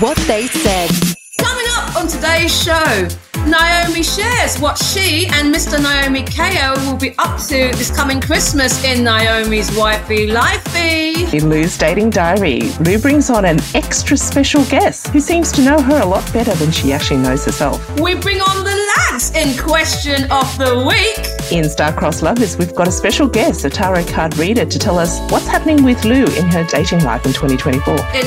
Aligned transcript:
What 0.00 0.16
They 0.26 0.48
Said. 0.48 0.90
Coming 1.38 1.66
up 1.76 1.94
on 1.94 2.08
today's 2.08 2.52
show, 2.64 3.08
Naomi 3.46 4.02
shares 4.02 4.58
what 4.58 4.76
she 4.76 5.26
and 5.28 5.54
Mr. 5.54 5.80
Naomi 5.80 6.24
KO 6.24 6.74
will 6.84 6.96
be 6.96 7.14
up 7.18 7.38
to 7.42 7.70
this 7.76 7.94
coming 7.94 8.20
Christmas 8.20 8.82
in 8.82 9.04
Naomi's 9.04 9.74
Wifey 9.76 10.26
Lifey. 10.26 11.32
In 11.32 11.48
Lou's 11.48 11.78
dating 11.78 12.10
diary, 12.10 12.62
Lou 12.80 12.98
brings 12.98 13.30
on 13.30 13.44
an 13.44 13.60
extra 13.74 14.16
special 14.16 14.64
guest 14.64 15.06
who 15.08 15.20
seems 15.20 15.52
to 15.52 15.62
know 15.62 15.80
her 15.80 16.02
a 16.02 16.06
lot 16.06 16.30
better 16.32 16.54
than 16.54 16.72
she 16.72 16.92
actually 16.92 17.20
knows 17.20 17.44
herself. 17.44 17.88
We 18.00 18.16
bring 18.16 18.40
on 18.40 18.64
the 18.64 18.92
lads 18.96 19.30
in 19.36 19.56
question 19.56 20.24
of 20.32 20.58
the 20.58 20.84
week. 20.88 21.52
In 21.52 21.68
Star-Crossed 21.70 22.22
Lovers, 22.22 22.56
we've 22.56 22.74
got 22.74 22.88
a 22.88 22.92
special 22.92 23.28
guest, 23.28 23.64
a 23.64 23.70
tarot 23.70 24.06
card 24.06 24.36
reader, 24.38 24.64
to 24.64 24.78
tell 24.78 24.98
us 24.98 25.20
what's 25.30 25.46
happening 25.46 25.84
with 25.84 26.04
Lou 26.04 26.24
in 26.24 26.46
her 26.46 26.64
dating 26.64 27.04
life 27.04 27.24
in 27.26 27.32
2024. 27.32 27.94
In 27.94 28.26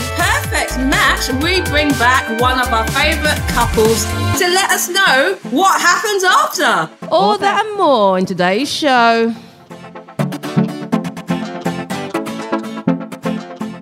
Perfect 0.49 0.77
Match, 0.79 1.43
we 1.43 1.59
bring 1.69 1.89
back 1.99 2.39
one 2.39 2.57
of 2.57 2.71
our 2.71 2.87
favourite 2.91 3.37
couples 3.49 4.05
to 4.39 4.47
let 4.47 4.71
us 4.71 4.87
know 4.87 5.37
what 5.51 5.81
happens 5.81 6.23
after. 6.23 6.89
All 7.11 7.37
that 7.37 7.65
and 7.65 7.77
more 7.77 8.17
in 8.17 8.25
today's 8.25 8.71
show. 8.71 9.27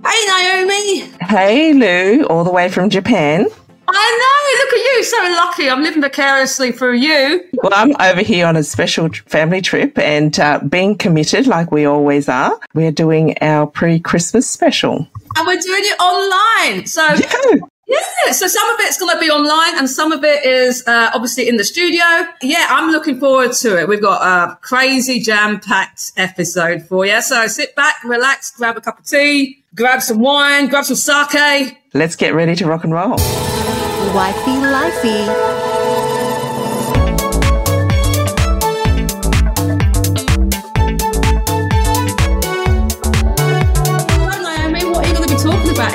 Hey 0.03 0.25
Naomi! 0.27 1.01
Hey 1.21 1.73
Lou, 1.73 2.25
all 2.25 2.43
the 2.43 2.51
way 2.51 2.67
from 2.69 2.89
Japan. 2.89 3.45
I 3.87 4.17
know, 4.19 4.65
look 4.65 4.73
at 4.73 4.97
you, 4.97 5.03
so 5.03 5.17
lucky. 5.35 5.69
I'm 5.69 5.83
living 5.83 6.01
vicariously 6.01 6.71
through 6.71 6.95
you. 6.95 7.47
Well, 7.61 7.73
I'm 7.75 7.95
over 8.01 8.23
here 8.23 8.47
on 8.47 8.55
a 8.57 8.63
special 8.63 9.09
family 9.27 9.61
trip 9.61 9.99
and 9.99 10.39
uh, 10.39 10.61
being 10.67 10.97
committed 10.97 11.45
like 11.45 11.71
we 11.71 11.85
always 11.85 12.27
are. 12.27 12.59
We're 12.73 12.91
doing 12.91 13.37
our 13.41 13.67
pre 13.67 13.99
Christmas 13.99 14.49
special. 14.49 15.07
And 15.35 15.45
we're 15.47 15.59
doing 15.59 15.83
it 15.83 15.99
online. 15.99 16.85
So 16.85 17.05
Yeah. 17.87 17.97
Yeah, 18.25 18.31
so 18.31 18.47
some 18.47 18.67
of 18.71 18.77
it's 18.79 18.97
going 18.97 19.15
to 19.15 19.19
be 19.19 19.29
online 19.29 19.77
and 19.77 19.87
some 19.87 20.11
of 20.11 20.23
it 20.23 20.43
is 20.43 20.83
uh, 20.87 21.11
obviously 21.13 21.47
in 21.47 21.57
the 21.57 21.63
studio. 21.63 22.03
Yeah, 22.41 22.65
I'm 22.69 22.91
looking 22.91 23.19
forward 23.19 23.51
to 23.53 23.79
it. 23.79 23.87
We've 23.87 24.01
got 24.01 24.21
a 24.23 24.55
crazy 24.57 25.19
jam 25.19 25.59
packed 25.59 26.11
episode 26.17 26.81
for 26.87 27.05
you. 27.05 27.21
So 27.21 27.45
sit 27.45 27.75
back, 27.75 28.03
relax, 28.03 28.51
grab 28.51 28.77
a 28.77 28.81
cup 28.81 28.99
of 28.99 29.05
tea, 29.05 29.63
grab 29.75 30.01
some 30.01 30.19
wine, 30.19 30.67
grab 30.67 30.85
some 30.85 30.95
sake. 30.95 31.77
Let's 31.93 32.15
get 32.15 32.33
ready 32.33 32.55
to 32.55 32.65
rock 32.65 32.83
and 32.83 32.93
roll. 32.93 33.11
Wifey 34.13 34.57
Lifey. 34.61 35.74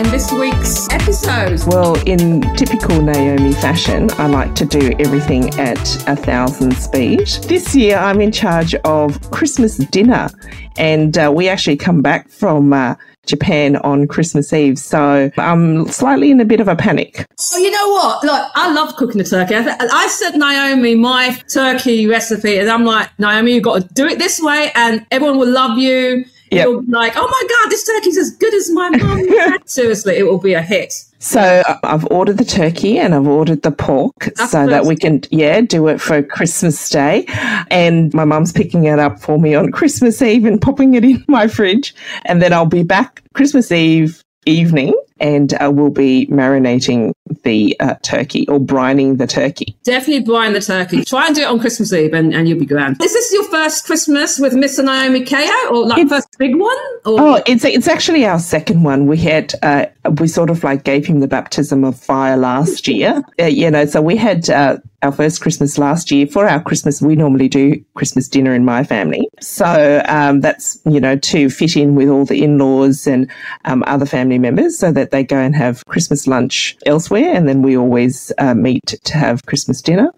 In 0.00 0.10
this 0.10 0.32
week's 0.32 0.88
episode? 0.90 1.60
Well, 1.66 1.94
in 2.06 2.40
typical 2.56 3.02
Naomi 3.02 3.52
fashion, 3.52 4.08
I 4.12 4.28
like 4.28 4.54
to 4.54 4.64
do 4.64 4.92
everything 4.98 5.50
at 5.60 6.08
a 6.08 6.16
thousand 6.16 6.74
speed. 6.74 7.26
This 7.46 7.74
year, 7.76 7.98
I'm 7.98 8.18
in 8.22 8.32
charge 8.32 8.74
of 8.76 9.30
Christmas 9.30 9.76
dinner, 9.76 10.30
and 10.78 11.18
uh, 11.18 11.30
we 11.34 11.48
actually 11.48 11.76
come 11.76 12.00
back 12.00 12.30
from 12.30 12.72
uh, 12.72 12.94
Japan 13.26 13.76
on 13.76 14.08
Christmas 14.08 14.54
Eve, 14.54 14.78
so 14.78 15.30
I'm 15.36 15.86
slightly 15.88 16.30
in 16.30 16.40
a 16.40 16.46
bit 16.46 16.60
of 16.60 16.68
a 16.68 16.76
panic. 16.76 17.26
Oh, 17.52 17.58
you 17.58 17.70
know 17.70 17.88
what? 17.90 18.24
Look, 18.24 18.50
I 18.54 18.72
love 18.72 18.96
cooking 18.96 19.18
the 19.18 19.24
turkey. 19.24 19.54
I, 19.54 19.62
th- 19.62 19.76
I 19.80 20.06
said 20.06 20.34
Naomi 20.34 20.94
my 20.94 21.38
turkey 21.52 22.06
recipe, 22.06 22.58
and 22.58 22.70
I'm 22.70 22.86
like, 22.86 23.10
Naomi, 23.18 23.52
you've 23.52 23.64
got 23.64 23.82
to 23.82 23.94
do 23.94 24.06
it 24.06 24.18
this 24.18 24.40
way, 24.40 24.72
and 24.74 25.06
everyone 25.10 25.36
will 25.38 25.50
love 25.50 25.76
you. 25.76 26.24
Yep. 26.50 26.66
You'll 26.66 26.82
be 26.82 26.92
like, 26.92 27.12
oh 27.16 27.26
my 27.26 27.48
god, 27.48 27.70
this 27.70 27.86
turkey's 27.86 28.18
as 28.18 28.30
good 28.32 28.52
as 28.54 28.70
my 28.70 28.90
mum. 28.90 29.58
Seriously, 29.66 30.16
it 30.16 30.24
will 30.24 30.40
be 30.40 30.54
a 30.54 30.62
hit. 30.62 30.92
So 31.20 31.40
uh, 31.40 31.78
I've 31.84 32.06
ordered 32.06 32.38
the 32.38 32.44
turkey 32.44 32.98
and 32.98 33.14
I've 33.14 33.26
ordered 33.26 33.62
the 33.62 33.70
pork 33.70 34.32
That's 34.36 34.50
so 34.50 34.66
that 34.66 34.86
we 34.86 34.96
can, 34.96 35.22
yeah, 35.30 35.60
do 35.60 35.86
it 35.88 36.00
for 36.00 36.22
Christmas 36.22 36.88
Day. 36.88 37.26
And 37.70 38.12
my 38.14 38.24
mum's 38.24 38.52
picking 38.52 38.84
it 38.84 38.98
up 38.98 39.20
for 39.20 39.38
me 39.38 39.54
on 39.54 39.70
Christmas 39.70 40.20
Eve 40.22 40.44
and 40.46 40.60
popping 40.60 40.94
it 40.94 41.04
in 41.04 41.24
my 41.28 41.46
fridge. 41.46 41.94
And 42.24 42.42
then 42.42 42.52
I'll 42.52 42.66
be 42.66 42.82
back 42.82 43.22
Christmas 43.34 43.70
Eve 43.70 44.24
evening 44.46 44.94
and 45.20 45.52
uh, 45.54 45.70
we'll 45.72 45.90
be 45.90 46.26
marinating 46.28 47.12
the 47.42 47.78
uh, 47.80 47.94
turkey 48.02 48.46
or 48.48 48.58
brining 48.58 49.18
the 49.18 49.26
turkey. 49.26 49.76
Definitely 49.84 50.24
brine 50.24 50.52
the 50.52 50.60
turkey. 50.60 51.04
Try 51.04 51.26
and 51.26 51.34
do 51.34 51.42
it 51.42 51.48
on 51.48 51.60
Christmas 51.60 51.92
Eve, 51.92 52.14
and, 52.14 52.34
and 52.34 52.48
you'll 52.48 52.58
be 52.58 52.66
grand. 52.66 53.02
Is 53.02 53.12
this 53.12 53.32
your 53.32 53.44
first 53.44 53.84
Christmas 53.86 54.38
with 54.38 54.52
Mr. 54.54 54.84
Naomi 54.84 55.24
KO, 55.24 55.68
or 55.70 55.86
like 55.86 56.08
first 56.08 56.28
big 56.38 56.56
one? 56.56 56.76
Or 57.04 57.20
Oh, 57.20 57.42
it's 57.46 57.64
it's 57.64 57.88
actually 57.88 58.24
our 58.26 58.38
second 58.38 58.82
one. 58.82 59.06
We 59.06 59.16
had 59.18 59.54
uh, 59.62 59.86
we 60.18 60.28
sort 60.28 60.50
of 60.50 60.62
like 60.64 60.84
gave 60.84 61.06
him 61.06 61.20
the 61.20 61.28
baptism 61.28 61.84
of 61.84 61.98
fire 61.98 62.36
last 62.36 62.88
year. 62.88 63.22
Uh, 63.40 63.46
you 63.46 63.70
know, 63.70 63.84
so 63.86 64.02
we 64.02 64.16
had 64.16 64.48
uh, 64.50 64.78
our 65.02 65.12
first 65.12 65.40
Christmas 65.40 65.78
last 65.78 66.10
year. 66.10 66.26
For 66.26 66.46
our 66.46 66.62
Christmas, 66.62 67.00
we 67.00 67.16
normally 67.16 67.48
do 67.48 67.82
Christmas 67.94 68.28
dinner 68.28 68.54
in 68.54 68.64
my 68.64 68.84
family. 68.84 69.28
So 69.40 70.02
um, 70.08 70.40
that's 70.40 70.78
you 70.84 71.00
know 71.00 71.16
to 71.16 71.50
fit 71.50 71.76
in 71.76 71.94
with 71.94 72.08
all 72.08 72.24
the 72.24 72.42
in 72.42 72.58
laws 72.58 73.06
and 73.06 73.30
um, 73.64 73.82
other 73.86 74.06
family 74.06 74.38
members, 74.38 74.78
so 74.78 74.92
that 74.92 75.10
they 75.10 75.24
go 75.24 75.36
and 75.36 75.54
have 75.54 75.84
Christmas 75.86 76.26
lunch 76.26 76.76
elsewhere, 76.86 77.29
and 77.34 77.48
then 77.48 77.62
we 77.62 77.76
always 77.76 78.32
uh, 78.38 78.54
meet 78.54 78.86
to 78.86 79.16
have 79.16 79.44
Christmas 79.46 79.80
dinner. 79.80 80.12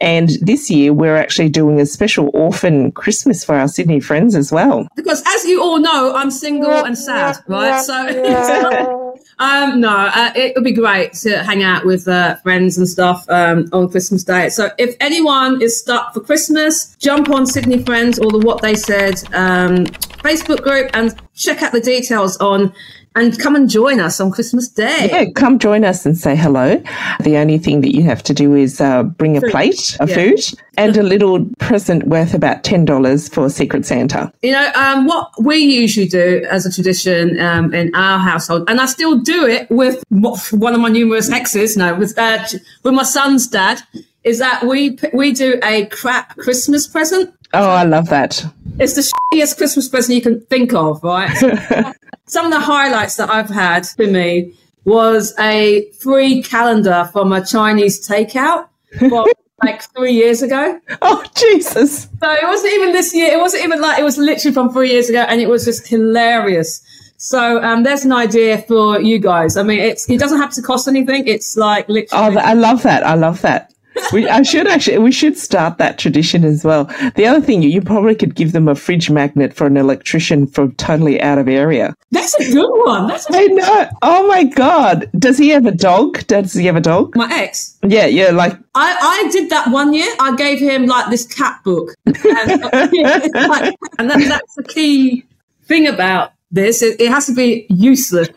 And 0.00 0.30
this 0.40 0.70
year, 0.70 0.92
we're 0.92 1.16
actually 1.16 1.48
doing 1.48 1.80
a 1.80 1.86
special 1.86 2.30
orphan 2.34 2.92
Christmas 2.92 3.44
for 3.44 3.54
our 3.54 3.68
Sydney 3.68 4.00
friends 4.00 4.34
as 4.34 4.52
well. 4.52 4.88
because 4.96 5.22
as 5.26 5.44
you 5.44 5.62
all 5.62 5.78
know, 5.78 6.14
I'm 6.14 6.30
single 6.30 6.70
and 6.70 6.96
sad, 6.96 7.36
right? 7.46 7.80
So, 7.82 9.18
um, 9.38 9.80
no, 9.80 9.90
uh, 9.90 10.32
it 10.34 10.54
would 10.54 10.64
be 10.64 10.72
great 10.72 11.12
to 11.14 11.42
hang 11.42 11.62
out 11.62 11.84
with 11.84 12.08
uh, 12.08 12.36
friends 12.36 12.78
and 12.78 12.88
stuff 12.88 13.24
um, 13.28 13.66
on 13.72 13.88
Christmas 13.88 14.24
Day. 14.24 14.48
So, 14.48 14.70
if 14.78 14.96
anyone 15.00 15.62
is 15.62 15.78
stuck 15.78 16.14
for 16.14 16.20
Christmas, 16.20 16.96
jump 16.96 17.30
on 17.30 17.46
Sydney 17.46 17.82
Friends 17.82 18.18
or 18.18 18.30
the 18.30 18.38
What 18.38 18.62
They 18.62 18.74
Said 18.74 19.14
um, 19.34 19.86
Facebook 20.24 20.62
group 20.62 20.90
and 20.94 21.14
check 21.34 21.62
out 21.62 21.72
the 21.72 21.80
details 21.80 22.36
on. 22.38 22.72
And 23.14 23.36
come 23.40 23.56
and 23.56 23.68
join 23.68 23.98
us 24.00 24.20
on 24.20 24.30
Christmas 24.30 24.68
Day. 24.68 25.08
Yeah, 25.10 25.24
come 25.34 25.58
join 25.58 25.84
us 25.84 26.06
and 26.06 26.16
say 26.16 26.36
hello. 26.36 26.80
The 27.20 27.36
only 27.36 27.58
thing 27.58 27.80
that 27.80 27.94
you 27.94 28.02
have 28.04 28.22
to 28.24 28.34
do 28.34 28.54
is 28.54 28.80
uh, 28.80 29.02
bring 29.02 29.36
a 29.36 29.40
plate 29.40 29.96
of 29.98 30.08
Yeah. 30.08 30.14
food 30.14 30.40
and 30.76 30.96
a 30.96 31.02
little 31.02 31.44
present 31.58 32.06
worth 32.06 32.32
about 32.34 32.62
$10 32.62 33.32
for 33.34 33.50
Secret 33.50 33.84
Santa. 33.86 34.32
You 34.42 34.52
know, 34.52 34.70
um, 34.76 35.06
what 35.06 35.30
we 35.42 35.56
usually 35.56 36.06
do 36.06 36.46
as 36.48 36.64
a 36.66 36.72
tradition 36.72 37.40
um, 37.40 37.74
in 37.74 37.92
our 37.96 38.18
household, 38.18 38.70
and 38.70 38.80
I 38.80 38.86
still 38.86 39.18
do 39.18 39.46
it 39.46 39.68
with 39.70 40.04
one 40.10 40.74
of 40.74 40.80
my 40.80 40.88
numerous 40.88 41.30
exes, 41.30 41.76
no, 41.76 41.94
with 41.96 42.16
uh, 42.18 42.44
with 42.84 42.94
my 42.94 43.02
son's 43.02 43.48
dad, 43.48 43.80
is 44.22 44.38
that 44.38 44.62
we 44.64 44.96
we 45.12 45.32
do 45.32 45.58
a 45.64 45.86
crap 45.86 46.36
Christmas 46.36 46.86
present. 46.86 47.34
Oh, 47.54 47.70
I 47.70 47.82
love 47.84 48.08
that. 48.10 48.44
It's 48.78 48.94
the 48.94 49.00
shittiest 49.34 49.56
Christmas 49.56 49.88
present 49.88 50.14
you 50.14 50.22
can 50.22 50.40
think 50.42 50.72
of, 50.74 51.02
right? 51.02 51.34
Some 52.28 52.46
of 52.46 52.52
the 52.52 52.60
highlights 52.60 53.16
that 53.16 53.30
I've 53.30 53.50
had 53.50 53.86
for 53.86 54.06
me 54.06 54.54
was 54.84 55.34
a 55.38 55.90
free 56.00 56.42
calendar 56.42 57.08
from 57.12 57.32
a 57.32 57.44
Chinese 57.44 58.06
takeout 58.08 58.68
from 58.98 59.26
like 59.62 59.82
three 59.94 60.12
years 60.12 60.42
ago. 60.42 60.80
Oh, 61.02 61.24
Jesus. 61.34 62.02
So 62.04 62.30
it 62.32 62.44
wasn't 62.44 62.72
even 62.74 62.92
this 62.92 63.14
year. 63.14 63.32
It 63.32 63.38
wasn't 63.40 63.64
even 63.64 63.80
like 63.80 63.98
it 63.98 64.04
was 64.04 64.16
literally 64.18 64.54
from 64.54 64.72
three 64.72 64.90
years 64.90 65.08
ago, 65.10 65.20
and 65.28 65.40
it 65.40 65.48
was 65.48 65.64
just 65.64 65.86
hilarious. 65.88 66.82
So 67.20 67.60
um, 67.64 67.82
there's 67.82 68.04
an 68.04 68.12
idea 68.12 68.58
for 68.62 69.00
you 69.00 69.18
guys. 69.18 69.56
I 69.56 69.62
mean, 69.64 69.80
it's 69.80 70.08
it 70.08 70.18
doesn't 70.20 70.38
have 70.40 70.52
to 70.54 70.62
cost 70.62 70.86
anything. 70.86 71.26
It's 71.26 71.56
like 71.56 71.86
Oh, 71.88 71.92
literally. 71.94 72.30
th- 72.36 72.44
I 72.44 72.52
love 72.54 72.82
that. 72.84 73.04
I 73.04 73.14
love 73.14 73.40
that. 73.42 73.72
We, 74.12 74.28
I 74.28 74.42
should 74.42 74.66
actually, 74.66 74.98
we 74.98 75.12
should 75.12 75.36
start 75.36 75.78
that 75.78 75.98
tradition 75.98 76.44
as 76.44 76.64
well. 76.64 76.84
The 77.16 77.26
other 77.26 77.40
thing, 77.40 77.62
you, 77.62 77.68
you 77.68 77.80
probably 77.82 78.14
could 78.14 78.34
give 78.34 78.52
them 78.52 78.68
a 78.68 78.74
fridge 78.74 79.10
magnet 79.10 79.52
for 79.54 79.66
an 79.66 79.76
electrician 79.76 80.46
from 80.46 80.72
totally 80.76 81.20
out 81.20 81.38
of 81.38 81.48
area. 81.48 81.94
that's 82.10 82.34
a 82.40 82.52
good 82.52 82.70
one. 82.86 83.06
That's 83.08 83.28
a, 83.30 83.36
I 83.36 83.46
know. 83.46 83.88
Oh 84.02 84.26
my 84.28 84.44
God. 84.44 85.10
Does 85.18 85.36
he 85.38 85.50
have 85.50 85.66
a 85.66 85.72
dog? 85.72 86.26
Does 86.26 86.52
he 86.54 86.66
have 86.66 86.76
a 86.76 86.80
dog? 86.80 87.14
my 87.16 87.28
ex. 87.32 87.76
Yeah, 87.86 88.06
yeah, 88.06 88.30
like 88.30 88.52
I, 88.74 88.96
I 89.26 89.30
did 89.30 89.50
that 89.50 89.68
one 89.70 89.92
year. 89.92 90.12
I 90.20 90.34
gave 90.36 90.58
him 90.58 90.86
like 90.86 91.10
this 91.10 91.26
cat 91.26 91.60
book, 91.64 91.94
and, 92.06 92.16
like- 92.62 93.74
and 93.98 94.10
that, 94.10 94.24
that's 94.28 94.54
the 94.54 94.64
key 94.66 95.24
thing 95.64 95.86
about 95.86 96.32
this. 96.50 96.82
It, 96.82 97.00
it 97.00 97.10
has 97.10 97.26
to 97.26 97.34
be 97.34 97.66
useless. 97.68 98.28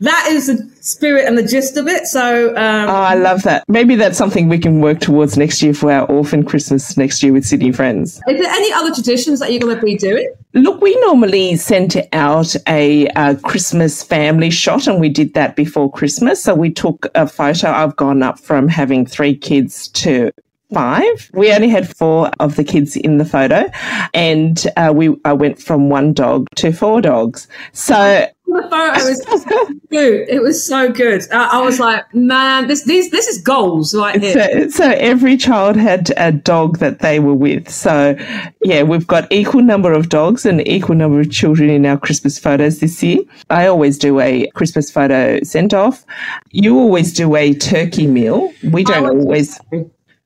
That 0.00 0.26
is 0.30 0.46
the 0.48 0.70
spirit 0.80 1.26
and 1.26 1.38
the 1.38 1.42
gist 1.42 1.76
of 1.76 1.86
it. 1.88 2.06
So 2.06 2.50
um, 2.50 2.88
Oh, 2.88 2.92
I 2.92 3.14
love 3.14 3.42
that. 3.44 3.64
Maybe 3.68 3.94
that's 3.94 4.18
something 4.18 4.48
we 4.48 4.58
can 4.58 4.80
work 4.80 5.00
towards 5.00 5.36
next 5.36 5.62
year 5.62 5.74
for 5.74 5.90
our 5.90 6.06
orphan 6.10 6.44
Christmas 6.44 6.96
next 6.96 7.22
year 7.22 7.32
with 7.32 7.44
Sydney 7.44 7.72
Friends. 7.72 8.20
Is 8.28 8.40
there 8.40 8.52
any 8.52 8.72
other 8.72 8.94
traditions 8.94 9.40
that 9.40 9.50
you're 9.52 9.60
going 9.60 9.76
to 9.76 9.82
be 9.82 9.96
doing? 9.96 10.32
Look, 10.54 10.80
we 10.80 10.94
normally 11.00 11.56
send 11.56 11.96
out 12.12 12.54
a, 12.68 13.08
uh 13.08 13.34
Christmas 13.36 14.02
family 14.02 14.50
shot, 14.50 14.86
and 14.86 15.00
we 15.00 15.08
did 15.08 15.34
that 15.34 15.56
before 15.56 15.90
Christmas. 15.90 16.42
So 16.42 16.54
we 16.54 16.70
took 16.70 17.08
a 17.14 17.26
photo. 17.26 17.70
I've 17.70 17.96
gone 17.96 18.22
up 18.22 18.38
from 18.38 18.68
having 18.68 19.04
three 19.06 19.36
kids 19.36 19.88
to 19.88 20.30
five. 20.74 21.30
We 21.32 21.52
only 21.52 21.68
had 21.68 21.96
four 21.96 22.30
of 22.40 22.56
the 22.56 22.64
kids 22.64 22.96
in 22.96 23.18
the 23.18 23.24
photo, 23.24 23.70
and 24.12 24.66
uh, 24.76 24.92
we 24.94 25.16
I 25.24 25.32
went 25.32 25.60
from 25.60 25.88
one 25.88 26.12
dog 26.12 26.48
to 26.56 26.72
four 26.72 27.00
dogs. 27.00 27.48
So 27.72 28.28
the 28.46 28.62
photo 28.70 29.30
was 29.30 29.44
good. 29.90 30.28
It 30.28 30.42
was 30.42 30.64
so 30.64 30.92
good. 30.92 31.22
I, 31.32 31.58
I 31.58 31.62
was 31.62 31.80
like, 31.80 32.14
man, 32.14 32.68
this 32.68 32.84
these 32.84 33.10
this 33.10 33.26
is 33.26 33.42
goals 33.42 33.94
right 33.94 34.20
here. 34.20 34.68
So, 34.68 34.68
so 34.68 34.90
every 34.90 35.36
child 35.36 35.76
had 35.76 36.12
a 36.16 36.30
dog 36.32 36.78
that 36.78 37.00
they 37.00 37.18
were 37.20 37.34
with. 37.34 37.68
So 37.70 38.16
yeah, 38.62 38.82
we've 38.82 39.06
got 39.06 39.30
equal 39.32 39.62
number 39.62 39.92
of 39.92 40.08
dogs 40.08 40.44
and 40.46 40.66
equal 40.68 40.94
number 40.94 41.20
of 41.20 41.30
children 41.30 41.70
in 41.70 41.86
our 41.86 41.98
Christmas 41.98 42.38
photos 42.38 42.80
this 42.80 43.02
year. 43.02 43.20
I 43.50 43.66
always 43.66 43.98
do 43.98 44.20
a 44.20 44.48
Christmas 44.54 44.90
photo 44.90 45.40
sent 45.42 45.74
off. 45.74 46.04
You 46.50 46.78
always 46.78 47.12
do 47.12 47.34
a 47.36 47.54
turkey 47.54 48.06
meal. 48.06 48.52
We 48.62 48.84
don't 48.84 49.06
always 49.06 49.58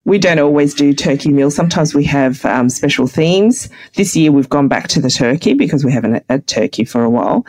we 0.08 0.18
don't 0.18 0.38
always 0.38 0.72
do 0.72 0.94
turkey 0.94 1.30
meals. 1.30 1.54
Sometimes 1.54 1.94
we 1.94 2.02
have 2.04 2.42
um, 2.46 2.70
special 2.70 3.06
themes. 3.06 3.68
This 3.94 4.16
year 4.16 4.32
we've 4.32 4.48
gone 4.48 4.66
back 4.66 4.88
to 4.88 5.02
the 5.02 5.10
turkey 5.10 5.52
because 5.52 5.84
we 5.84 5.92
haven't 5.92 6.24
had 6.30 6.46
turkey 6.46 6.86
for 6.86 7.04
a 7.04 7.10
while. 7.10 7.44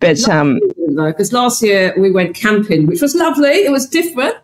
But 0.00 0.28
um, 0.28 0.58
because 0.96 1.32
last 1.32 1.62
year 1.62 1.94
we 1.96 2.10
went 2.10 2.34
camping, 2.34 2.88
which 2.88 3.00
was 3.00 3.14
lovely. 3.14 3.50
It 3.50 3.70
was 3.70 3.88
different. 3.88 4.34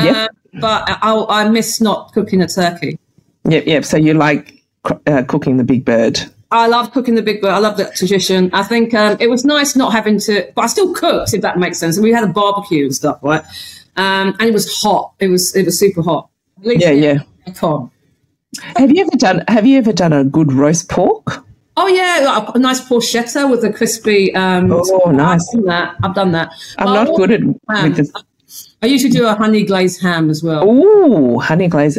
Yep. 0.00 0.16
Uh, 0.16 0.28
but 0.60 0.98
I, 1.02 1.26
I 1.28 1.48
miss 1.48 1.80
not 1.80 2.12
cooking 2.12 2.40
a 2.42 2.46
turkey. 2.46 2.96
yep, 3.44 3.66
yep. 3.66 3.84
So 3.84 3.96
you 3.96 4.14
like 4.14 4.62
uh, 5.06 5.24
cooking 5.24 5.56
the 5.56 5.64
big 5.64 5.84
bird? 5.84 6.20
I 6.52 6.68
love 6.68 6.92
cooking 6.92 7.16
the 7.16 7.22
big 7.22 7.40
bird. 7.40 7.50
I 7.50 7.58
love 7.58 7.76
that 7.78 7.96
tradition. 7.96 8.50
I 8.52 8.62
think 8.62 8.94
um, 8.94 9.16
it 9.18 9.28
was 9.28 9.44
nice 9.44 9.74
not 9.74 9.92
having 9.92 10.20
to, 10.20 10.52
but 10.54 10.62
I 10.62 10.66
still 10.68 10.94
cooked, 10.94 11.34
if 11.34 11.42
that 11.42 11.58
makes 11.58 11.78
sense. 11.78 11.96
And 11.96 12.04
we 12.04 12.12
had 12.12 12.22
a 12.22 12.28
barbecue 12.28 12.84
and 12.84 12.94
stuff, 12.94 13.18
right? 13.20 13.42
Um, 13.96 14.36
and 14.38 14.42
it 14.42 14.52
was 14.52 14.80
hot. 14.80 15.14
It 15.18 15.26
was 15.26 15.56
it 15.56 15.64
was 15.64 15.76
super 15.76 16.02
hot. 16.02 16.30
Yeah, 16.60 16.90
yeah. 16.90 17.18
Tom. 17.54 17.90
Have 18.76 18.90
you 18.90 19.02
ever 19.02 19.16
done? 19.16 19.44
Have 19.48 19.66
you 19.66 19.78
ever 19.78 19.92
done 19.92 20.12
a 20.12 20.24
good 20.24 20.52
roast 20.52 20.88
pork? 20.88 21.44
Oh 21.76 21.86
yeah, 21.88 22.50
a 22.54 22.58
nice 22.58 22.80
porchetta 22.80 23.50
with 23.50 23.62
a 23.64 23.72
crispy. 23.72 24.34
Um, 24.34 24.70
Oh, 24.72 25.10
nice. 25.10 25.46
I've 25.54 25.62
done 25.62 25.64
that. 25.66 25.96
I've 26.02 26.14
done 26.14 26.32
that. 26.32 26.52
I'm 26.78 26.86
But 26.86 27.04
not 27.04 27.16
good 27.16 27.30
at 27.32 27.42
with 27.44 27.96
the. 27.96 28.22
I 28.80 28.86
usually 28.86 29.12
do 29.12 29.26
a 29.26 29.34
honey 29.34 29.64
glazed 29.64 30.00
ham 30.00 30.30
as 30.30 30.42
well. 30.42 30.66
Ooh, 30.66 31.38
honey 31.40 31.68
glazed. 31.68 31.98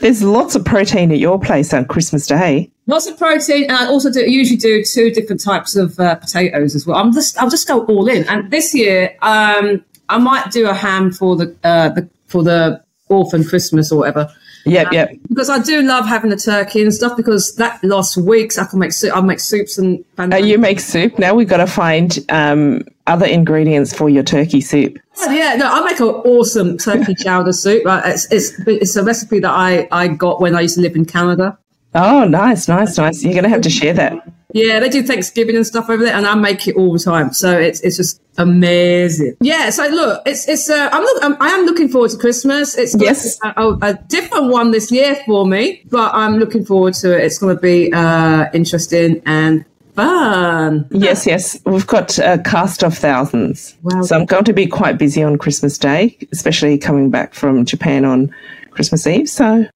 There's 0.00 0.22
lots 0.22 0.54
of 0.54 0.64
protein 0.64 1.10
at 1.10 1.18
your 1.18 1.38
place 1.38 1.74
on 1.74 1.84
Christmas 1.86 2.26
Day. 2.26 2.70
Lots 2.86 3.06
of 3.06 3.18
protein, 3.18 3.64
and 3.64 3.72
I 3.72 3.86
also 3.86 4.10
do 4.10 4.20
usually 4.20 4.56
do 4.56 4.82
two 4.84 5.10
different 5.10 5.42
types 5.42 5.76
of 5.76 5.98
uh, 6.00 6.14
potatoes 6.14 6.74
as 6.74 6.86
well. 6.86 6.96
I'm 6.96 7.12
just 7.12 7.36
I'll 7.38 7.50
just 7.50 7.68
go 7.68 7.84
all 7.86 8.08
in. 8.08 8.26
And 8.28 8.50
this 8.50 8.74
year, 8.74 9.14
um, 9.20 9.84
I 10.08 10.18
might 10.18 10.50
do 10.50 10.68
a 10.68 10.74
ham 10.74 11.10
for 11.12 11.36
the 11.36 11.54
uh, 11.64 11.90
the 11.90 12.08
for 12.26 12.42
the 12.42 12.82
orphan 13.12 13.44
Christmas 13.44 13.92
or 13.92 13.98
whatever. 13.98 14.32
Yep, 14.64 14.92
yep. 14.92 15.10
Because 15.28 15.50
I 15.50 15.60
do 15.60 15.82
love 15.82 16.06
having 16.06 16.30
the 16.30 16.36
turkey 16.36 16.82
and 16.82 16.94
stuff. 16.94 17.16
Because 17.16 17.54
that 17.56 17.82
lasts 17.82 18.16
weeks. 18.16 18.58
I 18.58 18.64
can 18.64 18.78
make 18.78 18.92
soup. 18.92 19.14
I'll 19.14 19.22
make 19.22 19.40
soups 19.40 19.78
and. 19.78 20.04
Uh, 20.18 20.36
you 20.36 20.58
make 20.58 20.80
soup. 20.80 21.18
Now 21.18 21.34
we've 21.34 21.48
got 21.48 21.58
to 21.58 21.66
find 21.66 22.18
um, 22.28 22.82
other 23.06 23.26
ingredients 23.26 23.94
for 23.94 24.08
your 24.08 24.22
turkey 24.22 24.60
soup. 24.60 24.98
Oh, 25.18 25.30
yeah, 25.30 25.54
no, 25.56 25.66
I 25.66 25.84
make 25.84 26.00
an 26.00 26.06
awesome 26.06 26.78
turkey 26.78 27.14
chowder 27.22 27.52
soup. 27.52 27.84
Right? 27.84 28.06
It's, 28.06 28.30
it's 28.32 28.58
it's 28.66 28.96
a 28.96 29.04
recipe 29.04 29.40
that 29.40 29.50
I 29.50 29.88
I 29.90 30.08
got 30.08 30.40
when 30.40 30.54
I 30.54 30.60
used 30.60 30.76
to 30.76 30.80
live 30.80 30.96
in 30.96 31.04
Canada. 31.04 31.58
Oh, 31.94 32.24
nice, 32.24 32.68
nice, 32.68 32.96
nice. 32.96 33.22
You're 33.22 33.34
going 33.34 33.44
to 33.44 33.50
have 33.50 33.60
to 33.62 33.70
share 33.70 33.92
that. 33.92 34.26
Yeah, 34.54 34.80
they 34.80 34.88
do 34.88 35.02
Thanksgiving 35.02 35.56
and 35.56 35.66
stuff 35.66 35.90
over 35.90 36.02
there, 36.02 36.14
and 36.14 36.26
I 36.26 36.34
make 36.34 36.66
it 36.68 36.76
all 36.76 36.92
the 36.92 36.98
time. 36.98 37.32
So 37.32 37.58
it's 37.58 37.80
it's 37.80 37.96
just 37.96 38.21
amazing. 38.38 39.36
Yeah. 39.40 39.70
So 39.70 39.86
look, 39.88 40.22
it's 40.26 40.48
it's 40.48 40.68
uh, 40.70 40.88
I'm 40.92 41.02
look 41.02 41.24
I'm, 41.24 41.36
I 41.40 41.48
am 41.48 41.66
looking 41.66 41.88
forward 41.88 42.10
to 42.12 42.18
Christmas. 42.18 42.76
It's 42.76 42.94
Yes. 42.98 43.38
a, 43.42 43.52
a, 43.56 43.78
a 43.82 43.94
different 44.08 44.50
one 44.50 44.70
this 44.70 44.90
year 44.90 45.16
for 45.26 45.46
me, 45.46 45.82
but 45.90 46.14
I'm 46.14 46.38
looking 46.38 46.64
forward 46.64 46.94
to 46.94 47.16
it. 47.16 47.24
It's 47.24 47.38
going 47.38 47.56
to 47.56 47.60
be 47.62 47.92
uh, 47.92 48.46
interesting 48.54 49.20
and 49.26 49.64
fun. 49.94 50.86
Yes, 50.90 51.26
yes. 51.26 51.60
We've 51.66 51.86
got 51.86 52.18
a 52.18 52.40
cast 52.44 52.82
of 52.82 52.96
thousands. 52.96 53.76
Wow. 53.82 54.02
So 54.02 54.16
I'm 54.18 54.24
going 54.24 54.44
to 54.44 54.52
be 54.54 54.66
quite 54.66 54.96
busy 54.98 55.22
on 55.22 55.36
Christmas 55.36 55.76
Day, 55.76 56.16
especially 56.32 56.78
coming 56.78 57.10
back 57.10 57.34
from 57.34 57.64
Japan 57.66 58.04
on 58.06 58.34
Christmas 58.70 59.06
Eve. 59.06 59.28
So 59.28 59.66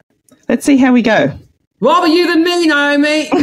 let's 0.49 0.65
see 0.65 0.79
how 0.79 0.93
we 0.93 1.03
go. 1.03 1.33
Rather 1.81 2.07
you 2.07 2.27
than 2.27 2.43
me, 2.43 2.67
Naomi. 2.67 3.29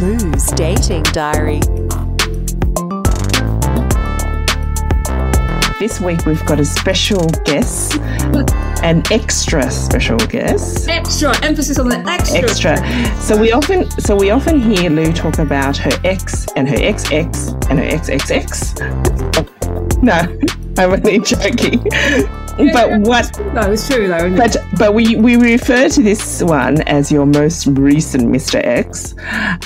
Lou's 0.00 0.46
Dating 0.52 1.02
Diary. 1.04 1.60
This 5.78 6.00
week 6.00 6.24
we've 6.24 6.44
got 6.46 6.58
a 6.58 6.64
special 6.64 7.28
guest, 7.44 8.00
an 8.82 9.02
extra 9.10 9.70
special 9.70 10.16
guest. 10.16 10.88
extra 10.88 11.38
emphasis 11.44 11.78
on 11.78 11.90
the 11.90 11.98
extra. 12.08 12.38
Extra. 12.72 13.16
So 13.20 13.36
we 13.36 13.52
often 13.52 13.90
so 14.00 14.16
we 14.16 14.30
often 14.30 14.58
hear 14.58 14.88
Lou 14.88 15.12
talk 15.12 15.38
about 15.38 15.76
her 15.76 15.90
ex 16.02 16.46
and 16.56 16.66
her 16.66 16.78
ex 16.78 17.12
ex 17.12 17.48
and 17.68 17.78
her 17.78 17.84
ex 17.84 18.08
ex 18.08 18.30
ex. 18.30 18.74
No, 20.02 20.14
I'm 20.78 20.92
only 20.92 21.18
joking. 21.18 21.84
But 22.72 23.00
what 23.02 23.38
No, 23.52 23.70
it's 23.70 23.86
true 23.86 24.08
though. 24.08 24.34
But 24.34 24.56
but 24.78 24.94
we, 24.94 25.16
we 25.16 25.36
refer 25.36 25.90
to 25.90 26.02
this 26.02 26.42
one 26.42 26.80
as 26.82 27.12
your 27.12 27.26
most 27.26 27.66
recent 27.66 28.24
Mr. 28.24 28.64
X. 28.64 29.14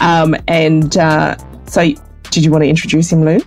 Um, 0.01 0.35
and 0.49 0.97
uh, 0.97 1.37
so, 1.67 1.83
did 2.31 2.45
you 2.45 2.51
want 2.51 2.65
to 2.65 2.69
introduce 2.69 3.13
him, 3.13 3.25
Lou? 3.25 3.39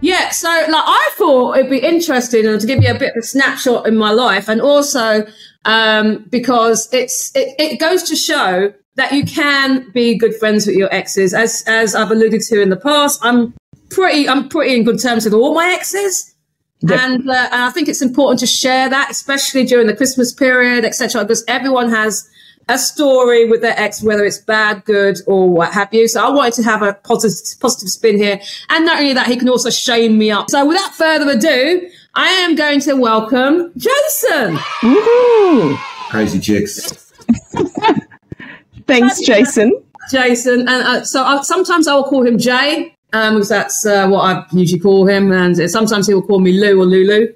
Yeah, 0.00 0.30
so 0.30 0.48
like 0.48 0.68
I 0.68 1.10
thought 1.16 1.58
it'd 1.58 1.70
be 1.70 1.78
interesting 1.78 2.46
and 2.46 2.60
to 2.60 2.66
give 2.66 2.82
you 2.82 2.90
a 2.90 2.98
bit 2.98 3.10
of 3.10 3.18
a 3.18 3.22
snapshot 3.22 3.86
in 3.86 3.96
my 3.96 4.10
life, 4.10 4.48
and 4.48 4.60
also 4.60 5.26
um, 5.64 6.26
because 6.30 6.88
it's 6.92 7.34
it, 7.34 7.54
it 7.58 7.80
goes 7.80 8.02
to 8.04 8.16
show 8.16 8.72
that 8.96 9.12
you 9.12 9.24
can 9.24 9.90
be 9.92 10.16
good 10.16 10.34
friends 10.36 10.66
with 10.66 10.76
your 10.76 10.92
exes, 10.92 11.34
as 11.34 11.62
as 11.66 11.94
I've 11.94 12.10
alluded 12.10 12.40
to 12.42 12.60
in 12.60 12.70
the 12.70 12.76
past. 12.76 13.20
I'm 13.22 13.54
pretty 13.90 14.28
I'm 14.28 14.48
pretty 14.48 14.74
in 14.74 14.84
good 14.84 15.00
terms 15.00 15.24
with 15.24 15.34
all 15.34 15.54
my 15.54 15.72
exes. 15.72 16.34
Yep. 16.82 16.98
And, 16.98 17.28
uh, 17.28 17.48
and 17.52 17.62
I 17.62 17.68
think 17.68 17.88
it's 17.88 18.00
important 18.00 18.40
to 18.40 18.46
share 18.46 18.88
that, 18.88 19.10
especially 19.10 19.64
during 19.66 19.86
the 19.86 19.94
Christmas 19.94 20.32
period, 20.32 20.86
etc., 20.86 21.24
because 21.24 21.44
everyone 21.46 21.90
has 21.90 22.26
a 22.70 22.78
story 22.78 23.48
with 23.48 23.60
their 23.60 23.78
ex, 23.78 24.02
whether 24.02 24.24
it's 24.24 24.38
bad, 24.38 24.84
good, 24.84 25.18
or 25.26 25.50
what 25.50 25.72
have 25.72 25.92
you. 25.92 26.06
So 26.08 26.24
I 26.24 26.30
wanted 26.30 26.54
to 26.54 26.62
have 26.62 26.82
a 26.82 26.94
positive, 26.94 27.60
positive 27.60 27.88
spin 27.88 28.16
here. 28.16 28.40
And 28.70 28.86
not 28.86 29.00
only 29.00 29.12
that, 29.12 29.26
he 29.26 29.36
can 29.36 29.48
also 29.48 29.70
shame 29.70 30.16
me 30.16 30.30
up. 30.30 30.48
So 30.50 30.64
without 30.64 30.94
further 30.94 31.30
ado, 31.30 31.90
I 32.14 32.28
am 32.28 32.54
going 32.54 32.80
to 32.82 32.94
welcome 32.94 33.72
Jason. 33.76 34.56
Woohoo! 34.82 35.76
Crazy 36.10 36.38
chicks. 36.38 37.12
Thanks, 38.86 39.20
Jason. 39.20 39.82
Jason. 40.10 40.60
And 40.60 40.70
uh, 40.70 41.04
so 41.04 41.22
I, 41.24 41.42
sometimes 41.42 41.88
I 41.88 41.94
will 41.94 42.04
call 42.04 42.26
him 42.26 42.38
Jay, 42.38 42.94
um, 43.12 43.34
because 43.34 43.48
that's 43.48 43.84
uh, 43.84 44.08
what 44.08 44.20
I 44.22 44.44
usually 44.52 44.80
call 44.80 45.06
him. 45.06 45.32
And 45.32 45.70
sometimes 45.70 46.06
he 46.06 46.14
will 46.14 46.22
call 46.22 46.40
me 46.40 46.52
Lou 46.52 46.80
or 46.80 46.84
Lulu. 46.84 47.32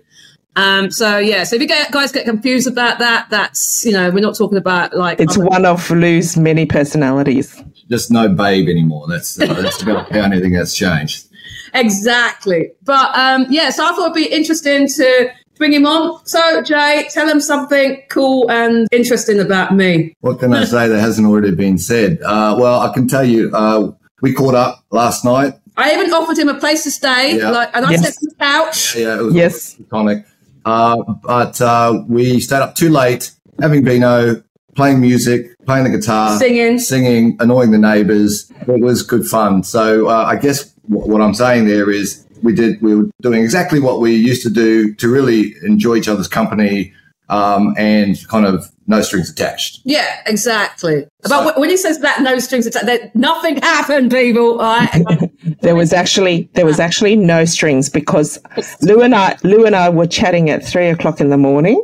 Um, 0.56 0.90
so 0.90 1.18
yeah, 1.18 1.42
so 1.44 1.56
if 1.56 1.62
you 1.62 1.68
get, 1.68 1.90
guys 1.90 2.12
get 2.12 2.24
confused 2.26 2.68
about 2.68 2.98
that, 3.00 3.28
that's, 3.30 3.84
you 3.84 3.92
know, 3.92 4.10
we're 4.10 4.20
not 4.20 4.36
talking 4.36 4.58
about 4.58 4.94
like, 4.96 5.18
It's 5.20 5.36
one 5.36 5.64
of 5.66 5.90
Lou's 5.90 6.36
many 6.36 6.64
personalities. 6.64 7.60
Just 7.90 8.10
no 8.10 8.28
babe 8.28 8.68
anymore. 8.68 9.06
That's 9.08 9.38
uh, 9.40 9.46
that's 9.62 9.82
about 9.82 10.10
the 10.10 10.20
only 10.24 10.40
thing 10.40 10.52
that's 10.52 10.74
changed. 10.74 11.26
Exactly. 11.74 12.70
But 12.84 13.16
um, 13.18 13.46
yeah, 13.50 13.70
so 13.70 13.84
I 13.84 13.90
thought 13.90 14.12
it'd 14.12 14.14
be 14.14 14.26
interesting 14.32 14.88
to 14.88 15.30
bring 15.58 15.72
him 15.72 15.86
on. 15.86 16.24
So, 16.24 16.62
Jay, 16.62 17.06
tell 17.12 17.28
him 17.28 17.40
something 17.40 18.02
cool 18.10 18.50
and 18.50 18.88
interesting 18.92 19.40
about 19.40 19.74
me. 19.74 20.14
What 20.20 20.38
can 20.40 20.52
I 20.54 20.64
say 20.76 20.88
that 20.88 20.98
hasn't 21.00 21.26
already 21.26 21.54
been 21.54 21.78
said? 21.78 22.20
Uh, 22.22 22.56
well, 22.58 22.80
I 22.80 22.92
can 22.94 23.06
tell 23.08 23.24
you, 23.24 23.50
uh, 23.52 23.90
we 24.22 24.32
caught 24.32 24.54
up 24.54 24.84
last 24.90 25.24
night. 25.24 25.54
I 25.76 25.92
even 25.94 26.12
offered 26.12 26.38
him 26.38 26.48
a 26.48 26.54
place 26.58 26.84
to 26.84 26.90
stay, 26.90 27.36
Yeah. 27.38 27.50
like, 27.50 27.70
and 27.74 27.84
I 27.84 27.90
Yes. 27.90 28.00
slept 28.02 28.18
on 28.22 28.28
the 28.28 28.34
couch. 28.36 28.96
Yeah, 28.96 29.18
it 29.18 29.22
was 29.22 29.34
Yes. 29.34 29.76
iconic. 29.76 30.24
Uh, 30.64 31.02
but 31.22 31.60
uh, 31.60 32.02
we 32.08 32.40
stayed 32.40 32.56
up 32.62 32.74
too 32.74 32.90
late, 32.90 33.30
having 33.60 33.84
vino, 33.84 34.42
playing 34.74 35.00
music, 35.00 35.46
playing 35.66 35.84
the 35.84 35.90
guitar, 35.98 36.38
Singing. 36.38 36.78
singing, 36.78 37.36
annoying 37.40 37.70
the 37.70 37.78
neighbours. 37.78 38.50
It 38.66 38.80
was 38.80 39.02
good 39.02 39.26
fun. 39.26 39.62
So 39.62 40.08
uh, 40.08 40.24
I 40.24 40.36
guess 40.36 40.64
w- 40.90 41.10
what 41.10 41.20
I'm 41.22 41.34
saying 41.34 41.66
there 41.66 41.90
is 41.90 42.24
we 42.42 42.54
did 42.54 42.80
we 42.82 42.94
were 42.94 43.04
doing 43.22 43.42
exactly 43.42 43.80
what 43.80 44.00
we 44.00 44.14
used 44.14 44.42
to 44.42 44.50
do 44.50 44.94
to 44.96 45.08
really 45.08 45.54
enjoy 45.64 45.96
each 45.96 46.08
other's 46.08 46.28
company 46.28 46.92
um, 47.30 47.74
and 47.78 48.16
kind 48.28 48.44
of 48.46 48.70
no 48.86 49.00
strings 49.00 49.30
attached. 49.30 49.80
Yeah, 49.84 50.20
exactly. 50.26 51.06
But 51.22 51.28
So- 51.30 51.52
wh- 51.52 51.58
when 51.58 51.70
he 51.70 51.76
says 51.78 52.00
that, 52.00 52.20
no 52.22 52.38
strings 52.38 52.66
attached, 52.66 52.84
that 52.86 53.14
nothing 53.16 53.56
happened, 53.62 54.10
people. 54.10 54.58
Right? 54.58 55.30
There 55.64 55.74
was 55.74 55.92
actually 55.94 56.48
there 56.52 56.66
was 56.66 56.78
actually 56.78 57.16
no 57.16 57.44
strings 57.46 57.88
because 57.88 58.38
Lou 58.82 59.00
and 59.00 59.14
I 59.14 59.36
Lou 59.42 59.64
and 59.64 59.74
I 59.74 59.88
were 59.88 60.06
chatting 60.06 60.50
at 60.50 60.64
three 60.64 60.88
o'clock 60.88 61.20
in 61.20 61.30
the 61.30 61.38
morning, 61.38 61.82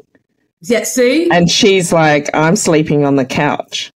yeah, 0.60 0.84
see? 0.84 1.30
and 1.30 1.50
she's 1.50 1.90
like, 1.92 2.28
"I'm 2.34 2.56
sleeping 2.56 3.06
on 3.06 3.16
the 3.16 3.24
couch." 3.24 3.90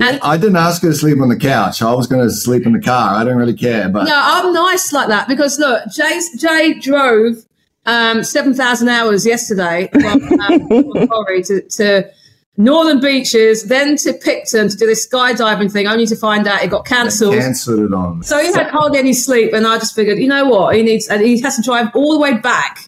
And- 0.00 0.18
I 0.22 0.38
didn't 0.38 0.56
ask 0.56 0.80
her 0.82 0.88
to 0.88 0.94
sleep 0.94 1.20
on 1.20 1.28
the 1.28 1.36
couch. 1.36 1.82
I 1.82 1.92
was 1.92 2.06
going 2.06 2.26
to 2.26 2.32
sleep 2.32 2.64
in 2.64 2.72
the 2.72 2.80
car. 2.80 3.16
I 3.16 3.24
don't 3.24 3.36
really 3.36 3.54
care, 3.54 3.88
but 3.88 4.04
No, 4.04 4.14
I'm 4.14 4.52
nice 4.52 4.92
like 4.92 5.08
that 5.08 5.28
because 5.28 5.58
look, 5.58 5.82
Jay, 5.92 6.20
Jay 6.38 6.78
drove 6.78 7.44
um, 7.84 8.22
7,000 8.22 8.88
hours 8.88 9.26
yesterday 9.26 9.88
from 9.92 10.40
um, 10.40 10.68
Macquarie 10.94 11.42
to, 11.44 11.62
to 11.62 12.10
Northern 12.58 13.00
Beaches, 13.00 13.64
then 13.64 13.96
to 13.98 14.12
Picton 14.12 14.68
to 14.68 14.76
do 14.76 14.86
this 14.86 15.06
skydiving 15.06 15.72
thing, 15.72 15.86
only 15.86 16.06
to 16.06 16.16
find 16.16 16.46
out 16.46 16.62
it 16.62 16.70
got 16.70 16.84
cancelled. 16.84 17.34
Cancelled 17.34 17.80
it 17.80 17.94
on. 17.94 18.22
So 18.24 18.38
he 18.38 18.52
had 18.52 18.66
hardly 18.68 18.98
any 18.98 19.12
sleep, 19.12 19.52
and 19.52 19.66
I 19.66 19.78
just 19.78 19.94
figured, 19.94 20.18
you 20.18 20.26
know 20.26 20.44
what, 20.44 20.74
he 20.74 20.82
needs, 20.82 21.06
and 21.06 21.22
he 21.22 21.40
has 21.40 21.56
to 21.56 21.62
drive 21.62 21.94
all 21.94 22.12
the 22.12 22.18
way 22.18 22.36
back 22.36 22.80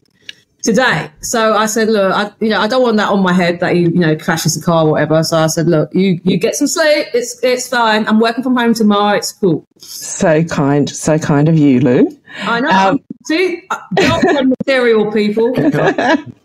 today. 0.62 1.10
So 1.20 1.56
I 1.56 1.66
said, 1.66 1.88
look, 1.88 2.12
I, 2.12 2.32
you 2.40 2.48
know, 2.50 2.60
I 2.60 2.66
don't 2.66 2.82
want 2.82 2.96
that 2.96 3.10
on 3.10 3.22
my 3.22 3.32
head 3.32 3.60
that 3.60 3.74
he, 3.74 3.82
you 3.82 4.00
know, 4.00 4.16
crashes 4.16 4.56
the 4.56 4.64
car 4.64 4.84
or 4.86 4.90
whatever. 4.90 5.22
So 5.22 5.38
I 5.38 5.46
said, 5.46 5.68
look, 5.68 5.94
you, 5.94 6.20
you 6.24 6.36
get 6.36 6.56
some 6.56 6.66
sleep. 6.66 7.06
It's, 7.14 7.42
it's 7.42 7.68
fine. 7.68 8.06
I'm 8.08 8.20
working 8.20 8.42
from 8.42 8.56
home 8.56 8.74
tomorrow. 8.74 9.16
It's 9.16 9.32
cool. 9.32 9.66
So 9.78 10.44
kind, 10.44 10.90
so 10.90 11.18
kind 11.18 11.48
of 11.48 11.56
you, 11.56 11.80
Lou. 11.80 12.08
I 12.42 12.60
know. 12.60 12.70
Um, 12.70 13.00
See, 13.26 13.62
not 13.92 14.24
material 14.66 15.12
people. 15.12 15.54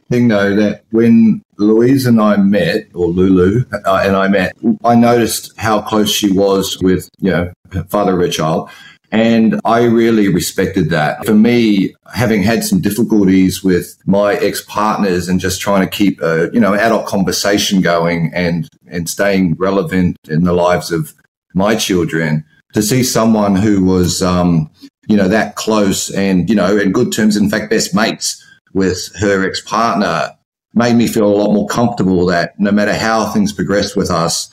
Thing 0.09 0.27
though 0.27 0.55
that 0.55 0.83
when 0.91 1.41
Louise 1.57 2.05
and 2.05 2.21
I 2.21 2.37
met, 2.37 2.87
or 2.93 3.07
Lulu 3.07 3.65
uh, 3.71 4.01
and 4.03 4.15
I 4.15 4.27
met, 4.27 4.55
I 4.83 4.95
noticed 4.95 5.57
how 5.57 5.81
close 5.81 6.11
she 6.11 6.31
was 6.31 6.77
with 6.81 7.09
you 7.19 7.31
know 7.31 7.53
her 7.71 7.83
father 7.85 8.21
of 8.21 8.31
child, 8.31 8.69
and 9.11 9.59
I 9.63 9.83
really 9.83 10.27
respected 10.27 10.89
that. 10.89 11.25
For 11.25 11.33
me, 11.33 11.95
having 12.13 12.43
had 12.43 12.63
some 12.63 12.81
difficulties 12.81 13.63
with 13.63 13.97
my 14.05 14.35
ex 14.35 14.63
partners 14.65 15.29
and 15.29 15.39
just 15.39 15.61
trying 15.61 15.81
to 15.81 15.89
keep 15.89 16.21
a 16.21 16.49
you 16.53 16.59
know 16.59 16.73
adult 16.73 17.05
conversation 17.05 17.81
going 17.81 18.31
and 18.33 18.67
and 18.87 19.09
staying 19.09 19.55
relevant 19.55 20.17
in 20.27 20.43
the 20.43 20.53
lives 20.53 20.91
of 20.91 21.13
my 21.53 21.75
children, 21.75 22.43
to 22.73 22.81
see 22.81 23.03
someone 23.03 23.55
who 23.55 23.85
was 23.85 24.21
um, 24.21 24.69
you 25.07 25.15
know 25.15 25.29
that 25.29 25.55
close 25.55 26.09
and 26.11 26.49
you 26.49 26.55
know 26.55 26.77
in 26.77 26.91
good 26.91 27.13
terms, 27.13 27.37
in 27.37 27.49
fact, 27.49 27.69
best 27.69 27.95
mates 27.95 28.41
with 28.75 29.09
her 29.19 29.47
ex 29.47 29.61
partner 29.61 30.29
made 30.75 30.95
me 30.95 31.07
feel 31.07 31.25
a 31.25 31.33
lot 31.41 31.53
more 31.53 31.67
comfortable 31.67 32.25
that 32.27 32.59
no 32.59 32.71
matter 32.71 32.93
how 32.93 33.31
things 33.31 33.53
progressed 33.53 33.95
with 33.95 34.11
us, 34.11 34.49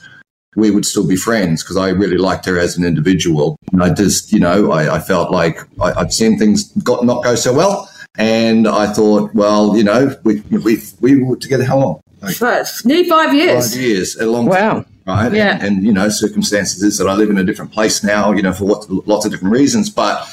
we 0.55 0.71
would 0.71 0.85
still 0.85 1.05
be 1.05 1.15
friends 1.17 1.61
because 1.63 1.77
I 1.77 1.89
really 1.89 2.17
liked 2.17 2.45
her 2.45 2.57
as 2.57 2.77
an 2.77 2.85
individual. 2.85 3.57
And 3.71 3.83
I 3.83 3.93
just, 3.93 4.31
you 4.31 4.39
know, 4.39 4.71
I, 4.71 4.95
I 4.95 4.99
felt 4.99 5.31
like 5.31 5.59
I, 5.81 5.91
I'd 5.99 6.13
seen 6.13 6.39
things 6.39 6.71
got 6.83 7.05
not 7.05 7.23
go 7.23 7.35
so 7.35 7.53
well. 7.53 7.89
And 8.17 8.67
I 8.67 8.93
thought, 8.93 9.33
well, 9.33 9.75
you 9.75 9.83
know, 9.83 10.15
we, 10.23 10.39
we, 10.51 10.77
we 11.01 11.21
were 11.23 11.35
together 11.35 11.65
how 11.65 11.79
long? 11.79 12.01
Like 12.21 12.39
But 12.39 12.71
nearly 12.85 13.09
five 13.09 13.33
years. 13.33 13.73
five 13.73 13.81
years, 13.81 14.15
a 14.15 14.27
long 14.27 14.45
Wow. 14.45 14.73
time, 14.73 14.85
right? 15.07 15.33
Yeah. 15.33 15.55
And, 15.55 15.63
and, 15.63 15.83
you 15.83 15.91
know, 15.91 16.07
circumstances 16.09 16.83
is 16.83 16.97
that 16.99 17.07
I 17.09 17.15
live 17.15 17.31
in 17.31 17.37
a 17.39 17.43
different 17.43 17.71
place 17.73 18.03
now, 18.03 18.31
you 18.31 18.43
know, 18.43 18.53
for 18.53 18.65
what, 18.65 18.89
lots 19.07 19.25
of 19.25 19.31
different 19.31 19.51
reasons. 19.53 19.89
But 19.89 20.25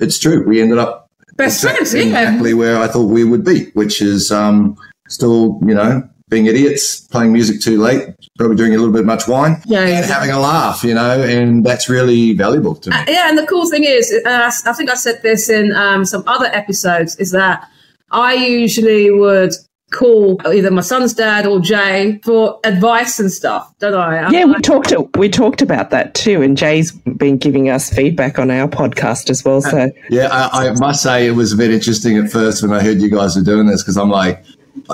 it's 0.00 0.18
true. 0.18 0.42
We 0.48 0.60
ended 0.62 0.78
up 0.78 1.05
Best 1.36 1.62
friends, 1.62 1.94
yeah. 1.94 2.02
exactly 2.02 2.54
where 2.54 2.78
I 2.78 2.88
thought 2.88 3.06
we 3.06 3.24
would 3.24 3.44
be, 3.44 3.70
which 3.70 4.00
is 4.00 4.32
um, 4.32 4.76
still, 5.08 5.60
you 5.66 5.74
know, 5.74 6.08
being 6.28 6.46
idiots, 6.46 7.00
playing 7.00 7.32
music 7.32 7.60
too 7.60 7.80
late, 7.80 8.08
probably 8.36 8.56
doing 8.56 8.74
a 8.74 8.78
little 8.78 8.92
bit 8.92 9.04
much 9.04 9.28
wine, 9.28 9.62
Yeah, 9.64 9.86
and 9.86 10.04
having 10.04 10.30
a 10.30 10.40
laugh, 10.40 10.82
you 10.82 10.94
know, 10.94 11.22
and 11.22 11.64
that's 11.64 11.88
really 11.88 12.32
valuable 12.32 12.74
to 12.74 12.90
me. 12.90 12.96
Yeah, 13.06 13.28
and 13.28 13.38
the 13.38 13.46
cool 13.46 13.68
thing 13.70 13.84
is, 13.84 14.12
uh, 14.26 14.50
I 14.66 14.72
think 14.72 14.90
I 14.90 14.94
said 14.94 15.22
this 15.22 15.48
in 15.48 15.72
um, 15.72 16.04
some 16.04 16.24
other 16.26 16.46
episodes, 16.46 17.16
is 17.16 17.30
that 17.30 17.68
I 18.10 18.34
usually 18.34 19.10
would 19.10 19.52
call 19.92 20.40
either 20.46 20.70
my 20.70 20.80
son's 20.80 21.14
dad 21.14 21.46
or 21.46 21.60
Jay 21.60 22.20
for 22.24 22.58
advice 22.64 23.20
and 23.20 23.30
stuff, 23.30 23.72
don't 23.78 23.94
I? 23.94 24.30
Yeah, 24.30 24.44
we 24.44 24.60
talked 24.60 24.92
we 25.16 25.28
talked 25.28 25.62
about 25.62 25.90
that 25.90 26.14
too, 26.14 26.42
and 26.42 26.56
Jay's 26.56 26.92
been 26.92 27.38
giving 27.38 27.70
us 27.70 27.90
feedback 27.90 28.38
on 28.38 28.50
our 28.50 28.68
podcast 28.68 29.30
as 29.30 29.44
well. 29.44 29.60
So 29.60 29.90
Yeah, 30.10 30.28
I, 30.28 30.68
I 30.68 30.72
must 30.72 31.02
say 31.02 31.26
it 31.26 31.32
was 31.32 31.52
a 31.52 31.56
bit 31.56 31.70
interesting 31.70 32.18
at 32.18 32.30
first 32.30 32.62
when 32.62 32.72
I 32.72 32.82
heard 32.82 33.00
you 33.00 33.10
guys 33.10 33.36
were 33.36 33.44
doing 33.44 33.66
this 33.66 33.82
because 33.82 33.96
I'm 33.96 34.10
like, 34.10 34.44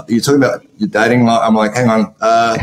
you're 0.08 0.20
talking 0.20 0.42
about 0.42 0.64
your 0.78 0.88
dating 0.88 1.24
life. 1.24 1.40
I'm 1.42 1.54
like, 1.54 1.74
hang 1.74 1.88
on, 1.88 2.14
uh, 2.20 2.58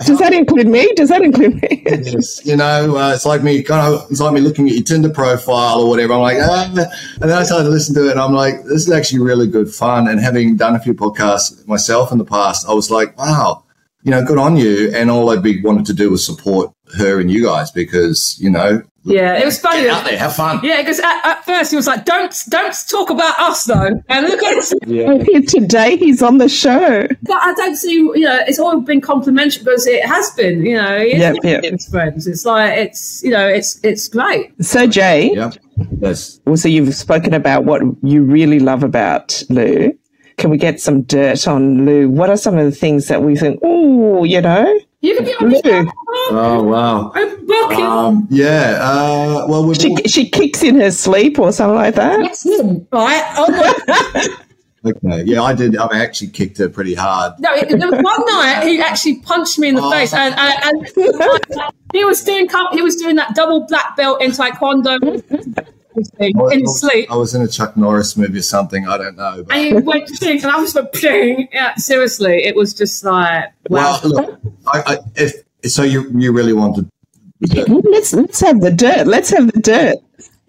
does 0.00 0.18
that 0.18 0.32
include 0.32 0.66
me? 0.66 0.92
Does 0.94 1.08
that 1.08 1.22
include 1.22 1.62
me? 1.62 1.82
Yes, 1.86 2.44
you 2.44 2.56
know, 2.56 2.96
uh, 2.96 3.12
it's 3.14 3.26
like 3.26 3.42
me 3.42 3.62
kind 3.62 3.94
of 3.94 4.10
it's 4.10 4.20
like 4.20 4.32
me 4.32 4.40
looking 4.40 4.68
at 4.68 4.74
your 4.74 4.82
Tinder 4.82 5.10
profile 5.10 5.80
or 5.80 5.88
whatever. 5.88 6.14
I'm 6.14 6.20
like, 6.20 6.38
ah. 6.40 6.70
and 6.74 7.30
then 7.30 7.38
I 7.38 7.42
started 7.42 7.64
to 7.64 7.70
listen 7.70 7.94
to 7.96 8.08
it, 8.08 8.12
and 8.12 8.20
I'm 8.20 8.32
like, 8.32 8.62
this 8.64 8.86
is 8.86 8.90
actually 8.90 9.20
really 9.20 9.46
good 9.46 9.68
fun. 9.68 10.08
And 10.08 10.20
having 10.20 10.56
done 10.56 10.74
a 10.74 10.80
few 10.80 10.94
podcasts 10.94 11.66
myself 11.66 12.12
in 12.12 12.18
the 12.18 12.24
past, 12.24 12.68
I 12.68 12.72
was 12.72 12.90
like, 12.90 13.16
wow, 13.18 13.63
you 14.04 14.10
know, 14.12 14.24
good 14.24 14.38
on 14.38 14.56
you. 14.56 14.92
And 14.94 15.10
all 15.10 15.30
I'd 15.30 15.42
be 15.42 15.60
wanted 15.62 15.86
to 15.86 15.92
do 15.94 16.10
was 16.10 16.24
support 16.24 16.72
her 16.98 17.18
and 17.20 17.30
you 17.30 17.42
guys 17.44 17.70
because 17.72 18.36
you 18.40 18.48
know, 18.50 18.82
Yeah, 19.02 19.34
it 19.38 19.44
was 19.44 19.58
funny. 19.58 19.82
get 19.82 19.90
out 19.90 20.04
there, 20.04 20.16
have 20.18 20.36
fun. 20.36 20.60
Yeah, 20.62 20.80
because 20.80 21.00
at, 21.00 21.24
at 21.26 21.44
first 21.44 21.70
he 21.70 21.76
was 21.76 21.86
like, 21.86 22.04
"Don't, 22.04 22.32
don't 22.48 22.74
talk 22.88 23.10
about 23.10 23.36
us, 23.38 23.64
though." 23.64 23.90
And 24.08 24.26
look 24.28 24.42
at 24.42 24.64
it. 24.86 25.48
Today 25.48 25.96
he's 25.96 26.22
on 26.22 26.38
the 26.38 26.48
show. 26.48 27.06
But 27.22 27.38
I 27.42 27.52
don't 27.54 27.76
see, 27.76 27.94
you 27.94 28.20
know, 28.20 28.38
it's 28.46 28.58
all 28.60 28.80
been 28.80 29.00
complimentary 29.00 29.64
because 29.64 29.86
it 29.86 30.04
has 30.06 30.30
been, 30.32 30.64
you 30.64 30.76
know, 30.76 30.96
it's 30.96 31.18
Yep, 31.18 31.36
yep. 31.42 31.64
it's 31.64 31.88
friends. 31.88 32.26
It's 32.26 32.44
like 32.44 32.78
it's, 32.78 33.22
you 33.24 33.30
know, 33.30 33.46
it's 33.48 33.80
it's 33.82 34.06
great. 34.08 34.52
So 34.64 34.86
Jay, 34.86 35.32
Yeah, 35.34 35.50
that's 36.00 36.40
well, 36.46 36.56
so 36.56 36.68
you've 36.68 36.94
spoken 36.94 37.34
about 37.34 37.64
what 37.64 37.82
you 38.02 38.22
really 38.22 38.60
love 38.60 38.82
about 38.84 39.42
Lou. 39.50 39.92
Can 40.36 40.50
we 40.50 40.56
get 40.58 40.80
some 40.80 41.02
dirt 41.02 41.46
on 41.46 41.84
Lou? 41.86 42.08
What 42.08 42.28
are 42.30 42.36
some 42.36 42.58
of 42.58 42.64
the 42.64 42.72
things 42.76 43.08
that 43.08 43.22
we 43.22 43.36
think? 43.36 43.60
Oh, 43.62 44.24
you 44.24 44.40
know, 44.40 44.80
You 45.00 45.14
can 45.16 45.24
be 45.24 45.32
on 45.34 45.48
the 45.50 45.60
Lou. 45.64 45.90
oh 46.36 46.62
wow. 46.62 47.12
I'm 47.14 47.46
booking. 47.46 47.84
Um, 47.84 48.26
yeah, 48.30 48.78
uh, 48.80 49.46
well, 49.48 49.64
we've 49.66 49.76
She 49.76 49.94
she 50.06 50.28
kicks 50.28 50.62
in 50.62 50.80
her 50.80 50.90
sleep 50.90 51.38
or 51.38 51.52
something 51.52 51.76
like 51.76 51.94
that. 51.94 52.18
That's 52.20 52.44
him, 52.44 52.86
right? 52.92 53.22
Oh 53.36 54.36
okay. 54.86 55.22
Yeah, 55.24 55.42
I 55.42 55.54
did. 55.54 55.76
I 55.76 55.98
actually 56.02 56.28
kicked 56.30 56.58
her 56.58 56.68
pretty 56.68 56.94
hard. 56.94 57.34
No, 57.38 57.54
it, 57.54 57.68
there 57.68 57.90
was 57.90 58.02
one 58.02 58.26
night 58.26 58.64
he 58.66 58.80
actually 58.80 59.20
punched 59.20 59.58
me 59.58 59.68
in 59.68 59.74
the 59.76 59.82
Oh. 59.82 59.90
face, 59.90 60.12
and, 60.12 60.34
and, 60.36 60.64
and 60.64 61.72
he 61.92 62.04
was 62.04 62.22
doing 62.24 62.48
he 62.72 62.82
was 62.82 62.96
doing 62.96 63.16
that 63.16 63.34
double 63.34 63.66
black 63.66 63.96
belt 63.96 64.20
in 64.20 64.30
taekwondo 64.32 64.98
thing 66.18 66.34
in 66.52 66.66
sleep. 66.66 67.10
I 67.10 67.16
was 67.16 67.34
in 67.34 67.42
a 67.42 67.48
Chuck 67.48 67.76
Norris 67.76 68.16
movie 68.16 68.38
or 68.38 68.42
something. 68.42 68.86
I 68.88 68.98
don't 68.98 69.16
know. 69.16 69.44
But. 69.46 69.56
And 69.56 69.66
he 69.66 69.82
went 69.82 70.10
ping, 70.20 70.42
and 70.42 70.50
I 70.50 70.56
was 70.60 70.74
like, 70.74 70.92
ping. 70.92 71.48
Yeah, 71.52 71.74
seriously, 71.76 72.44
it 72.44 72.56
was 72.56 72.74
just 72.74 73.04
like, 73.04 73.44
wow. 73.68 73.98
Well, 74.02 74.12
look, 74.12 74.40
I, 74.66 74.82
I, 74.86 74.98
if 75.16 75.34
so, 75.70 75.82
you 75.82 76.10
you 76.14 76.32
really 76.32 76.52
wanted 76.52 76.88
Let's 77.40 78.12
let's 78.14 78.40
have 78.40 78.60
the 78.60 78.70
dirt. 78.70 79.06
Let's 79.06 79.30
have 79.30 79.52
the 79.52 79.60
dirt. 79.60 79.96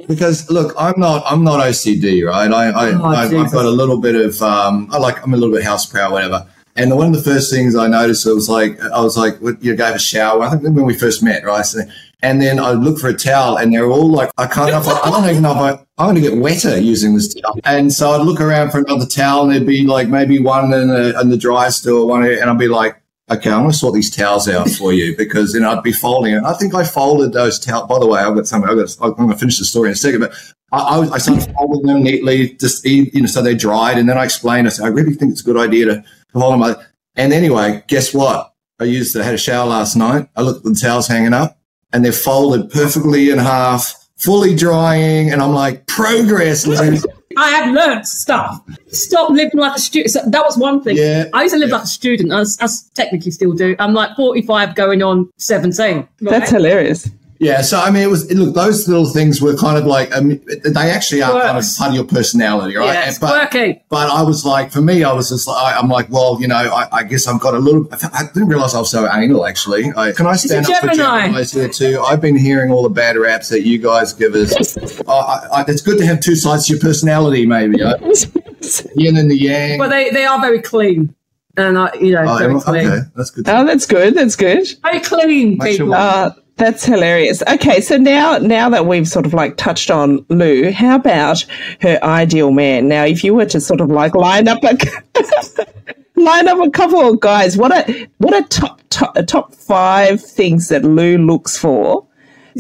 because 0.08 0.50
look, 0.50 0.74
I'm 0.78 1.00
not 1.00 1.24
I'm 1.26 1.44
not 1.44 1.60
OCD, 1.62 2.26
right? 2.26 2.52
I, 2.52 2.68
I, 2.70 2.92
Oh, 2.94 3.04
I 3.06 3.24
I've 3.24 3.52
got 3.52 3.66
a 3.66 3.70
little 3.70 4.00
bit 4.00 4.16
of 4.16 4.42
um, 4.42 4.88
I 4.92 4.98
like 4.98 5.22
I'm 5.24 5.34
a 5.34 5.38
little 5.38 5.54
bit 5.54 5.64
house 5.64 5.86
proud, 5.86 6.12
whatever. 6.12 6.48
And 6.78 6.96
one 6.96 7.08
of 7.08 7.14
the 7.14 7.22
first 7.22 7.52
things 7.52 7.74
I 7.76 7.88
noticed, 7.88 8.26
was 8.26 8.50
like 8.50 8.80
I 8.82 9.02
was 9.02 9.18
like, 9.18 9.40
what- 9.40 9.64
you 9.64 9.76
gave 9.76 9.96
a 9.96 10.00
shower. 10.00 10.44
I 10.44 10.52
think 10.52 10.76
when 10.76 10.86
we 10.86 10.94
first 10.94 11.24
met, 11.24 11.44
right? 11.46 11.66
So, 11.66 11.80
and 12.22 12.42
then 12.42 12.60
I 12.60 12.72
look 12.72 13.00
for 13.00 13.08
a 13.10 13.14
towel, 13.14 13.58
and 13.58 13.74
they're 13.74 13.88
all 13.88 14.10
like, 14.10 14.32
I 14.38 14.48
can't. 14.48 14.72
I, 14.74 15.10
don't 15.10 15.30
even 15.30 15.44
know 15.44 15.52
if 15.52 15.58
I, 15.58 15.72
I'm 15.98 16.14
going 16.14 16.16
to 16.16 16.22
get 16.22 16.38
wetter 16.38 16.80
using 16.80 17.16
this 17.16 17.34
towel. 17.34 17.60
And 17.64 17.92
so 17.92 18.12
I'd 18.12 18.26
look 18.26 18.42
around 18.42 18.72
for 18.72 18.80
another 18.80 19.06
towel, 19.06 19.44
and 19.44 19.52
there'd 19.52 19.66
be 19.66 19.86
like 19.86 20.08
maybe 20.08 20.40
one 20.40 20.74
in 20.74 20.88
the 20.88 21.20
in 21.20 21.30
the 21.30 21.38
dryer 21.38 21.72
still, 21.72 22.08
one, 22.08 22.24
and 22.24 22.50
I'd 22.50 22.58
be 22.58 22.68
like, 22.68 23.02
okay, 23.30 23.50
I'm 23.52 23.62
going 23.62 23.72
to 23.72 23.78
sort 23.78 23.94
these 23.94 24.16
towels 24.16 24.48
out 24.48 24.70
for 24.70 24.94
you 24.94 25.16
because 25.18 25.54
then 25.54 25.64
I'd 25.64 25.84
be 25.84 25.92
folding 25.92 26.34
it. 26.34 26.44
I 26.44 26.54
think 26.54 26.74
I 26.74 26.84
folded 26.84 27.34
those 27.34 27.60
towels. 27.60 27.88
By 27.88 28.00
the 28.00 28.08
way, 28.08 28.22
I've 28.22 28.36
got 28.36 28.48
something. 28.48 28.70
I've 28.70 28.78
got. 28.78 28.98
I'm 29.02 29.14
going 29.14 29.30
to 29.30 29.38
finish 29.38 29.60
the 29.60 29.66
story 29.66 29.90
in 29.90 29.94
a 29.94 29.96
second, 29.96 30.22
but 30.22 30.34
I, 30.72 30.80
I, 30.80 31.14
I 31.14 31.18
started 31.18 31.54
folding 31.54 31.86
them 31.86 32.04
neatly, 32.04 32.54
just 32.56 32.86
you 32.86 33.10
know, 33.14 33.28
so 33.28 33.42
they 33.42 33.56
dried, 33.56 33.98
and 33.98 34.10
then 34.10 34.18
I 34.18 34.26
explained. 34.26 34.68
I 34.68 34.72
said, 34.72 34.86
I 34.86 34.90
really 34.90 35.14
think 35.14 35.32
it's 35.32 35.42
a 35.42 35.46
good 35.46 35.58
idea 35.58 35.86
to 35.86 36.04
fold 36.34 36.62
them. 36.62 36.76
And 37.16 37.34
anyway, 37.34 37.84
guess 37.88 38.14
what? 38.14 38.54
I 38.80 38.84
used. 38.86 39.16
I 39.18 39.24
had 39.24 39.34
a 39.34 39.38
shower 39.38 39.68
last 39.68 39.96
night. 39.96 40.28
I 40.36 40.42
looked 40.42 40.66
at 40.66 40.74
the 40.74 40.80
towels 40.80 41.08
hanging 41.08 41.34
up, 41.34 41.58
and 41.94 42.04
they're 42.04 42.12
folded 42.12 42.70
perfectly 42.70 43.30
in 43.30 43.38
half, 43.38 43.94
fully 44.18 44.56
drying, 44.56 45.32
and 45.32 45.42
I'm 45.42 45.54
like, 45.54 45.88
progress, 45.88 46.66
Lou. 46.66 47.00
I 47.38 47.50
have 47.50 47.74
learned 47.74 48.08
stuff. 48.08 48.62
Stop 48.88 49.30
living 49.30 49.60
like 49.60 49.76
a 49.76 49.80
student. 49.80 50.12
So 50.12 50.22
that 50.26 50.44
was 50.44 50.58
one 50.58 50.82
thing. 50.82 50.98
Yeah. 50.98 51.26
I 51.34 51.44
used 51.44 51.54
to 51.54 51.60
live 51.60 51.70
like 51.70 51.84
a 51.84 51.88
student. 51.88 52.32
I, 52.32 52.40
was, 52.40 52.58
I 52.62 52.68
technically 52.94 53.32
still 53.32 53.52
do. 53.52 53.76
I'm 53.80 53.94
like 53.94 54.16
45 54.16 54.76
going 54.76 55.04
on 55.04 55.30
17. 55.38 55.98
right? 55.98 56.08
That's 56.22 56.52
hilarious. 56.52 57.10
Yeah, 57.38 57.62
so 57.64 57.80
I 57.80 57.92
mean, 57.92 58.04
it 58.04 58.10
was 58.10 58.32
look. 58.34 58.56
Those 58.56 58.88
little 58.88 59.08
things 59.10 59.42
were 59.42 59.58
kind 59.58 59.78
of 59.78 59.86
like 59.86 60.16
um, 60.16 60.30
they 60.30 60.90
actually 60.90 61.22
are 61.22 61.32
kind 61.42 61.58
of 61.58 61.66
part 61.78 61.90
of 61.90 61.96
your 61.96 62.06
personality, 62.06 62.78
right? 62.78 62.86
Yeah, 62.86 63.10
it's 63.10 63.20
but 63.20 63.50
quirky. 63.52 63.84
but 63.90 64.10
I 64.10 64.22
was 64.22 64.46
like, 64.46 64.72
for 64.72 64.80
me, 64.82 65.04
I 65.04 65.12
was 65.12 65.30
just 65.30 65.46
like, 65.48 65.62
I- 65.62 65.78
I'm 65.78 65.90
like, 65.90 66.10
well, 66.10 66.38
you 66.40 66.48
know, 66.48 66.56
I, 66.56 66.88
I 66.94 67.04
guess 67.04 67.28
I've 67.28 67.42
got 67.42 67.54
a 67.54 67.60
little. 67.60 67.90
I 67.92 68.24
didn't 68.34 68.48
realize 68.48 68.74
I 68.74 68.80
was 68.80 68.90
so 68.90 69.06
anal. 69.12 69.46
Actually, 69.46 69.92
I, 69.98 70.14
can 70.14 70.28
I 70.28 70.38
stand 70.38 70.66
a 70.70 70.72
up 70.72 70.80
for 70.80 70.88
Gemini. 70.88 71.26
Gemini's 71.28 71.52
here 71.52 71.68
too? 71.68 72.00
I've 72.00 72.22
been 72.22 72.38
hearing 72.38 72.72
all 72.72 72.84
the 72.84 72.90
bad 72.90 73.18
raps 73.18 73.50
that 73.50 73.64
you 73.64 73.80
guys 73.80 74.14
give 74.14 74.34
us. 74.34 74.78
I, 75.08 75.12
I, 75.12 75.48
I, 75.62 75.66
it's 75.68 75.82
good 75.82 75.98
to 75.98 76.06
have 76.06 76.22
two 76.22 76.36
sides 76.36 76.68
to 76.68 76.74
your 76.74 76.82
personality, 76.82 77.46
maybe. 77.46 77.82
Uh, 77.82 77.98
yin 78.96 79.18
and 79.18 79.30
the 79.30 79.38
yang. 79.38 79.78
But 79.78 79.90
they, 79.90 80.10
they 80.10 80.26
are 80.26 80.40
very 80.40 80.62
clean. 80.62 81.14
And, 81.58 81.78
I, 81.78 81.94
you 81.96 82.14
know, 82.14 82.26
Oh, 82.28 82.38
very 82.38 82.54
yeah, 82.54 82.60
clean. 82.62 82.88
okay, 82.88 83.00
that's 83.16 83.30
good. 83.32 83.48
Oh, 83.50 83.66
that's 83.66 83.86
good. 83.86 84.14
That's 84.16 84.36
good. 84.36 84.68
Very 84.84 85.00
clean 85.00 85.58
Make 85.58 85.72
people. 85.74 85.88
we- 85.88 85.94
Uh, 85.96 86.32
that's 86.58 86.86
hilarious. 86.86 87.44
Okay, 87.48 87.82
so 87.82 87.98
now 87.98 88.38
now 88.38 88.70
that 88.70 88.86
we've 88.86 89.08
sort 89.08 89.26
of 89.26 89.34
like 89.34 89.58
touched 89.58 89.92
on 89.92 90.26
Lou, 90.30 90.72
how 90.72 90.96
about 90.96 91.46
her 91.82 92.00
ideal 92.04 92.52
man? 92.52 92.88
Now, 92.88 93.04
if 93.04 93.24
you 93.24 93.34
were 93.34 93.46
to 93.48 93.60
sort 93.60 93.82
of 93.82 93.90
like 93.90 94.16
line 94.16 94.48
up 94.48 94.64
a 94.64 94.78
line 96.16 96.48
up 96.48 96.60
a 96.60 96.70
couple 96.70 97.02
of 97.02 97.20
guys. 97.20 97.58
What 97.58 97.72
are 97.72 97.94
what 98.18 98.34
are 98.34 98.48
top 98.48 98.82
top, 98.90 99.16
top 99.28 99.54
five 99.54 100.22
things 100.22 100.70
that 100.70 100.84
Lou 100.84 101.18
looks 101.18 101.58
for? 101.58 102.06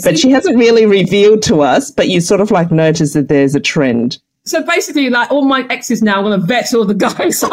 But 0.03 0.19
she 0.19 0.29
hasn't 0.29 0.57
really 0.57 0.85
revealed 0.85 1.41
to 1.43 1.61
us. 1.61 1.89
But 1.89 2.09
you 2.09 2.19
sort 2.19 2.41
of 2.41 2.51
like 2.51 2.71
notice 2.71 3.13
that 3.13 3.29
there's 3.29 3.55
a 3.55 3.61
trend. 3.61 4.19
So 4.43 4.61
basically, 4.63 5.09
like 5.09 5.31
all 5.31 5.45
my 5.45 5.65
exes 5.69 6.03
now 6.03 6.21
want 6.21 6.39
to 6.39 6.45
vet 6.45 6.73
all 6.73 6.85
the 6.85 6.93
guys. 6.93 7.43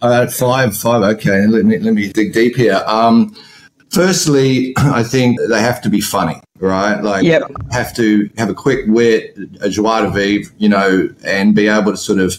Uh, 0.00 0.26
five, 0.28 0.76
five. 0.76 1.02
Okay, 1.16 1.46
let 1.46 1.64
me 1.64 1.78
let 1.78 1.94
me 1.94 2.12
dig 2.12 2.32
deep 2.32 2.56
here. 2.56 2.82
Um, 2.86 3.36
firstly, 3.92 4.74
I 4.78 5.02
think 5.02 5.38
they 5.48 5.60
have 5.60 5.80
to 5.82 5.90
be 5.90 6.00
funny, 6.00 6.40
right? 6.58 7.00
Like, 7.02 7.24
Yep. 7.24 7.50
have 7.70 7.94
to 7.96 8.28
have 8.38 8.48
a 8.50 8.54
quick 8.54 8.80
wit, 8.88 9.36
a 9.60 9.68
joie 9.68 10.00
de 10.02 10.10
vivre, 10.10 10.52
you 10.58 10.68
know, 10.68 11.08
and 11.24 11.54
be 11.54 11.68
able 11.68 11.92
to 11.92 11.96
sort 11.96 12.18
of 12.18 12.34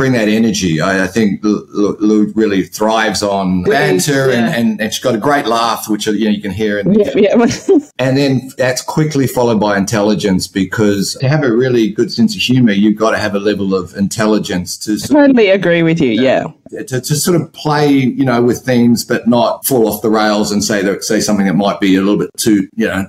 bring 0.00 0.12
that 0.12 0.28
energy. 0.28 0.80
I, 0.80 1.04
I 1.04 1.06
think 1.06 1.44
Lou, 1.44 1.94
Lou- 2.00 2.32
really 2.34 2.62
thrives 2.62 3.22
on 3.22 3.64
banter, 3.64 4.30
and, 4.30 4.46
yeah. 4.46 4.56
and, 4.56 4.80
and 4.80 4.94
she's 4.94 5.04
got 5.04 5.14
a 5.14 5.18
great 5.18 5.44
laugh, 5.44 5.90
which 5.90 6.06
you 6.06 6.24
know 6.24 6.30
you 6.30 6.40
can 6.40 6.52
hear 6.52 6.78
in 6.78 6.94
Yeah, 6.94 7.12
yeah. 7.14 7.34
and 7.98 8.16
then 8.16 8.50
that's 8.56 8.80
quickly 8.80 9.26
followed 9.26 9.60
by 9.60 9.76
intelligence 9.76 10.46
because 10.46 11.18
to 11.20 11.28
have 11.28 11.44
a 11.44 11.52
really 11.52 11.90
good 11.90 12.10
sense 12.10 12.34
of 12.34 12.40
humor, 12.40 12.72
you've 12.72 12.96
got 12.96 13.10
to 13.10 13.18
have 13.18 13.34
a 13.34 13.38
level 13.38 13.74
of 13.74 13.94
intelligence 13.94 14.78
to 14.78 14.98
totally 14.98 15.50
agree 15.50 15.82
with 15.82 16.00
you. 16.00 16.12
Yeah. 16.12 16.44
to, 16.70 17.02
to 17.02 17.14
sort 17.14 17.38
of 17.38 17.52
play, 17.52 17.90
you 17.90 18.24
know, 18.24 18.42
with 18.42 18.64
things, 18.64 19.04
but 19.04 19.28
not 19.28 19.66
fall 19.66 19.86
off 19.86 20.00
the 20.00 20.08
rails 20.08 20.50
and 20.50 20.64
say 20.64 20.80
that 20.82 21.04
say 21.04 21.20
something 21.20 21.44
that 21.44 21.56
might 21.56 21.78
be 21.78 21.96
a 21.96 22.00
little 22.00 22.16
bit 22.16 22.30
too, 22.38 22.70
you 22.74 22.86
know, 22.86 23.04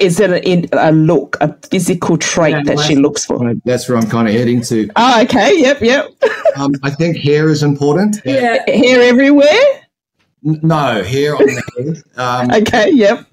Is 0.00 0.20
it 0.20 0.30
a, 0.30 0.88
a 0.88 0.92
look, 0.92 1.36
a 1.40 1.52
physical 1.68 2.16
trait 2.18 2.52
Yeah, 2.54 2.62
that 2.74 2.78
she 2.84 2.96
looks 2.96 3.24
for? 3.26 3.52
that's 3.64 3.88
where 3.88 3.98
I'm 3.98 4.08
kind 4.08 4.28
of 4.28 4.34
heading 4.34 4.60
to. 4.62 4.88
Oh, 4.96 5.22
okay. 5.22 5.58
Yep, 5.60 5.80
yep. 5.82 6.08
Um, 6.56 6.72
I 6.82 6.90
think 6.90 7.16
hair 7.18 7.48
is 7.50 7.62
important. 7.62 8.16
yeah. 8.24 8.58
Hair 8.66 9.02
everywhere. 9.02 9.60
No, 10.42 11.04
hair 11.04 11.36
on 11.36 11.46
the 11.46 11.62
head. 11.76 12.02
Um, 12.16 12.50
Okay. 12.62 12.90
Yep. 12.90 13.26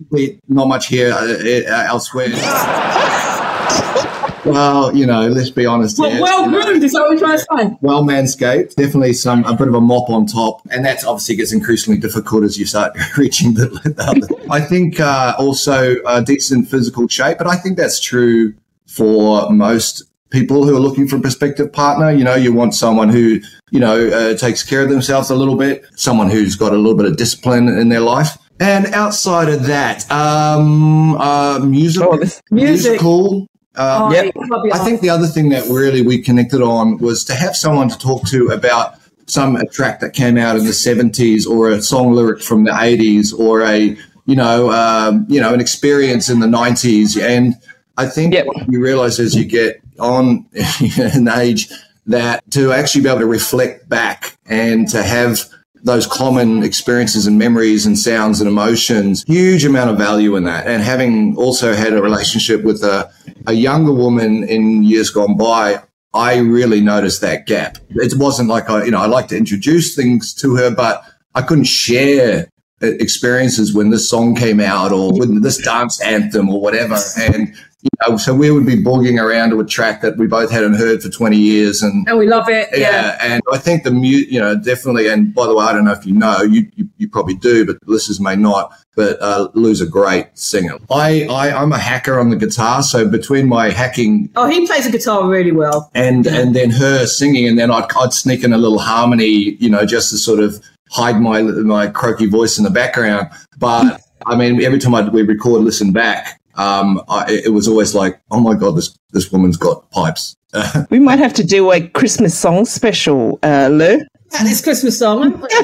not 0.48 0.68
much 0.68 0.90
hair 0.90 1.12
uh, 1.14 1.24
uh, 1.24 1.86
elsewhere. 1.88 2.28
well, 4.46 4.96
you 4.96 5.06
know, 5.06 5.28
let's 5.28 5.50
be 5.50 5.66
honest. 5.66 5.98
Well, 6.00 6.10
here, 6.12 6.22
well 6.22 6.46
you 6.46 6.52
know. 6.52 6.64
groomed 6.64 6.84
is 6.84 6.92
that 6.94 7.02
what 7.02 7.10
we're 7.12 7.20
trying 7.20 7.38
to 7.38 7.46
say? 7.72 7.78
well 7.82 8.04
manscaped. 8.04 8.76
Definitely 8.76 9.14
some 9.14 9.44
a 9.46 9.54
bit 9.56 9.68
of 9.68 9.74
a 9.74 9.82
mop 9.82 10.10
on 10.10 10.26
top, 10.26 10.62
and 10.72 10.86
that 10.86 11.04
obviously 11.06 11.36
gets 11.36 11.52
increasingly 11.54 12.00
difficult 12.00 12.44
as 12.44 12.58
you 12.58 12.66
start 12.66 12.94
reaching 13.18 13.54
the. 13.56 13.68
the 13.68 14.04
other. 14.04 14.52
I 14.52 14.62
think 14.62 15.00
uh, 15.00 15.36
also 15.40 15.96
a 16.06 16.22
decent 16.22 16.68
physical 16.70 17.08
shape, 17.08 17.38
but 17.38 17.48
I 17.48 17.56
think 17.58 17.78
that's 17.78 18.00
true 18.00 18.54
for 18.88 19.50
most 19.52 20.04
people 20.30 20.66
who 20.66 20.76
are 20.76 20.80
looking 20.80 21.08
for 21.08 21.16
a 21.18 21.22
prospective 21.22 21.72
partner. 21.72 22.12
You 22.12 22.24
know, 22.24 22.36
you 22.36 22.54
want 22.54 22.76
someone 22.76 23.10
who 23.10 23.40
you 23.72 23.80
know 23.80 24.08
uh, 24.10 24.36
takes 24.38 24.64
care 24.64 24.82
of 24.84 24.90
themselves 24.90 25.30
a 25.30 25.36
little 25.36 25.56
bit, 25.58 25.86
someone 25.96 26.30
who's 26.30 26.56
got 26.56 26.72
a 26.74 26.78
little 26.78 26.96
bit 26.98 27.06
of 27.08 27.18
discipline 27.18 27.68
in 27.68 27.90
their 27.90 28.00
life. 28.02 28.38
And 28.58 28.86
outside 28.94 29.50
of 29.50 29.66
that, 29.66 30.10
um, 30.10 31.16
uh, 31.18 31.60
music, 31.60 32.04
Oh, 32.04 32.16
Music. 32.16 32.42
musical. 32.52 33.48
Oh, 33.78 34.12
yeah, 34.12 34.30
I 34.74 34.80
think 34.80 35.02
the 35.02 35.10
other 35.10 35.28
thing 35.28 35.50
that 35.50 35.68
really 35.68 36.02
we 36.02 36.22
connected 36.22 36.62
on 36.62 36.98
was 36.98 37.26
to 37.26 37.36
have 37.36 37.56
someone 37.56 37.90
to 37.90 37.98
talk 37.98 38.26
to 38.30 38.48
about 38.48 38.96
some 39.28 39.56
a 39.56 39.66
track 39.66 40.00
that 40.00 40.14
came 40.14 40.38
out 40.38 40.56
in 40.56 40.66
the 40.66 40.72
70s 40.72 41.48
or 41.48 41.70
a 41.70 41.82
song 41.82 42.14
lyric 42.14 42.42
from 42.42 42.64
the 42.64 42.72
80s 42.72 43.38
or 43.38 43.64
a 43.64 43.98
you 44.26 44.36
know 44.36 44.72
um, 44.72 45.26
you 45.28 45.42
know 45.42 45.54
an 45.54 45.60
experience 45.60 46.30
in 46.30 46.40
the 46.40 46.48
90s 46.48 47.20
and 47.22 47.56
I 47.98 48.08
think 48.08 48.34
Yep. 48.34 48.48
you 48.70 48.82
realize 48.82 49.20
as 49.20 49.36
you 49.36 49.46
get 49.46 49.82
on 50.00 50.46
in 51.16 51.28
age 51.28 51.70
that 52.08 52.44
to 52.52 52.72
actually 52.72 53.02
be 53.02 53.10
able 53.10 53.20
to 53.20 53.26
reflect 53.26 53.90
back 53.90 54.38
and 54.46 54.88
to 54.90 55.02
have 55.02 55.50
those 55.86 56.08
common 56.08 56.64
experiences 56.64 57.28
and 57.28 57.38
memories 57.38 57.86
and 57.86 57.98
sounds 57.98 58.42
and 58.42 58.50
emotions, 58.50 59.24
huge 59.28 59.64
amount 59.64 59.92
of 59.92 59.98
value 59.98 60.36
in 60.36 60.44
that. 60.44 60.68
And 60.68 60.82
having 60.82 61.38
also 61.38 61.74
had 61.74 61.94
a 61.94 62.02
relationship 62.02 62.64
with 62.64 62.84
a, 62.84 63.10
a 63.46 63.54
younger 63.54 63.94
woman 63.94 64.44
in 64.44 64.84
years 64.84 65.12
gone 65.12 65.38
by, 65.38 65.84
I 66.14 66.38
really 66.38 66.82
noticed 66.82 67.22
that 67.22 67.46
gap. 67.46 67.78
It 67.90 68.18
wasn't 68.18 68.50
like 68.50 68.70
I, 68.70 68.86
you 68.86 68.92
know, 68.92 69.00
I 69.00 69.06
like 69.06 69.28
to 69.28 69.38
introduce 69.38 69.96
things 69.96 70.34
to 70.36 70.56
her, 70.56 70.72
but 70.72 71.04
I 71.36 71.44
couldn't 71.44 71.66
share 71.66 72.48
uh, 72.82 72.88
experiences 72.88 73.74
when 73.74 73.92
this 73.92 74.10
song 74.10 74.36
came 74.36 74.60
out 74.60 74.92
or 74.92 75.14
when 75.14 75.42
this 75.42 75.58
dance 75.58 76.02
anthem 76.02 76.50
or 76.50 76.60
whatever. 76.60 76.98
And, 77.18 77.56
you 77.86 78.10
know, 78.10 78.18
so 78.18 78.34
we 78.34 78.50
would 78.52 78.66
be 78.66 78.76
boogieing 78.84 79.22
around 79.22 79.52
to 79.52 79.60
a 79.60 79.66
track 79.66 80.02
that 80.02 80.18
we 80.18 80.28
both 80.28 80.50
hadn't 80.52 80.74
heard 80.76 81.02
for 81.04 81.10
20 81.10 81.38
years. 81.38 81.82
And, 81.84 82.08
And 82.08 82.18
we 82.18 82.28
love 82.28 82.50
it. 82.50 82.68
Yeah. 82.74 82.80
yeah, 82.80 83.18
and 83.22 83.42
I 83.54 83.58
think 83.58 83.84
the 83.84 83.92
mute, 83.92 84.28
you 84.30 84.40
know, 84.40 84.56
definitely. 84.58 85.08
And 85.08 85.34
by 85.34 85.46
the 85.48 85.56
way, 85.56 85.64
I 85.66 85.72
don't 85.74 85.86
know 85.86 85.92
if 85.94 86.06
you 86.06 86.14
know, 86.14 86.42
you 86.42 86.68
you, 86.76 86.90
you 86.98 87.08
probably 87.10 87.36
do, 87.36 87.66
but 87.66 87.78
listeners 87.86 88.20
may 88.20 88.36
not. 88.36 88.74
But 88.96 89.22
uh, 89.22 89.50
Lou's 89.54 89.82
a 89.82 89.86
great 89.86 90.28
singer. 90.38 90.78
I, 90.90 91.26
I 91.30 91.52
I'm 91.62 91.72
a 91.74 91.78
hacker 91.78 92.20
on 92.20 92.30
the 92.30 92.38
guitar, 92.38 92.82
so 92.82 93.08
between 93.08 93.48
my 93.48 93.70
hacking 93.70 94.30
Oh, 94.36 94.48
he 94.50 94.66
plays 94.66 94.86
the 94.86 94.92
guitar 94.98 95.28
really 95.28 95.52
well. 95.52 95.92
and 95.94 96.26
and 96.26 96.56
then 96.56 96.70
her 96.72 97.06
singing, 97.06 97.48
and 97.48 97.60
then 97.60 97.72
I'd, 97.72 97.86
I'd 98.00 98.14
sneak 98.14 98.44
in 98.44 98.54
a 98.54 98.58
little 98.58 98.80
harmony, 98.80 99.58
you 99.60 99.70
know, 99.70 99.86
just 99.86 100.10
to 100.12 100.18
sort 100.18 100.40
of 100.40 100.64
hide 100.90 101.20
my 101.20 101.42
my 101.42 101.88
croaky 101.88 102.26
voice 102.28 102.58
in 102.58 102.64
the 102.64 102.70
background. 102.70 103.28
But 103.58 104.02
I 104.26 104.36
mean, 104.36 104.64
every 104.64 104.80
time 104.80 104.96
I 104.96 105.08
we 105.10 105.22
record, 105.24 105.62
listen 105.64 105.92
back, 105.92 106.40
um, 106.56 107.02
I, 107.08 107.42
it 107.46 107.54
was 107.54 107.68
always 107.68 107.94
like, 107.94 108.22
oh 108.32 108.40
my 108.40 108.56
god, 108.56 108.76
this 108.76 108.98
this 109.12 109.32
woman's 109.32 109.58
got 109.58 109.90
pipes. 109.92 110.36
We 110.90 111.00
might 111.00 111.20
have 111.20 111.34
to 111.34 111.44
do 111.44 111.72
a 111.72 111.86
Christmas 111.90 112.38
song 112.38 112.66
special, 112.66 113.40
uh, 113.44 113.68
Lou. 113.70 114.00
And 114.38 114.50
it's 114.50 114.62
Christmas 114.62 114.98
song. 114.98 115.46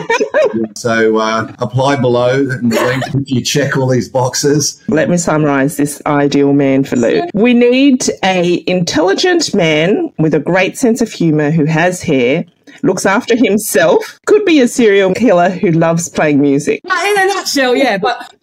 So 0.76 1.18
uh, 1.18 1.54
apply 1.60 2.02
below 2.02 2.40
in 2.40 2.70
the 2.70 2.82
link 2.84 3.04
if 3.08 3.30
you 3.30 3.42
check 3.42 3.78
all 3.78 3.88
these 3.88 4.10
boxes. 4.10 4.82
Let 4.88 5.10
me 5.10 5.16
summarize 5.18 5.78
this 5.78 6.02
ideal 6.06 6.54
man 6.54 6.84
for 6.84 6.98
Lou. 6.98 7.22
We 7.34 7.54
need 7.54 8.04
a 8.24 8.64
intelligent 8.68 9.54
man 9.54 10.12
with 10.18 10.34
a 10.34 10.40
great 10.40 10.78
sense 10.78 11.02
of 11.02 11.12
humor 11.12 11.52
who 11.52 11.66
has 11.66 12.02
hair, 12.02 12.46
looks 12.84 13.06
after 13.06 13.36
himself, 13.36 14.20
could 14.26 14.46
be 14.46 14.62
a 14.62 14.68
serial 14.68 15.14
killer 15.14 15.50
who 15.50 15.72
loves 15.72 16.10
playing 16.10 16.42
music. 16.42 16.82
In 16.86 16.92
a 16.92 17.26
nutshell, 17.28 17.76
yeah. 17.76 17.98
But 17.98 18.34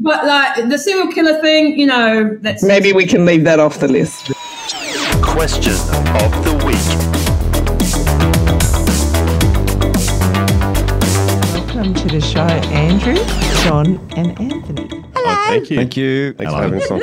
but 0.00 0.24
like 0.26 0.68
the 0.68 0.78
serial 0.78 1.12
killer 1.12 1.40
thing, 1.40 1.78
you 1.78 1.86
know, 1.86 2.36
that's 2.40 2.62
Maybe 2.62 2.92
we 2.92 3.06
can 3.06 3.24
leave 3.24 3.44
that 3.44 3.60
off 3.60 3.78
the 3.78 3.88
list. 3.88 4.32
Question 5.22 5.72
of 5.72 6.44
the 6.44 6.54
week. 6.66 6.76
Welcome 11.54 11.94
to 11.94 12.08
the 12.08 12.20
show, 12.20 12.40
Andrew, 12.40 13.16
John, 13.64 13.98
and 14.16 14.38
Anthony. 14.40 15.06
Thank 15.46 15.70
you. 15.70 15.76
Thank 15.76 15.96
you. 15.96 16.32
Thanks 16.34 16.52
for 16.52 16.60
having 16.60 16.82
us 16.82 16.90
on. 16.90 17.02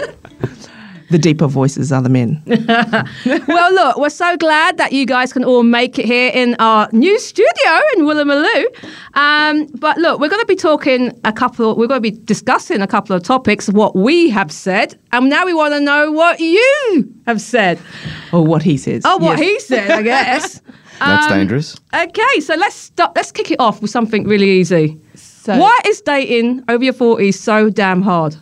The 1.10 1.20
deeper 1.20 1.48
voices 1.48 1.92
are 1.92 2.02
the 2.02 2.10
men. 2.10 2.42
Well, 3.48 3.74
look, 3.74 3.98
we're 3.98 4.10
so 4.10 4.36
glad 4.38 4.78
that 4.78 4.92
you 4.94 5.06
guys 5.06 5.32
can 5.34 5.44
all 5.44 5.63
make 5.63 6.00
it 6.00 6.06
here 6.06 6.32
in 6.34 6.56
our 6.60 6.88
new 6.92 7.20
studio 7.20 7.72
in 7.96 8.04
Woolloomooloo. 8.06 8.66
Um, 9.16 9.68
but 9.80 9.98
look, 9.98 10.20
we're 10.20 10.30
going 10.30 10.42
to 10.42 10.46
be 10.48 10.56
talking 10.56 11.20
a 11.24 11.32
couple, 11.34 11.76
we're 11.76 11.88
going 11.88 12.02
to 12.02 12.12
be 12.12 12.18
discussing 12.26 12.82
a 12.82 12.88
couple 12.88 13.16
of 13.16 13.24
topics, 13.24 13.70
what 13.70 13.96
we 13.96 14.30
have 14.30 14.52
said, 14.52 15.00
and 15.12 15.30
now 15.30 15.46
we 15.46 15.54
want 15.54 15.74
to 15.74 15.80
know 15.80 16.12
what 16.12 16.39
you 16.39 17.13
have 17.28 17.42
said. 17.42 17.80
Or 18.32 18.44
what 18.46 18.62
he 18.63 18.78
says. 18.78 19.04
Oh, 19.06 19.18
what 19.18 19.38
Yes. 19.39 19.48
he 19.48 19.60
said, 19.60 19.92
I 19.92 20.02
guess. 20.02 20.62
That's 21.00 21.26
Um, 21.32 21.39
dangerous. 21.39 21.76
Okay, 21.94 22.39
so 22.39 22.56
let's 22.56 22.76
start. 22.76 23.12
Let's 23.16 23.32
kick 23.32 23.52
it 23.52 23.60
off 23.60 23.82
with 23.82 23.92
something 23.92 24.26
really 24.28 24.50
easy. 24.50 25.00
So- 25.16 25.58
Why 25.58 25.78
is 25.88 26.02
dating 26.02 26.63
over 26.70 26.84
your 26.84 26.94
forties 26.94 27.39
so 27.39 27.70
damn 27.70 28.02
hard? 28.02 28.36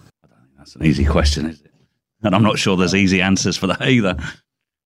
That's 0.58 0.76
an 0.76 0.86
easy 0.86 1.06
question, 1.06 1.47
is 1.47 1.62
it? 1.62 1.70
And 2.23 2.36
I'm 2.36 2.43
not 2.43 2.60
sure 2.60 2.77
there's 2.77 2.95
easy 2.95 3.21
answers 3.21 3.57
for 3.57 3.67
that 3.67 3.81
either. 3.81 4.15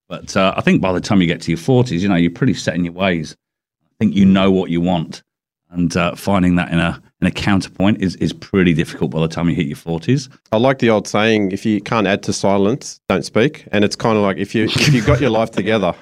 But 0.08 0.38
uh, 0.38 0.54
I 0.56 0.62
think 0.62 0.82
by 0.82 0.94
the 0.94 1.02
time 1.02 1.22
you 1.22 1.28
get 1.28 1.42
to 1.42 1.52
your 1.52 1.58
40s, 1.58 2.00
you 2.00 2.08
know, 2.08 2.16
you're 2.16 2.32
pretty 2.32 2.54
set 2.54 2.76
in 2.76 2.86
your 2.86 2.94
ways. 2.94 3.36
I 3.84 3.96
think 4.00 4.16
you 4.16 4.26
know 4.26 4.52
what 4.52 4.70
you 4.70 4.82
want. 4.82 5.24
And 5.72 5.96
uh, 5.98 6.16
finding 6.16 6.56
that 6.56 6.72
in 6.72 6.80
a 6.80 7.02
in 7.22 7.28
a 7.28 7.32
counterpoint 7.32 8.02
is, 8.02 8.16
is 8.18 8.32
pretty 8.32 8.74
difficult 8.74 9.12
by 9.12 9.20
the 9.20 9.28
time 9.28 9.50
you 9.50 9.56
hit 9.56 9.66
your 9.66 9.78
40s. 9.78 10.30
I 10.52 10.58
like 10.58 10.80
the 10.80 10.90
old 10.90 11.08
saying: 11.08 11.52
if 11.52 11.66
you 11.66 11.82
can't 11.82 12.08
add 12.08 12.24
to 12.24 12.34
silence, 12.34 13.02
don't 13.10 13.26
speak. 13.26 13.68
And 13.72 13.84
it's 13.84 13.96
kind 13.96 14.16
of 14.16 14.24
like 14.24 14.38
if 14.38 14.54
you 14.54 14.66
if 14.66 14.94
you 14.94 15.04
got 15.04 15.20
your 15.20 15.32
life 15.32 15.52
together, 15.60 15.94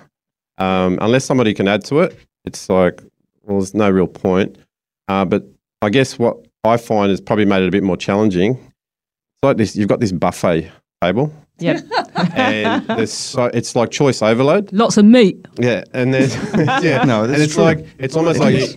um, 0.58 1.00
unless 1.02 1.26
somebody 1.26 1.54
can 1.54 1.68
add 1.68 1.86
to 1.86 2.02
it, 2.02 2.18
it's 2.46 2.70
like 2.70 3.02
well, 3.44 3.60
there's 3.60 3.74
no 3.74 3.90
real 3.90 4.06
point. 4.06 4.58
Uh, 5.08 5.26
but 5.26 5.44
I 5.82 5.90
guess 5.90 6.20
what 6.20 6.38
I 6.64 6.78
find 6.78 7.10
has 7.10 7.22
probably 7.22 7.46
made 7.46 7.64
it 7.64 7.68
a 7.68 7.72
bit 7.72 7.84
more 7.84 7.98
challenging. 7.98 8.56
It's 8.56 9.44
like 9.44 9.58
this: 9.58 9.76
you've 9.76 9.90
got 9.90 10.02
this 10.02 10.12
buffet 10.12 10.70
table, 11.04 11.26
Yep. 11.60 11.78
and 12.36 12.86
there's 12.88 13.14
so, 13.14 13.46
it's 13.54 13.76
like 13.76 13.90
choice 13.92 14.22
overload. 14.22 14.72
Lots 14.74 14.98
of 14.98 15.06
meat. 15.06 15.38
Yeah, 15.60 15.84
and 15.94 16.14
there's 16.14 16.36
yeah, 16.84 17.04
No, 17.12 17.24
and 17.24 17.34
it's 17.36 17.54
true. 17.56 17.64
like 17.64 17.80
it's 18.00 18.16
almost 18.16 18.40
like 18.40 18.56
you, 18.56 18.68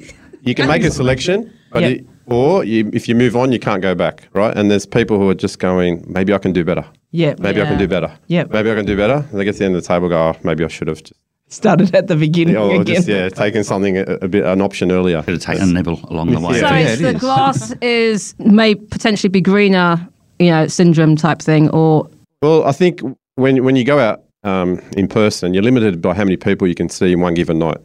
you 0.42 0.54
can 0.54 0.66
make 0.68 0.84
a 0.84 0.90
selection, 0.90 1.38
but 1.72 1.82
Yeah. 1.82 1.88
it, 1.88 2.06
or 2.26 2.64
you, 2.64 2.90
if 2.92 3.08
you 3.08 3.14
move 3.14 3.36
on, 3.36 3.52
you 3.52 3.58
can't 3.60 3.80
go 3.82 3.94
back, 3.94 4.28
right? 4.32 4.56
And 4.56 4.68
there's 4.70 4.84
people 4.86 5.16
who 5.18 5.28
are 5.30 5.34
just 5.46 5.58
going, 5.60 6.04
maybe 6.08 6.32
I 6.34 6.38
can 6.38 6.52
do 6.52 6.64
better. 6.64 6.84
Yeah. 7.12 7.34
Maybe 7.38 7.62
I 7.62 7.66
can 7.66 7.78
do 7.78 7.86
better. 7.86 8.10
Yeah. 8.26 8.44
Maybe 8.50 8.68
I 8.70 8.74
can 8.74 8.84
do 8.84 8.96
better. 8.96 9.24
And 9.30 9.38
they 9.38 9.44
get 9.44 9.52
to 9.52 9.58
the 9.60 9.64
end 9.66 9.76
of 9.76 9.82
the 9.82 9.86
table, 9.88 10.08
go, 10.08 10.18
oh, 10.18 10.36
maybe 10.42 10.64
I 10.64 10.68
should 10.68 10.88
have 10.88 11.02
just 11.02 11.12
Started 11.48 11.94
at 11.94 12.08
the 12.08 12.16
beginning 12.16 12.56
or 12.56 12.80
again. 12.80 12.84
just 12.96 13.06
yeah, 13.06 13.28
taking 13.28 13.62
something 13.62 13.98
a, 13.98 14.02
a 14.22 14.26
bit 14.28 14.44
an 14.44 14.60
option 14.60 14.90
earlier. 14.90 15.22
Could 15.22 15.34
have 15.34 15.42
taken 15.42 15.70
a 15.70 15.72
nibble 15.72 16.00
along 16.10 16.32
the 16.32 16.40
way. 16.40 16.58
So 16.58 16.66
Yeah. 16.66 16.78
it's 16.88 17.00
the 17.00 17.14
is. 17.14 17.20
glass 17.20 17.72
is 17.80 18.34
may 18.40 18.74
potentially 18.74 19.30
be 19.30 19.40
greener, 19.40 20.04
you 20.40 20.50
know, 20.50 20.66
syndrome 20.66 21.14
type 21.14 21.38
thing, 21.40 21.68
or 21.70 22.10
Well, 22.46 22.62
I 22.64 22.70
think 22.72 23.00
when 23.34 23.64
when 23.64 23.74
you 23.74 23.82
go 23.84 23.98
out 23.98 24.22
um, 24.44 24.78
in 24.96 25.08
person, 25.08 25.52
you're 25.52 25.64
limited 25.64 26.00
by 26.00 26.14
how 26.14 26.22
many 26.24 26.36
people 26.36 26.68
you 26.68 26.76
can 26.76 26.88
see 26.88 27.10
in 27.12 27.20
one 27.20 27.34
given 27.34 27.58
night, 27.58 27.78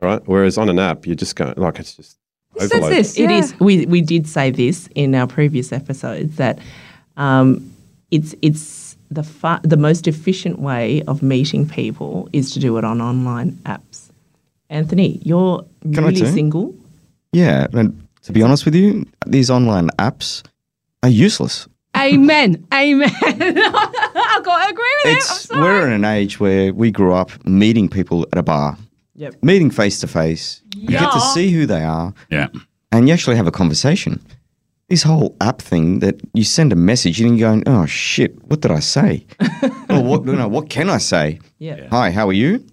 right? 0.00 0.22
Whereas 0.26 0.56
on 0.58 0.68
an 0.68 0.78
app, 0.78 1.06
you're 1.06 1.16
just 1.16 1.34
going 1.34 1.54
like 1.56 1.80
it's 1.80 1.96
just 1.96 2.16
Who 2.52 2.60
says 2.60 2.72
overload. 2.72 2.92
this? 2.92 3.18
It 3.18 3.30
Yeah. 3.30 3.38
is. 3.38 3.54
We 3.58 3.86
we 3.86 4.00
did 4.02 4.28
say 4.28 4.52
this 4.52 4.88
in 4.94 5.12
our 5.14 5.26
previous 5.26 5.72
episodes 5.72 6.36
that 6.36 6.58
um, 7.16 7.68
it's 8.12 8.32
it's 8.42 8.96
the 9.10 9.24
fa- 9.24 9.60
the 9.64 9.76
most 9.76 10.06
efficient 10.06 10.60
way 10.60 11.02
of 11.08 11.20
meeting 11.22 11.68
people 11.68 12.28
is 12.32 12.52
to 12.52 12.60
do 12.60 12.78
it 12.78 12.84
on 12.84 13.00
online 13.00 13.58
apps. 13.64 14.10
Anthony, 14.70 15.20
you're 15.24 15.64
Can 15.94 16.04
I 16.04 16.08
really 16.08 16.26
single. 16.32 16.74
Yeah, 17.32 17.66
and 17.72 17.92
to 18.22 18.32
be 18.32 18.42
honest 18.42 18.64
with 18.66 18.74
you, 18.76 19.04
these 19.26 19.50
online 19.50 19.88
apps 19.98 20.42
are 21.02 21.10
useless. 21.10 21.66
Amen. 22.14 22.66
Amen. 22.72 23.10
I've 23.22 24.44
got 24.44 24.64
to 24.64 24.70
agree 24.70 24.94
with 25.04 25.16
It's 25.16 25.50
it. 25.50 25.56
We're 25.56 25.86
in 25.86 25.92
an 25.92 26.04
age 26.04 26.38
where 26.40 26.72
we 26.72 26.90
grew 26.90 27.12
up 27.14 27.30
meeting 27.46 27.88
people 27.88 28.26
at 28.32 28.38
a 28.38 28.42
bar, 28.42 28.76
Yep. 29.16 29.34
meeting 29.42 29.70
face 29.70 30.00
to 30.00 30.06
face. 30.06 30.62
You 30.76 30.88
get 30.88 31.12
to 31.12 31.20
see 31.20 31.50
who 31.50 31.66
they 31.66 31.82
are, 31.82 32.12
Yeah. 32.30 32.48
and 32.92 33.08
you 33.08 33.14
actually 33.14 33.36
have 33.36 33.46
a 33.46 33.50
conversation. 33.52 34.20
This 34.88 35.02
whole 35.02 35.34
app 35.40 35.60
thing 35.62 35.98
that 36.00 36.20
you 36.34 36.44
send 36.44 36.72
a 36.72 36.76
message 36.76 37.20
and 37.20 37.36
you're 37.38 37.48
going, 37.50 37.64
oh 37.66 37.86
shit, 37.86 38.32
what 38.48 38.60
did 38.60 38.70
I 38.70 38.80
say? 38.80 39.26
or 39.90 40.02
what, 40.02 40.24
you 40.26 40.36
know, 40.36 40.46
what 40.48 40.68
can 40.70 40.88
I 40.88 40.98
say? 40.98 41.40
Yeah. 41.58 41.88
Hi, 41.90 42.10
how 42.12 42.28
are 42.28 42.32
you? 42.32 42.64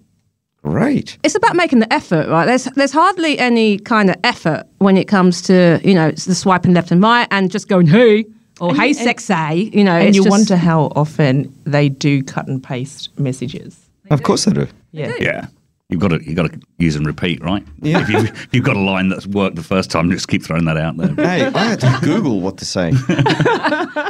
Great. 0.62 1.18
It's 1.22 1.34
about 1.34 1.56
making 1.56 1.80
the 1.80 1.92
effort, 1.92 2.26
right? 2.28 2.46
There's 2.46 2.64
there's 2.76 2.92
hardly 2.92 3.38
any 3.38 3.78
kind 3.78 4.08
of 4.08 4.16
effort 4.24 4.62
when 4.78 4.96
it 4.96 5.06
comes 5.08 5.42
to 5.42 5.78
you 5.84 5.92
know 5.92 6.10
the 6.12 6.34
swiping 6.34 6.72
left 6.72 6.90
and 6.90 7.02
right 7.02 7.28
and 7.30 7.50
just 7.50 7.68
going 7.68 7.86
hey 7.86 8.24
or 8.60 8.74
hey 8.74 8.88
and- 8.88 8.96
sexy, 8.96 9.70
you 9.72 9.84
know. 9.84 9.92
And 9.96 10.08
it's 10.08 10.16
you 10.16 10.24
just- 10.24 10.30
wonder 10.30 10.56
how 10.56 10.92
often 10.96 11.52
they 11.64 11.88
do 11.88 12.22
cut 12.22 12.46
and 12.48 12.62
paste 12.62 13.08
messages. 13.18 13.78
Of 14.10 14.22
course 14.22 14.44
they 14.44 14.52
do. 14.52 14.66
Yeah. 14.92 15.12
Yeah. 15.18 15.46
You've 15.90 16.00
got 16.00 16.08
to 16.08 16.24
you 16.24 16.34
got 16.34 16.50
to 16.50 16.60
use 16.78 16.96
and 16.96 17.06
repeat, 17.06 17.42
right? 17.42 17.64
Yeah. 17.82 18.00
If 18.00 18.08
you've, 18.08 18.24
if 18.30 18.48
you've 18.52 18.64
got 18.64 18.76
a 18.76 18.80
line 18.80 19.10
that's 19.10 19.26
worked 19.26 19.56
the 19.56 19.62
first 19.62 19.90
time, 19.90 20.10
just 20.10 20.28
keep 20.28 20.42
throwing 20.42 20.64
that 20.64 20.76
out 20.78 20.96
there. 20.96 21.08
Hey, 21.14 21.44
I 21.46 21.64
had 21.64 21.80
to 21.80 21.98
Google 22.02 22.40
what 22.40 22.56
to 22.58 22.64
say. 22.64 22.92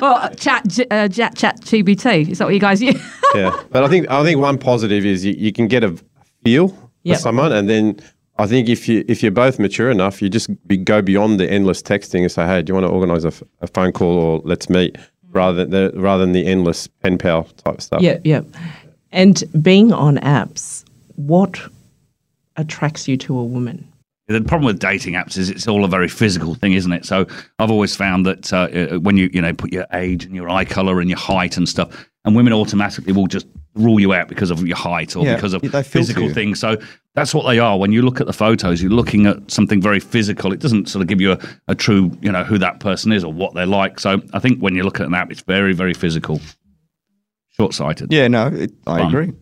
well, 0.01 0.31
chat 0.37 0.79
uh, 0.91 1.09
chat 1.09 1.37
chat 1.37 1.61
GBT. 1.63 2.31
Is 2.31 2.39
that 2.39 2.45
what 2.45 2.55
you 2.55 2.61
guys 2.61 2.81
use? 2.83 3.01
yeah, 3.35 3.57
but 3.71 3.83
I 3.85 3.89
think 3.89 4.09
I 4.11 4.23
think 4.23 4.41
one 4.41 4.59
positive 4.59 5.05
is 5.05 5.25
you, 5.25 5.35
you 5.37 5.53
can 5.53 5.69
get 5.69 5.85
a 5.85 5.97
feel 6.45 6.77
Yep. 7.03 7.17
for 7.17 7.21
someone, 7.23 7.53
and 7.53 7.69
then 7.69 8.01
I 8.37 8.47
think 8.47 8.69
if 8.69 8.89
you 8.89 9.05
if 9.07 9.23
you're 9.23 9.33
both 9.33 9.59
mature 9.59 9.91
enough, 9.91 10.21
you 10.21 10.29
just 10.29 10.51
be, 10.67 10.77
go 10.77 11.01
beyond 11.01 11.39
the 11.39 11.49
endless 11.51 11.83
texting 11.83 12.23
and 12.23 12.33
say, 12.33 12.45
hey, 12.47 12.63
do 12.63 12.71
you 12.71 12.75
want 12.75 12.87
to 12.87 12.93
organise 12.93 13.25
a, 13.25 13.29
f- 13.29 13.43
a 13.61 13.67
phone 13.69 13.93
call 13.93 14.19
or 14.19 14.43
let's 14.45 14.69
meet, 14.69 14.97
rather 15.35 15.65
than 15.65 15.71
the, 15.71 16.01
rather 16.01 16.23
than 16.25 16.33
the 16.33 16.47
endless 16.47 16.87
pen 16.87 17.19
pal 17.19 17.45
type 17.45 17.81
stuff. 17.83 18.01
Yeah, 18.01 18.19
yeah. 18.25 18.43
And 19.13 19.45
being 19.61 19.93
on 19.93 20.17
apps, 20.19 20.85
what 21.17 21.61
attracts 22.57 23.07
you 23.07 23.17
to 23.19 23.39
a 23.39 23.45
woman? 23.45 23.87
The 24.27 24.41
problem 24.41 24.65
with 24.65 24.79
dating 24.79 25.15
apps 25.15 25.37
is 25.37 25.51
it's 25.51 25.69
all 25.69 25.85
a 25.85 25.89
very 25.89 26.09
physical 26.09 26.55
thing, 26.55 26.73
isn't 26.73 26.93
it? 26.93 27.05
So 27.05 27.27
I've 27.59 27.71
always 27.71 27.95
found 27.95 28.25
that 28.25 28.53
uh, 28.53 28.57
uh, 28.57 28.99
when 29.01 29.19
you 29.19 29.29
you 29.33 29.43
know 29.43 29.53
put 29.53 29.71
your 29.71 29.87
age 29.93 30.25
and 30.25 30.35
your 30.35 30.49
eye 30.49 30.65
color 30.65 31.01
and 31.01 31.11
your 31.11 31.19
height 31.19 31.59
and 31.59 31.69
stuff, 31.69 32.09
and 32.25 32.35
women 32.35 32.55
automatically 32.55 33.13
will 33.13 33.27
just 33.27 33.47
rule 33.75 33.99
you 34.01 34.13
out 34.15 34.29
because 34.29 34.51
of 34.51 34.67
your 34.67 34.77
height 34.77 35.17
or 35.17 35.25
Yeah, 35.25 35.35
because 35.37 35.53
of 35.55 35.63
physical 35.87 36.25
you. 36.25 36.35
things. 36.35 36.61
So 36.61 36.77
that's 37.15 37.35
what 37.35 37.47
they 37.47 37.59
are. 37.59 37.79
When 37.79 37.93
you 37.93 38.03
look 38.03 38.21
at 38.21 38.27
the 38.27 38.33
photos, 38.33 38.81
you're 38.83 38.91
looking 38.93 39.27
at 39.27 39.51
something 39.51 39.81
very 39.83 40.01
physical. 40.01 40.53
It 40.53 40.61
doesn't 40.61 40.89
sort 40.89 41.01
of 41.03 41.09
give 41.09 41.21
you 41.21 41.33
a, 41.33 41.39
a 41.69 41.75
true 41.75 42.11
you 42.21 42.31
know 42.33 42.45
who 42.45 42.59
that 42.59 42.81
person 42.81 43.13
is 43.13 43.25
or 43.25 43.33
what 43.33 43.55
they're 43.55 43.67
like. 43.67 43.99
So 44.01 44.21
I 44.33 44.39
think 44.39 44.61
when 44.61 44.75
you 44.75 44.83
look 44.85 45.01
at 45.01 45.07
an 45.07 45.15
app, 45.15 45.31
it's 45.33 45.41
very 45.43 45.73
very 45.75 45.95
physical, 45.95 46.41
short 47.51 47.75
sighted. 47.75 48.13
Yeah, 48.13 48.29
no, 48.29 48.47
it, 48.49 48.73
I 48.87 48.99
Fun. 48.99 49.09
agree. 49.09 49.33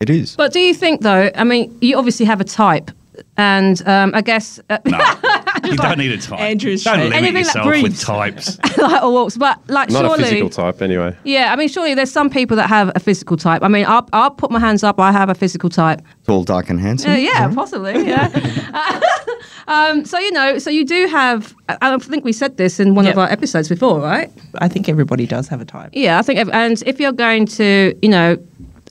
It 0.00 0.08
is. 0.08 0.34
but 0.36 0.52
do 0.52 0.60
you 0.60 0.72
think 0.74 1.02
though? 1.02 1.30
I 1.34 1.44
mean, 1.44 1.76
you 1.82 1.96
obviously 1.98 2.24
have 2.26 2.40
a 2.40 2.44
type, 2.44 2.90
and 3.36 3.86
um, 3.86 4.12
I 4.14 4.22
guess 4.22 4.58
uh, 4.70 4.78
No, 4.86 4.98
you 5.64 5.76
don't 5.76 5.98
need 5.98 6.12
a 6.12 6.18
type. 6.18 6.40
Andrew's 6.40 6.84
don't 6.84 6.96
shade. 6.96 7.04
limit 7.10 7.16
Anything 7.16 7.34
that 7.34 7.40
yourself 7.40 7.66
with 7.66 7.80
breathes. 7.82 8.02
types. 8.02 8.58
like 8.78 9.02
all 9.02 9.12
walks, 9.12 9.36
but 9.36 9.58
like 9.68 9.90
Not 9.90 10.04
surely. 10.04 10.22
a 10.22 10.26
physical 10.26 10.50
type, 10.50 10.82
anyway. 10.82 11.16
Yeah, 11.24 11.52
I 11.52 11.56
mean, 11.56 11.68
surely 11.68 11.94
there's 11.94 12.10
some 12.10 12.30
people 12.30 12.56
that 12.56 12.68
have 12.68 12.92
a 12.94 13.00
physical 13.00 13.36
type. 13.36 13.62
I 13.62 13.68
mean, 13.68 13.86
I'll, 13.86 14.08
I'll 14.12 14.30
put 14.30 14.50
my 14.50 14.58
hands 14.58 14.82
up. 14.82 14.98
I 15.00 15.12
have 15.12 15.28
a 15.28 15.34
physical 15.34 15.70
type. 15.70 16.02
Tall, 16.26 16.44
dark, 16.44 16.70
and 16.70 16.80
handsome. 16.80 17.12
Uh, 17.12 17.16
yeah, 17.16 17.52
possibly. 17.54 18.06
Yeah. 18.06 19.00
um, 19.68 20.04
so 20.04 20.18
you 20.18 20.32
know, 20.32 20.58
so 20.58 20.70
you 20.70 20.84
do 20.84 21.06
have. 21.06 21.54
I 21.68 21.76
I 21.94 21.98
think 21.98 22.24
we 22.24 22.32
said 22.32 22.56
this 22.56 22.80
in 22.80 22.94
one 22.94 23.06
of 23.06 23.18
our 23.18 23.28
episodes 23.30 23.68
before, 23.68 24.00
right? 24.00 24.30
I 24.58 24.68
think 24.68 24.88
everybody 24.88 25.26
does 25.26 25.48
have 25.48 25.60
a 25.60 25.64
type. 25.64 25.90
Yeah, 25.92 26.18
I 26.18 26.22
think. 26.22 26.38
If, 26.38 26.48
and 26.50 26.82
if 26.86 27.00
you're 27.00 27.12
going 27.12 27.46
to, 27.46 27.98
you 28.02 28.08
know, 28.08 28.36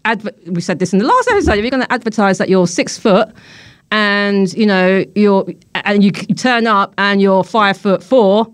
adver- 0.05 0.35
we 0.47 0.61
said 0.61 0.79
this 0.79 0.93
in 0.93 0.99
the 0.99 1.05
last 1.05 1.29
episode. 1.29 1.57
If 1.57 1.63
you're 1.63 1.71
going 1.71 1.83
to 1.83 1.91
advertise 1.93 2.37
that 2.37 2.49
you're 2.49 2.67
six 2.67 2.97
foot, 2.97 3.29
and 3.91 4.53
you 4.53 4.65
know 4.65 5.05
you're, 5.15 5.45
and 5.89 6.03
you, 6.03 6.11
you 6.27 6.35
turn 6.35 6.67
up 6.67 6.93
and 6.97 7.21
you're 7.21 7.43
five 7.43 7.77
foot 7.77 8.01
four. 8.03 8.47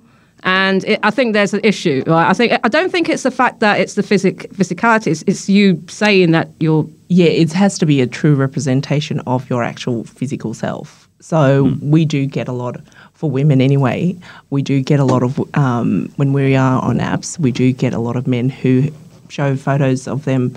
And 0.43 0.84
it, 0.84 1.00
I 1.02 1.12
think 1.12 1.34
there's 1.34 1.54
an 1.54 1.62
issue, 1.63 2.04
right? 2.06 2.30
I 2.30 2.34
think 2.34 2.54
I 2.63 2.69
don't 2.69 2.91
think 2.91 3.10
it's 3.10 3.24
the 3.24 3.32
fact 3.32 3.60
that 3.62 3.80
it's 3.80 3.95
the 3.95 4.04
physic 4.04 4.52
physicality. 4.54 5.08
It's, 5.08 5.24
it's 5.26 5.50
you 5.50 5.84
saying 5.88 6.32
that 6.32 6.50
you're 6.60 6.88
Yeah, 7.08 7.28
it 7.28 7.54
has 7.54 7.78
to 7.80 7.86
be 7.86 8.02
a 8.02 8.08
true 8.08 8.36
representation 8.36 9.19
of 9.21 9.50
your 9.50 9.63
actual 9.63 10.04
physical 10.04 10.54
self. 10.54 11.10
So 11.19 11.74
we 11.82 12.06
do 12.06 12.28
get 12.28 12.48
a 12.48 12.52
lot 12.52 12.76
for 13.13 13.32
women 13.32 13.60
anyway. 13.60 14.15
We 14.52 14.62
do 14.62 14.82
get 14.82 15.00
a 15.00 15.06
lot 15.06 15.24
of 15.24 15.39
um, 15.56 16.12
when 16.17 16.34
we 16.34 16.56
are 16.56 16.82
on 16.84 17.00
apps. 17.00 17.39
We 17.39 17.52
do 17.52 17.74
get 17.74 17.93
a 17.93 18.00
lot 18.00 18.15
of 18.15 18.28
men 18.28 18.50
who 18.50 18.91
show 19.30 19.56
photos 19.56 20.08
of 20.08 20.26
them, 20.26 20.54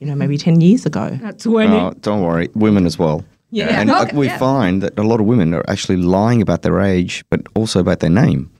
you 0.00 0.06
know, 0.06 0.14
maybe 0.14 0.36
ten 0.36 0.60
years 0.60 0.84
ago. 0.84 1.18
twenty. 1.38 1.76
Oh, 1.76 1.94
don't 2.02 2.22
worry, 2.22 2.48
women 2.54 2.84
as 2.86 2.98
well. 2.98 3.24
Yeah. 3.50 3.80
and 3.80 3.90
Okay, 3.90 4.16
we 4.16 4.26
yeah. 4.26 4.38
find 4.38 4.82
that 4.82 4.98
a 4.98 5.02
lot 5.02 5.20
of 5.20 5.26
women 5.26 5.54
are 5.54 5.64
actually 5.68 5.96
lying 5.96 6.40
about 6.42 6.62
their 6.62 6.80
age, 6.80 7.24
but 7.30 7.40
also 7.54 7.80
about 7.80 8.00
their 8.00 8.10
name 8.10 8.50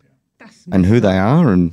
and 0.73 0.85
who 0.87 1.01
they 1.01 1.17
are, 1.19 1.53
and 1.53 1.73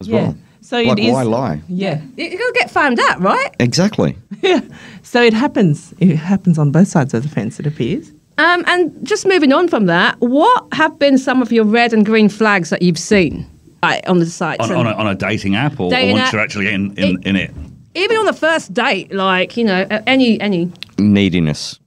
as 0.00 0.08
Yeah. 0.08 0.14
well. 0.22 0.36
So 0.60 0.80
like, 0.82 0.98
it 0.98 1.04
is. 1.04 1.12
why 1.12 1.22
lie? 1.22 1.60
Yeah. 1.68 2.00
You're 2.16 2.28
going 2.28 2.52
to 2.54 2.58
get 2.60 2.70
found 2.70 2.98
out, 3.00 3.20
right? 3.20 3.50
Exactly. 3.60 4.16
yeah. 4.42 4.60
So 5.02 5.22
it 5.22 5.32
happens. 5.32 5.94
It 6.00 6.16
happens 6.16 6.58
on 6.58 6.70
both 6.70 6.88
sides 6.88 7.14
of 7.14 7.22
the 7.22 7.28
fence. 7.30 7.58
It 7.58 7.66
appears. 7.66 8.10
Um, 8.36 8.62
and 8.66 8.92
just 9.02 9.26
moving 9.26 9.52
on 9.54 9.68
from 9.68 9.86
that, 9.86 10.16
what 10.20 10.66
have 10.72 10.98
been 10.98 11.16
some 11.18 11.40
of 11.42 11.50
your 11.50 11.64
red 11.64 11.92
and 11.94 12.04
green 12.04 12.28
flags 12.28 12.68
that 12.70 12.82
you've 12.82 12.98
seen 12.98 13.46
uh, 13.82 14.00
on 14.06 14.18
the 14.18 14.26
sites? 14.26 14.60
on, 14.64 14.70
on, 14.72 14.86
a, 14.86 14.90
on 14.92 15.06
a 15.06 15.14
dating 15.14 15.56
app 15.56 15.80
or, 15.80 15.84
or 15.84 15.88
once 16.12 16.20
app. 16.20 16.32
you're 16.32 16.42
actually 16.42 16.68
in, 16.68 16.92
in, 16.98 17.16
It- 17.16 17.26
in 17.26 17.36
it. 17.36 17.50
even 17.94 18.16
on 18.18 18.26
the 18.26 18.32
first 18.34 18.74
date, 18.74 19.12
like 19.14 19.56
you 19.56 19.64
know, 19.64 19.86
uh, 19.90 20.02
any 20.06 20.38
any. 20.40 20.70
Neediness. 20.98 21.78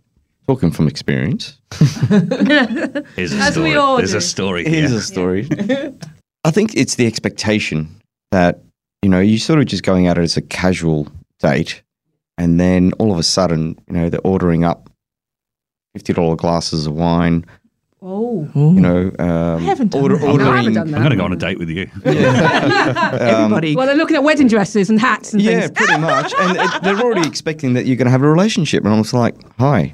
Talking 0.51 0.71
from 0.71 0.89
experience. 0.89 1.57
Here's 1.79 3.31
a 3.31 3.37
As 3.37 3.55
we 3.57 3.71
story. 3.71 3.75
all 3.77 3.95
There's 3.95 4.11
do. 4.11 4.17
a 4.17 4.21
story 4.21 4.65
Here's 4.65 4.89
here. 4.89 4.99
a 4.99 5.01
story. 5.01 5.47
I 6.43 6.51
think 6.51 6.75
it's 6.75 6.95
the 6.95 7.07
expectation 7.07 8.01
that, 8.31 8.59
you 9.01 9.07
know, 9.09 9.21
you're 9.21 9.39
sort 9.39 9.59
of 9.59 9.65
just 9.67 9.83
going 9.83 10.07
out 10.07 10.17
as 10.17 10.35
a 10.35 10.41
casual 10.41 11.07
date 11.39 11.83
and 12.37 12.59
then 12.59 12.91
all 12.99 13.13
of 13.13 13.17
a 13.17 13.23
sudden, 13.23 13.77
you 13.87 13.93
know, 13.93 14.09
they're 14.09 14.19
ordering 14.25 14.65
up 14.65 14.89
$50 15.97 16.35
glasses 16.35 16.85
of 16.85 16.95
wine, 16.95 17.45
Oh, 18.03 18.49
you 18.55 18.81
know, 18.81 19.11
um, 19.19 19.63
haven't 19.63 19.91
done 19.91 20.01
order, 20.01 20.17
that. 20.17 20.23
I 20.27 20.31
haven't 20.31 20.47
ordering. 20.47 20.73
done 20.73 20.87
I'm 20.95 21.01
going 21.01 21.11
to 21.11 21.15
go 21.15 21.23
on 21.23 21.31
a 21.33 21.35
date 21.37 21.59
with 21.59 21.69
you. 21.69 21.87
Everybody. 22.03 23.75
well, 23.75 23.85
they're 23.85 23.95
looking 23.95 24.17
at 24.17 24.23
wedding 24.23 24.47
dresses 24.47 24.89
and 24.89 24.99
hats 24.99 25.31
and 25.33 25.41
Yeah, 25.41 25.61
things. 25.67 25.71
pretty 25.71 25.97
much. 26.01 26.33
And 26.39 26.57
it, 26.57 26.81
they're 26.83 26.99
already 26.99 27.25
expecting 27.27 27.73
that 27.73 27.85
you're 27.85 27.95
going 27.95 28.07
to 28.07 28.11
have 28.11 28.23
a 28.23 28.29
relationship. 28.29 28.83
And 28.83 28.93
I 28.93 28.97
was 28.97 29.13
like, 29.13 29.35
hi, 29.59 29.93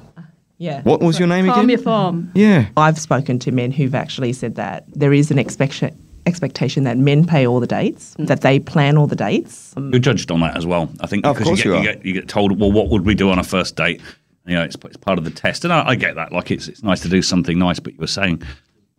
yeah. 0.57 0.81
what 0.83 1.01
was 1.01 1.19
your 1.19 1.27
name 1.27 1.45
Farm 1.47 1.59
again? 1.59 1.69
your 1.69 1.79
farm. 1.79 2.31
Yeah. 2.35 2.67
I've 2.77 2.99
spoken 2.99 3.39
to 3.39 3.51
men 3.51 3.71
who've 3.71 3.95
actually 3.95 4.33
said 4.33 4.55
that 4.55 4.85
there 4.93 5.13
is 5.13 5.31
an 5.31 5.39
expectation 5.39 5.95
expectation 6.25 6.83
that 6.83 6.97
men 6.97 7.25
pay 7.25 7.47
all 7.47 7.61
the 7.61 7.67
dates, 7.67 8.13
that 8.19 8.41
they 8.41 8.59
plan 8.59 8.97
all 8.97 9.07
the 9.07 9.15
dates. 9.15 9.73
You're 9.77 9.97
judged 9.99 10.29
on 10.29 10.41
that 10.41 10.57
as 10.57 10.65
well. 10.65 10.89
I 10.99 11.07
think 11.07 11.25
Of 11.25 11.35
because 11.37 11.47
course 11.47 11.63
you, 11.63 11.77
you 11.77 11.81
get, 11.81 11.83
you, 11.83 11.89
are. 11.89 11.93
get 11.93 12.05
you 12.05 12.13
get 12.13 12.27
told, 12.27 12.59
well, 12.59 12.69
what 12.71 12.89
would 12.89 13.05
we 13.05 13.15
do 13.15 13.29
on 13.29 13.39
a 13.39 13.43
first 13.45 13.77
date? 13.77 14.01
You 14.45 14.55
know, 14.55 14.63
it's, 14.63 14.75
it's 14.83 14.97
part 14.97 15.17
of 15.17 15.23
the 15.23 15.31
test, 15.31 15.63
and 15.63 15.71
I, 15.73 15.89
I 15.89 15.95
get 15.95 16.15
that. 16.15 16.33
Like, 16.33 16.51
it's 16.51 16.67
it's 16.67 16.83
nice 16.83 16.99
to 17.01 17.09
do 17.09 17.21
something 17.21 17.57
nice, 17.57 17.79
but 17.79 17.93
you 17.93 17.99
were 17.99 18.07
saying 18.07 18.41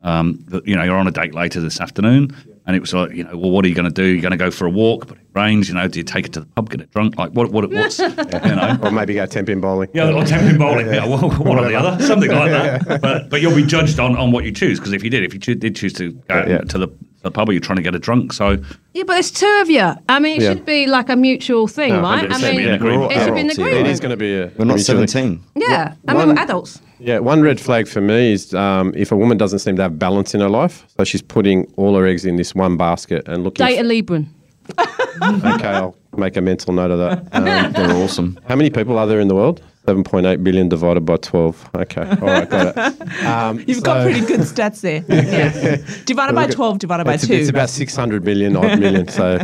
um, 0.03 0.42
that 0.49 0.66
you 0.66 0.75
know 0.75 0.85
you're 0.85 0.97
on 0.97 1.07
a 1.07 1.11
date 1.11 1.35
later 1.35 1.61
this 1.61 1.81
afternoon, 1.81 2.35
and 2.68 2.76
it 2.76 2.81
was 2.81 2.92
like, 2.92 3.12
you 3.12 3.24
know, 3.24 3.37
well, 3.37 3.50
what 3.50 3.64
are 3.64 3.68
you 3.68 3.74
going 3.74 3.90
to 3.90 3.90
do? 3.90 4.04
You're 4.04 4.20
going 4.20 4.31
to 4.31 4.37
go 4.37 4.50
for 4.50 4.66
a 4.66 4.70
walk, 4.70 5.07
but 5.09 5.16
it 5.16 5.24
rains. 5.35 5.68
You 5.68 5.74
know, 5.74 5.88
do 5.88 5.98
you 5.98 6.04
take 6.04 6.26
it 6.26 6.35
to 6.35 6.40
the 6.40 6.46
pub, 6.46 6.68
get 6.68 6.83
it 6.83 6.90
drunk? 6.92 7.16
Like, 7.18 7.31
what 7.33 7.50
what 7.50 7.68
what's 7.72 7.98
you 7.98 8.09
know? 8.11 8.78
Or 8.83 8.90
maybe 8.92 9.14
go 9.14 9.24
ten 9.26 9.46
pin 9.46 9.61
bowling. 9.61 9.88
Yeah, 9.94 10.12
or 10.12 10.22
ten 10.24 10.46
pin 10.46 10.59
bowling. 10.59 10.87
Yeah, 10.87 11.07
well, 11.07 11.31
one 11.31 11.59
or 11.59 11.66
the 11.66 11.74
other, 11.74 12.00
something 12.04 12.31
like 12.31 12.50
that. 12.52 13.00
But 13.00 13.31
but 13.31 13.40
you'll 13.40 13.57
be 13.57 13.64
judged 13.64 13.98
on, 13.98 14.16
on 14.16 14.31
what 14.33 14.44
you 14.44 14.52
choose 14.52 14.78
because 14.78 14.92
if 14.92 15.02
you 15.02 15.11
did, 15.11 15.24
if 15.24 15.33
you 15.35 15.40
choo- 15.40 15.54
did 15.54 15.74
choose 15.74 15.94
to 15.94 16.12
go 16.12 16.44
Yeah. 16.46 16.59
to 16.59 16.78
the 16.78 16.88
the 17.22 17.31
pub 17.33 17.48
or 17.48 17.52
you're 17.52 17.61
trying 17.61 17.76
to 17.78 17.83
get 17.83 17.94
a 17.96 17.98
drunk. 17.98 18.33
So 18.33 18.59
Yeah, 18.92 19.02
but 19.07 19.14
there's 19.14 19.33
two 19.33 19.59
of 19.62 19.68
you. 19.70 19.90
I 20.09 20.18
mean, 20.20 20.37
it 20.40 20.44
Yeah. 20.44 20.52
should 20.52 20.64
be 20.66 20.87
like 20.87 21.09
a 21.09 21.16
mutual 21.16 21.66
thing, 21.66 21.94
No, 21.94 22.02
right? 22.02 22.31
I 22.31 22.38
mean, 22.38 22.61
yeah. 22.61 22.78
We're 22.81 22.92
all 22.92 23.09
it 23.11 23.14
should 23.24 23.35
be 23.35 23.40
an 23.40 23.50
adults, 23.50 23.59
yeah. 23.59 23.64
It 23.64 23.68
agreement. 23.70 23.88
is 23.88 24.00
going 24.00 24.11
to 24.11 24.16
be 24.16 24.35
a. 24.35 24.52
We're 24.57 24.64
not 24.66 24.78
17. 24.81 25.40
Yeah, 25.57 25.94
I 26.07 26.14
mean, 26.14 26.28
we're 26.28 26.38
adults. 26.42 26.81
Yeah, 27.01 27.19
one 27.21 27.43
red 27.43 27.61
flag 27.61 27.87
for 27.89 28.01
me 28.01 28.33
is 28.33 28.55
um, 28.55 28.93
if 28.97 29.13
a 29.13 29.17
woman 29.17 29.37
doesn't 29.39 29.61
seem 29.61 29.77
to 29.77 29.83
have 29.83 29.99
balance 29.99 30.35
in 30.35 30.41
her 30.41 30.49
life, 30.49 30.85
so 30.97 31.05
she's 31.05 31.23
putting 31.23 31.73
all 31.77 31.95
her 31.97 32.07
eggs 32.07 32.25
in 32.25 32.37
this 32.37 32.55
one 32.55 32.77
basket 32.77 33.27
and 33.29 33.45
looking. 33.45 33.65
Date 33.65 33.79
a 33.79 33.83
Libran. 33.85 34.27
okay, 34.79 35.69
I'll 35.69 35.97
make 36.17 36.37
a 36.37 36.41
mental 36.41 36.75
note 36.75 36.91
of 36.91 36.99
that. 36.99 37.29
Um, 37.33 37.73
They're 37.73 37.97
awesome. 37.97 38.39
how 38.49 38.57
many 38.57 38.69
people 38.71 38.99
are 38.99 39.07
there 39.07 39.21
in 39.21 39.29
the 39.29 39.35
world? 39.35 39.63
Seven 39.87 40.05
point 40.05 40.27
eight 40.27 40.45
billion 40.45 40.69
divided 40.69 41.03
by 41.07 41.17
twelve. 41.17 41.69
Okay, 41.75 42.03
all 42.03 42.17
right, 42.27 42.51
got 42.51 42.77
it. 42.77 43.09
Um, 43.25 43.65
You've 43.67 43.83
got 43.83 44.03
pretty 44.05 44.21
good 44.27 44.41
stats 44.41 44.83
there. 44.83 45.03
Yeah. 45.09 45.77
divided 46.05 46.35
by 46.35 46.47
12, 46.47 46.79
divided 46.79 47.05
by 47.05 47.15
it's, 47.15 47.27
2. 47.27 47.33
it's 47.33 47.49
about 47.49 47.71
six 47.71 47.97
hundred 47.97 48.25
million 48.25 48.55
odd 48.57 48.79
million. 48.79 49.09
So 49.09 49.39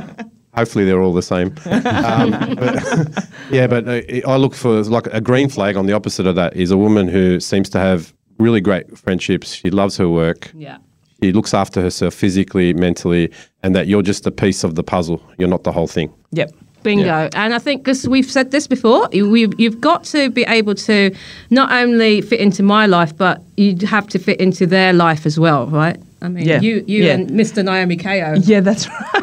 hopefully 0.55 0.85
they're 0.85 1.03
all 1.03 1.13
the 1.15 1.23
same. 1.23 1.55
Um, 1.67 2.31
but, 2.57 3.27
yeah, 3.51 3.67
but 3.67 3.87
uh, 3.89 4.01
I 4.29 4.37
look 4.37 4.55
for 4.55 4.83
like 4.85 5.07
a 5.09 5.21
green 5.21 5.49
flag 5.49 5.77
on 5.77 5.87
the 5.87 5.93
opposite 5.93 6.27
of 6.27 6.35
that 6.37 6.57
is 6.57 6.71
a 6.71 6.77
woman 6.77 7.09
who 7.09 7.41
seems 7.41 7.69
to 7.71 7.79
have 7.79 8.13
really 8.39 8.61
great 8.61 8.97
friendships. 8.99 9.53
She 9.55 9.71
loves 9.71 9.97
her 9.97 10.09
work. 10.09 10.51
Yeah. 10.55 10.79
She 11.23 11.33
looks 11.33 11.55
after 11.55 11.81
herself 11.81 12.15
physically, 12.15 12.75
mentally, 12.75 13.31
and 13.63 13.75
that 13.75 13.87
you're 13.87 14.03
just 14.03 14.27
a 14.27 14.31
piece 14.31 14.65
of 14.65 14.75
the 14.75 14.83
puzzle. 14.83 15.23
You're 15.39 15.49
not 15.49 15.65
the 15.65 15.73
whole 15.73 15.87
thing. 15.87 16.13
Yep. 16.33 16.51
Bingo. 16.83 17.31
And 17.35 17.55
I 17.55 17.59
think, 17.59 17.83
because 17.83 18.07
we've 18.07 18.31
said 18.31 18.51
this 18.51 18.67
before, 18.67 19.09
you, 19.13 19.31
we, 19.31 19.49
you've 19.57 19.81
got 19.81 20.05
to 20.05 20.29
be 20.29 20.43
able 20.43 20.75
to 20.75 21.15
not 21.51 21.73
only 21.73 22.21
fit 22.21 22.41
into 22.41 22.63
my 22.63 22.85
life, 22.87 23.17
but 23.17 23.41
you 23.57 23.75
have 23.87 24.07
to 24.09 24.19
fit 24.19 24.39
into 24.41 24.67
their 24.67 24.93
life 24.93 25.25
as 25.25 25.41
well, 25.41 25.67
right? 25.69 25.97
I 26.21 26.29
mean, 26.29 26.45
Yeah. 26.47 26.61
you, 26.61 26.85
you 26.87 27.05
Yeah. 27.05 27.15
and 27.15 27.31
Mr. 27.31 27.65
Naomi 27.65 27.97
Ko. 27.97 28.11
Yeah, 28.43 28.61
that's 28.61 28.87
right. 29.15 29.23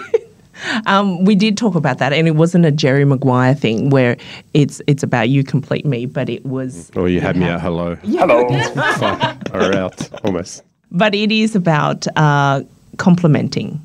Um, 0.86 1.24
we 1.26 1.36
did 1.36 1.58
talk 1.58 1.76
about 1.76 1.98
that, 2.00 2.14
and 2.14 2.28
it 2.28 2.36
wasn't 2.36 2.66
a 2.66 2.72
Jerry 2.72 3.06
Maguire 3.06 3.56
thing 3.56 3.90
where 3.90 4.18
it's 4.54 4.82
it's 4.88 5.04
about 5.04 5.30
you 5.30 5.44
complete 5.44 5.86
me, 5.86 6.06
but 6.06 6.30
it 6.30 6.46
was. 6.46 6.92
Or 6.96 7.10
you 7.10 7.22
had 7.22 7.36
me 7.36 7.46
at 7.46 7.62
hello. 7.62 7.96
Hello. 8.04 8.42
or 9.54 9.76
out 9.76 10.10
almost. 10.24 10.64
But 10.92 11.16
it 11.16 11.32
is 11.32 11.56
about 11.56 12.06
uh, 12.18 12.64
complementing 12.98 13.80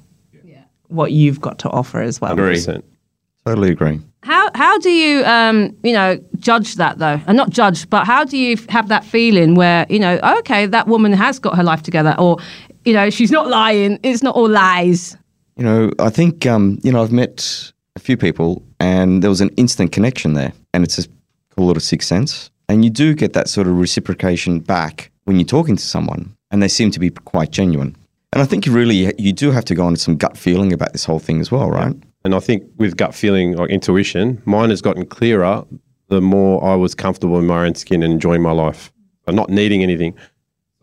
what 0.88 1.12
you've 1.12 1.40
got 1.40 1.58
to 1.60 1.70
offer 1.70 2.00
as 2.00 2.20
well. 2.20 2.32
Agree. 2.32 2.62
Totally 3.44 3.70
agree. 3.70 4.00
How 4.24 4.50
how 4.56 4.76
do 4.80 4.90
you 4.90 5.24
um 5.24 5.76
you 5.84 5.92
know 5.92 6.18
judge 6.40 6.74
that 6.74 6.98
though, 6.98 7.20
and 7.28 7.36
not 7.36 7.50
judge, 7.50 7.88
but 7.88 8.04
how 8.04 8.24
do 8.24 8.36
you 8.36 8.54
f- 8.54 8.68
have 8.68 8.88
that 8.88 9.04
feeling 9.04 9.54
where 9.54 9.86
you 9.88 10.00
know 10.00 10.18
okay 10.40 10.66
that 10.66 10.88
woman 10.88 11.12
has 11.12 11.38
got 11.38 11.56
her 11.56 11.62
life 11.62 11.82
together, 11.82 12.16
or 12.18 12.38
you 12.84 12.92
know 12.92 13.08
she's 13.08 13.30
not 13.30 13.46
lying, 13.46 14.00
it's 14.02 14.24
not 14.24 14.34
all 14.34 14.48
lies. 14.48 15.16
You 15.56 15.64
know, 15.64 15.90
I 15.98 16.10
think, 16.10 16.46
um, 16.46 16.78
you 16.82 16.92
know, 16.92 17.02
I've 17.02 17.12
met 17.12 17.72
a 17.96 17.98
few 17.98 18.16
people 18.16 18.62
and 18.78 19.22
there 19.22 19.30
was 19.30 19.40
an 19.40 19.48
instant 19.56 19.90
connection 19.90 20.34
there. 20.34 20.52
And 20.74 20.84
it's 20.84 20.96
just 20.96 21.10
call 21.56 21.70
it 21.70 21.76
a 21.76 21.80
sixth 21.80 22.08
sense. 22.08 22.50
And 22.68 22.84
you 22.84 22.90
do 22.90 23.14
get 23.14 23.32
that 23.32 23.48
sort 23.48 23.66
of 23.66 23.78
reciprocation 23.78 24.60
back 24.60 25.10
when 25.24 25.36
you're 25.36 25.46
talking 25.46 25.76
to 25.76 25.82
someone 25.82 26.36
and 26.50 26.62
they 26.62 26.68
seem 26.68 26.90
to 26.90 27.00
be 27.00 27.10
quite 27.10 27.50
genuine. 27.50 27.96
And 28.32 28.42
I 28.42 28.44
think 28.44 28.66
you 28.66 28.72
really, 28.72 29.14
you 29.18 29.32
do 29.32 29.50
have 29.50 29.64
to 29.66 29.74
go 29.74 29.86
on 29.86 29.96
some 29.96 30.16
gut 30.16 30.36
feeling 30.36 30.72
about 30.72 30.92
this 30.92 31.04
whole 31.04 31.18
thing 31.18 31.40
as 31.40 31.50
well, 31.50 31.70
right? 31.70 31.94
And 32.24 32.34
I 32.34 32.40
think 32.40 32.64
with 32.76 32.96
gut 32.96 33.14
feeling, 33.14 33.58
or 33.58 33.66
intuition, 33.68 34.42
mine 34.44 34.70
has 34.70 34.82
gotten 34.82 35.06
clearer 35.06 35.64
the 36.08 36.20
more 36.20 36.62
I 36.62 36.74
was 36.74 36.94
comfortable 36.94 37.38
in 37.38 37.46
my 37.46 37.64
own 37.64 37.74
skin 37.76 38.02
and 38.02 38.12
enjoying 38.12 38.42
my 38.42 38.50
life, 38.50 38.92
and 39.26 39.36
not 39.36 39.48
needing 39.48 39.82
anything. 39.82 40.14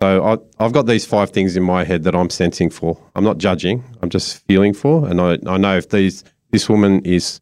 So 0.01 0.23
I, 0.23 0.63
I've 0.63 0.73
got 0.73 0.85
these 0.85 1.05
five 1.05 1.29
things 1.29 1.55
in 1.55 1.63
my 1.63 1.83
head 1.83 2.03
that 2.03 2.15
I'm 2.15 2.29
sensing 2.29 2.69
for. 2.69 2.99
I'm 3.15 3.23
not 3.23 3.37
judging. 3.37 3.83
I'm 4.01 4.09
just 4.09 4.45
feeling 4.47 4.73
for, 4.73 5.07
and 5.07 5.21
I, 5.21 5.37
I 5.47 5.57
know 5.57 5.77
if 5.77 5.89
these 5.89 6.23
this 6.51 6.69
woman 6.69 7.01
is 7.05 7.39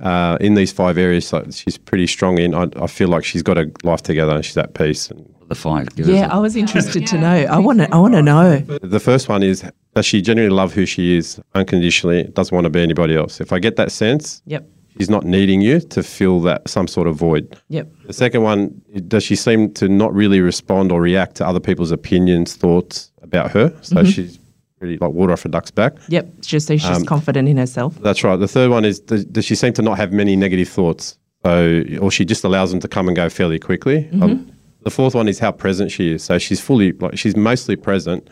uh, 0.00 0.36
in 0.40 0.54
these 0.54 0.72
five 0.72 0.98
areas, 0.98 1.32
like 1.32 1.52
she's 1.52 1.78
pretty 1.78 2.06
strong 2.06 2.38
in. 2.38 2.54
I, 2.54 2.68
I 2.76 2.86
feel 2.86 3.08
like 3.08 3.24
she's 3.24 3.42
got 3.42 3.56
her 3.56 3.66
life 3.82 4.02
together 4.02 4.34
and 4.34 4.44
she's 4.44 4.56
at 4.58 4.74
peace. 4.74 5.10
And 5.10 5.34
the 5.48 5.54
five. 5.54 5.94
give 5.96 6.08
Yeah, 6.08 6.28
I 6.30 6.38
was 6.38 6.56
interested 6.56 7.06
to 7.06 7.18
know. 7.18 7.28
I 7.28 7.58
want 7.58 7.78
to. 7.78 7.92
I 7.94 7.98
want 7.98 8.14
to 8.14 8.22
know. 8.22 8.58
the 8.58 9.00
first 9.00 9.28
one 9.28 9.42
is 9.42 9.64
does 9.94 10.04
she 10.04 10.20
genuinely 10.20 10.54
love 10.54 10.74
who 10.74 10.86
she 10.86 11.16
is 11.16 11.40
unconditionally? 11.54 12.24
Doesn't 12.24 12.54
want 12.54 12.64
to 12.64 12.70
be 12.70 12.80
anybody 12.82 13.16
else. 13.16 13.40
If 13.40 13.52
I 13.52 13.58
get 13.58 13.76
that 13.76 13.92
sense, 13.92 14.42
Yep. 14.46 14.68
She's 14.96 15.10
not 15.10 15.24
needing 15.24 15.60
you 15.60 15.80
to 15.80 16.02
fill 16.02 16.40
that 16.42 16.68
some 16.68 16.86
sort 16.88 17.06
of 17.08 17.16
void. 17.16 17.56
Yep. 17.68 17.88
The 18.06 18.12
second 18.12 18.42
one, 18.42 18.80
does 19.08 19.22
she 19.24 19.36
seem 19.36 19.72
to 19.74 19.88
not 19.88 20.14
really 20.14 20.40
respond 20.40 20.92
or 20.92 21.00
react 21.00 21.36
to 21.36 21.46
other 21.46 21.60
people's 21.60 21.90
opinions, 21.90 22.54
thoughts 22.56 23.12
about 23.22 23.50
her? 23.52 23.72
So 23.82 24.04
she's 24.04 24.38
really 24.80 24.96
like 24.98 25.12
water 25.12 25.32
off 25.32 25.44
a 25.44 25.48
duck's 25.48 25.70
back. 25.70 25.94
Yep. 26.08 26.40
Just 26.40 26.68
that 26.68 26.78
she's 26.78 26.90
Um, 26.90 27.04
confident 27.04 27.48
in 27.48 27.56
herself. 27.56 27.96
That's 28.00 28.22
right. 28.24 28.36
The 28.36 28.48
third 28.48 28.70
one 28.70 28.84
is 28.84 29.00
does, 29.00 29.24
does 29.24 29.44
she 29.44 29.54
seem 29.54 29.72
to 29.74 29.82
not 29.82 29.96
have 29.98 30.12
many 30.12 30.36
negative 30.36 30.68
thoughts? 30.68 31.18
So, 31.44 31.84
or 32.00 32.10
she 32.10 32.24
just 32.24 32.42
allows 32.44 32.70
them 32.72 32.80
to 32.80 32.88
come 32.88 33.06
and 33.08 33.14
go 33.16 33.28
fairly 33.28 33.58
quickly. 33.58 34.08
Um, 34.20 34.50
the 34.82 34.90
fourth 34.90 35.14
one 35.14 35.28
is 35.28 35.38
how 35.38 35.52
present 35.52 35.92
she 35.92 36.12
is. 36.12 36.24
So 36.24 36.38
she's 36.38 36.60
fully 36.60 36.92
like 36.92 37.16
she's 37.18 37.36
mostly 37.36 37.76
present. 37.76 38.28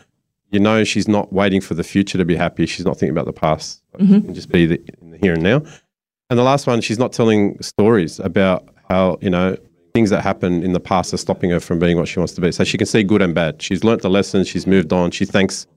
You 0.51 0.59
know, 0.59 0.83
she's 0.83 1.07
not 1.07 1.31
waiting 1.33 1.61
for 1.61 1.73
the 1.73 1.83
future 1.83 2.17
to 2.17 2.25
be 2.25 2.35
happy. 2.35 2.65
She's 2.65 2.85
not 2.85 2.97
thinking 2.97 3.11
about 3.17 3.25
the 3.25 3.33
past. 3.33 3.81
Can 3.97 4.33
just 4.33 4.49
be 4.49 4.65
the, 4.65 4.81
in 5.01 5.11
the 5.11 5.17
here 5.17 5.33
and 5.33 5.43
now. 5.43 5.61
And 6.29 6.39
the 6.39 6.43
last 6.43 6.65
one, 6.65 6.81
she's 6.81 6.99
not 6.99 7.13
telling 7.13 7.61
stories 7.61 8.19
about 8.19 8.67
how 8.89 9.17
you 9.21 9.29
know 9.29 9.57
things 9.93 10.09
that 10.09 10.21
happened 10.21 10.63
in 10.63 10.73
the 10.73 10.79
past 10.79 11.13
are 11.13 11.17
stopping 11.17 11.49
her 11.51 11.59
from 11.59 11.79
being 11.79 11.97
what 11.97 12.07
she 12.07 12.19
wants 12.19 12.33
to 12.33 12.41
be. 12.41 12.51
So 12.51 12.63
she 12.63 12.77
can 12.77 12.87
see 12.87 13.03
good 13.03 13.21
and 13.21 13.33
bad. 13.33 13.61
She's 13.61 13.83
learnt 13.83 14.01
the 14.01 14.09
lessons. 14.09 14.47
She's 14.47 14.67
moved 14.67 14.91
on. 14.91 15.11
She 15.11 15.25
thanks 15.25 15.67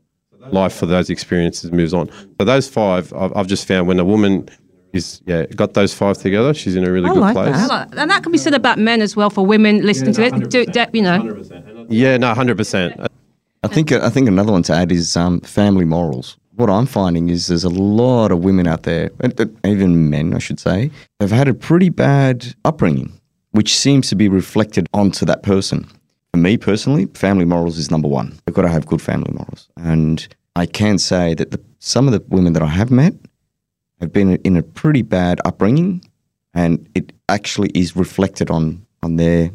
life 0.51 0.73
for 0.73 0.87
those 0.87 1.11
experiences, 1.11 1.71
moves 1.73 1.93
on. 1.93 2.11
So 2.41 2.45
those 2.45 2.69
five, 2.69 3.13
I've, 3.13 3.37
I've 3.37 3.47
just 3.47 3.67
found 3.67 3.87
when 3.87 3.99
a 3.99 4.05
woman 4.05 4.49
is 4.95 5.21
yeah 5.27 5.45
got 5.47 5.75
those 5.75 5.93
five 5.93 6.17
together, 6.17 6.55
she's 6.55 6.75
in 6.75 6.85
a 6.85 6.91
really 6.91 7.11
I 7.11 7.13
good 7.13 7.21
like 7.21 7.35
place. 7.35 7.69
that. 7.69 7.95
And 7.97 8.11
that 8.11 8.23
can 8.23 8.33
be 8.33 8.39
said 8.39 8.55
about 8.55 8.79
men 8.79 9.03
as 9.03 9.15
well 9.15 9.29
for 9.29 9.45
women 9.45 9.85
listening 9.85 10.15
to 10.15 10.25
it. 10.25 10.51
Do, 10.51 10.65
do, 10.65 10.87
you 10.93 11.03
know, 11.03 11.45
Yeah, 11.91 12.17
no, 12.17 12.33
hundred 12.35 12.57
percent. 12.57 12.99
I 13.63 13.69
think 13.69 13.93
I 13.93 14.09
think 14.09 14.29
another 14.29 14.53
one 14.53 14.63
to 14.65 14.73
add 14.73 14.93
is 14.93 15.17
um, 15.17 15.41
family 15.41 15.85
morals. 15.85 16.39
What 16.59 16.71
I'm 16.71 16.87
finding 16.87 17.29
is 17.29 17.47
there's 17.47 17.63
a 17.63 17.69
lot 17.69 18.33
of 18.33 18.41
women 18.41 18.67
out 18.67 18.83
there, 18.83 19.11
even 19.65 20.11
men, 20.11 20.35
I 20.35 20.41
should 20.41 20.59
say, 20.59 20.91
have 21.21 21.31
had 21.31 21.47
a 21.47 21.55
pretty 21.55 21.89
bad 21.89 22.53
upbringing, 22.65 23.13
which 23.53 23.77
seems 23.77 24.09
to 24.09 24.17
be 24.17 24.29
reflected 24.29 24.89
onto 24.93 25.25
that 25.27 25.45
person. 25.45 25.89
For 26.33 26.39
me 26.39 26.57
personally, 26.57 27.07
family 27.15 27.45
morals 27.45 27.79
is 27.79 27.93
number 27.93 28.09
one. 28.09 28.37
They've 28.45 28.57
got 28.57 28.63
to 28.63 28.71
have 28.71 28.87
good 28.87 29.01
family 29.01 29.31
morals, 29.33 29.69
and 29.77 30.27
I 30.57 30.67
can 30.67 30.99
say 30.99 31.35
that 31.35 31.53
the, 31.53 31.61
some 31.79 32.09
of 32.09 32.13
the 32.13 32.25
women 32.27 32.55
that 32.55 32.63
I 32.63 32.67
have 32.67 32.91
met 32.91 33.15
have 34.01 34.13
been 34.13 34.35
in 34.43 34.57
a 34.57 34.63
pretty 34.65 35.03
bad 35.03 35.41
upbringing, 35.45 36.05
and 36.55 36.89
it 36.97 37.13
actually 37.29 37.71
is 37.73 37.95
reflected 37.95 38.51
on 38.51 38.85
on 39.05 39.15
their 39.15 39.53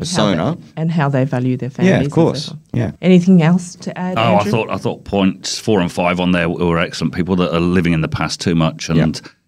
persona. 0.00 0.56
they- 0.56 0.62
and 0.82 0.90
how 0.90 1.08
they 1.08 1.24
value 1.24 1.56
their 1.56 1.70
families. 1.70 1.90
yeah, 2.00 2.00
of 2.04 2.10
course, 2.10 2.48
forth. 2.48 2.60
yeah. 2.72 2.90
Anything 3.02 3.42
else 3.42 3.74
to 3.76 3.96
add? 3.98 4.18
Oh, 4.18 4.36
I 4.36 4.44
thought 4.44 4.70
I 4.70 4.76
thought 4.76 5.04
points 5.04 5.58
four 5.58 5.80
and 5.80 5.90
five 5.92 6.20
on 6.20 6.32
there 6.32 6.48
were 6.48 6.78
excellent. 6.78 7.14
People 7.14 7.36
that 7.36 7.54
are 7.54 7.60
living 7.60 7.92
in 7.92 8.00
the 8.00 8.08
past 8.08 8.40
too 8.40 8.54
much, 8.54 8.88
and 8.88 8.98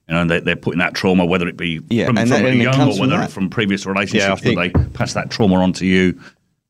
you 0.09 0.15
know 0.15 0.25
they, 0.27 0.41
they're 0.41 0.57
putting 0.57 0.79
that 0.79 0.95
trauma, 0.95 1.25
whether 1.27 1.47
it 1.49 1.57
be 1.57 1.81
Yeah, 1.91 2.07
from, 2.07 2.19
and 2.19 2.29
from 2.29 2.43
that- 2.43 2.51
and 2.51 2.61
young 2.63 2.73
comes 2.75 2.95
or 2.95 2.99
from 2.99 3.01
whether 3.11 3.17
that. 3.19 3.25
it's 3.27 3.35
from 3.35 3.51
previous 3.51 3.87
relationships, 3.87 4.41
think- 4.43 4.57
where 4.59 4.69
they 4.69 4.89
pass 4.91 5.13
that 5.15 5.31
trauma 5.31 5.57
on 5.57 5.73
to 5.75 5.87
you. 5.87 6.19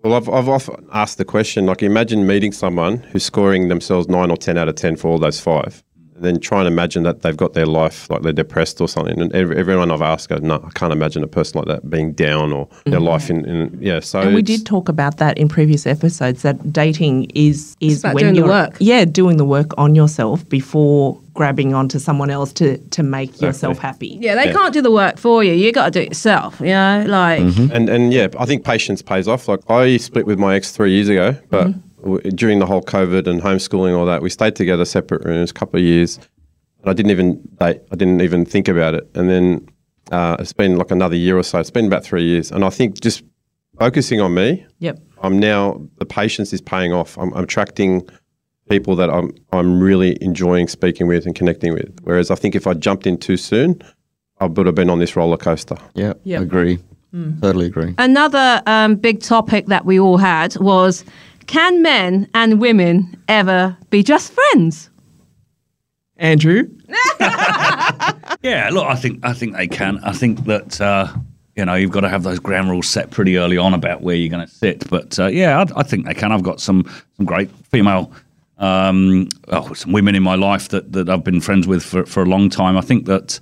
Well, 0.05 0.14
I've, 0.14 0.29
I've 0.29 0.49
often 0.49 0.87
asked 0.93 1.19
the 1.19 1.25
question 1.25 1.67
like, 1.67 1.83
imagine 1.83 2.25
meeting 2.25 2.53
someone 2.53 2.99
who's 2.99 3.25
scoring 3.25 3.67
themselves 3.67 4.09
nine 4.09 4.31
or 4.31 4.37
10 4.37 4.57
out 4.57 4.69
of 4.69 4.77
10 4.77 4.95
for 4.95 5.09
all 5.09 5.19
those 5.19 5.41
five. 5.41 5.83
And 6.18 6.24
then 6.26 6.40
try 6.40 6.59
and 6.59 6.66
imagine 6.66 7.04
that 7.04 7.22
they've 7.22 7.37
got 7.37 7.52
their 7.54 7.64
life, 7.64 8.11
like 8.11 8.22
they're 8.22 8.33
depressed 8.33 8.81
or 8.81 8.88
something. 8.88 9.20
And 9.20 9.33
every, 9.33 9.57
everyone 9.57 9.92
I've 9.92 10.02
asked 10.02 10.28
goes, 10.28 10.42
no, 10.42 10.57
I 10.66 10.70
can't 10.70 10.92
imagine 10.92 11.22
a 11.22 11.28
person 11.28 11.59
like 11.59 11.68
that 11.68 11.88
being 11.88 12.12
down 12.12 12.52
or 12.52 12.68
their 12.87 12.94
mm-hmm. 12.94 13.04
life 13.04 13.31
in, 13.31 13.44
in, 13.44 13.78
yeah. 13.81 14.00
So 14.00 14.20
And 14.20 14.35
we 14.35 14.42
did 14.42 14.66
talk 14.66 14.88
about 14.88 15.18
that 15.18 15.38
in 15.38 15.48
previous 15.48 15.87
episodes. 15.87 16.42
That 16.42 16.72
dating 16.72 17.31
is 17.37 17.76
is 17.81 18.02
when 18.02 18.16
doing 18.16 18.35
you're 18.35 18.48
work. 18.48 18.74
yeah 18.81 19.04
doing 19.04 19.37
the 19.37 19.44
work 19.44 19.70
on 19.78 19.94
yourself 19.94 20.48
before 20.48 21.20
grabbing 21.35 21.72
onto 21.72 22.00
someone 22.00 22.31
else 22.31 22.52
to 22.54 22.78
to 22.90 23.04
make 23.04 23.40
yourself 23.40 23.78
happy. 23.78 24.18
yeah, 24.20 24.35
they 24.35 24.46
Yeah. 24.46 24.52
can't 24.54 24.74
do 24.74 24.83
the 24.83 24.90
work 24.90 25.18
for 25.18 25.44
you. 25.44 25.52
You 25.52 25.70
got 25.70 25.85
to 25.85 25.90
do 25.92 26.00
it 26.00 26.09
yourself. 26.09 26.59
You 26.61 26.66
know, 26.81 27.04
like 27.07 27.40
mm-hmm. 27.42 27.70
And 27.72 27.88
and 27.88 28.12
yeah, 28.12 28.26
I 28.37 28.44
think 28.44 28.64
patience 28.64 29.02
pays 29.02 29.28
off. 29.28 29.46
Like 29.46 29.61
I 29.70 29.98
split 29.98 30.26
with 30.26 30.38
my 30.40 30.57
ex 30.57 30.72
three 30.72 30.90
years 30.90 31.09
ago, 31.09 31.37
but 31.48 31.64
w- 31.66 31.83
during 32.35 32.59
the 32.59 32.67
whole 32.67 32.83
COVID 32.83 33.27
and 33.27 33.41
homeschooling 33.43 33.97
all 33.97 34.07
that, 34.07 34.23
we 34.23 34.31
stayed 34.31 34.57
together 34.57 34.85
separate 34.85 35.25
rooms, 35.25 35.51
a 35.51 35.55
couple 35.55 35.79
of 35.79 35.85
years. 35.85 36.19
And 36.83 36.91
I 36.91 36.93
didn't 36.93 37.11
even 37.11 37.41
date. 37.61 37.81
I 37.91 37.97
didn't 37.97 38.21
even 38.21 38.45
think 38.45 38.69
about 38.69 38.95
it. 38.95 39.09
And 39.15 39.29
then 39.29 39.69
uh, 40.13 40.37
it's 40.39 40.53
been 40.53 40.77
like 40.77 40.91
another 40.91 41.17
year 41.17 41.37
or 41.37 41.43
so. 41.43 41.59
It's 41.59 41.71
been 41.71 41.87
about 41.87 42.05
three 42.05 42.25
years. 42.25 42.51
And 42.53 42.65
I 42.65 42.71
think 42.71 43.01
just 43.01 43.23
focusing 43.79 44.21
on 44.21 44.35
me, 44.35 44.65
Yep. 44.79 45.01
I'm 45.23 45.39
now 45.41 45.81
the 45.99 46.07
patience 46.07 46.53
is 46.53 46.61
paying 46.61 46.93
off. 46.93 47.19
I'm, 47.19 47.33
I'm 47.35 47.43
attracting 47.45 48.09
people 48.71 48.95
that 48.97 49.11
I'm 49.11 49.33
I'm 49.53 49.81
really 49.81 50.17
enjoying 50.23 50.69
speaking 50.69 51.09
with 51.09 51.27
and 51.27 51.35
connecting 51.35 51.73
with. 51.73 51.99
Whereas 52.05 52.31
I 52.31 52.37
think 52.37 52.55
if 52.55 52.67
I 52.69 52.75
jumped 52.75 53.05
in 53.07 53.19
too 53.19 53.37
soon, 53.37 53.83
I 54.39 54.47
would 54.47 54.67
have 54.67 54.77
been 54.77 54.91
on 54.91 55.01
this 55.01 55.17
roller 55.17 55.37
coaster. 55.37 55.77
Yeah, 55.95 56.13
Yep. 56.23 56.43
agree. 56.43 56.79
Totally 57.41 57.67
agree. 57.67 57.95
another 57.99 58.63
um, 58.67 58.95
big 58.95 59.21
topic 59.21 59.67
that 59.67 59.85
we 59.87 59.99
all 59.99 60.19
had 60.19 60.55
was: 60.61 61.05
Can 61.49 61.83
men 61.83 62.29
and 62.35 62.61
women 62.61 63.21
ever 63.27 63.77
be 63.91 64.05
just 64.05 64.33
friends? 64.33 64.91
Andrew? 66.17 66.69
Yeah, 68.43 68.71
look, 68.71 68.87
I 68.87 68.95
think 68.95 69.25
I 69.25 69.33
think 69.33 69.57
they 69.57 69.67
can. 69.67 69.99
I 70.05 70.13
think 70.13 70.45
that 70.45 70.81
uh, 70.81 71.13
you 71.57 71.65
know 71.65 71.75
you've 71.75 71.91
got 71.91 72.03
to 72.03 72.09
have 72.09 72.23
those 72.23 72.39
ground 72.39 72.71
rules 72.71 72.89
set 72.89 73.11
pretty 73.11 73.37
early 73.37 73.59
on 73.59 73.75
about 73.75 74.01
where 74.01 74.15
you're 74.15 74.31
going 74.31 74.47
to 74.47 74.53
sit. 74.53 74.89
But 74.89 75.19
uh, 75.19 75.27
yeah, 75.27 75.59
I, 75.59 75.81
I 75.81 75.83
think 75.83 76.07
they 76.07 76.15
can. 76.15 76.31
I've 76.31 76.45
got 76.45 76.61
some 76.61 76.89
some 77.17 77.27
great 77.27 77.51
female. 77.67 78.13
Um, 78.59 79.29
oh, 79.49 79.73
some 79.75 79.93
women 79.93 80.15
in 80.15 80.23
my 80.23 80.37
life 80.37 80.69
that, 80.69 80.93
that 80.93 81.09
I've 81.09 81.25
been 81.25 81.41
friends 81.41 81.67
with 81.67 81.83
for, 81.83 82.07
for 82.07 82.23
a 82.23 82.27
long 82.27 82.49
time. 82.49 82.77
I 82.77 82.81
think 82.81 83.07
that, 83.07 83.41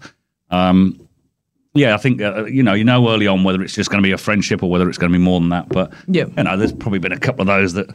um, 0.50 1.05
yeah, 1.76 1.94
I 1.94 1.98
think 1.98 2.20
uh, 2.20 2.44
you 2.46 2.62
know 2.62 2.74
you 2.74 2.84
know 2.84 3.08
early 3.08 3.26
on 3.26 3.44
whether 3.44 3.62
it's 3.62 3.74
just 3.74 3.90
going 3.90 4.02
to 4.02 4.06
be 4.06 4.12
a 4.12 4.18
friendship 4.18 4.62
or 4.62 4.70
whether 4.70 4.88
it's 4.88 4.98
going 4.98 5.12
to 5.12 5.18
be 5.18 5.22
more 5.22 5.38
than 5.40 5.50
that. 5.50 5.68
But 5.68 5.92
Yeah. 6.08 6.24
you 6.36 6.42
know, 6.42 6.56
there's 6.56 6.72
probably 6.72 6.98
been 6.98 7.12
a 7.12 7.18
couple 7.18 7.42
of 7.42 7.46
those 7.46 7.74
that 7.74 7.86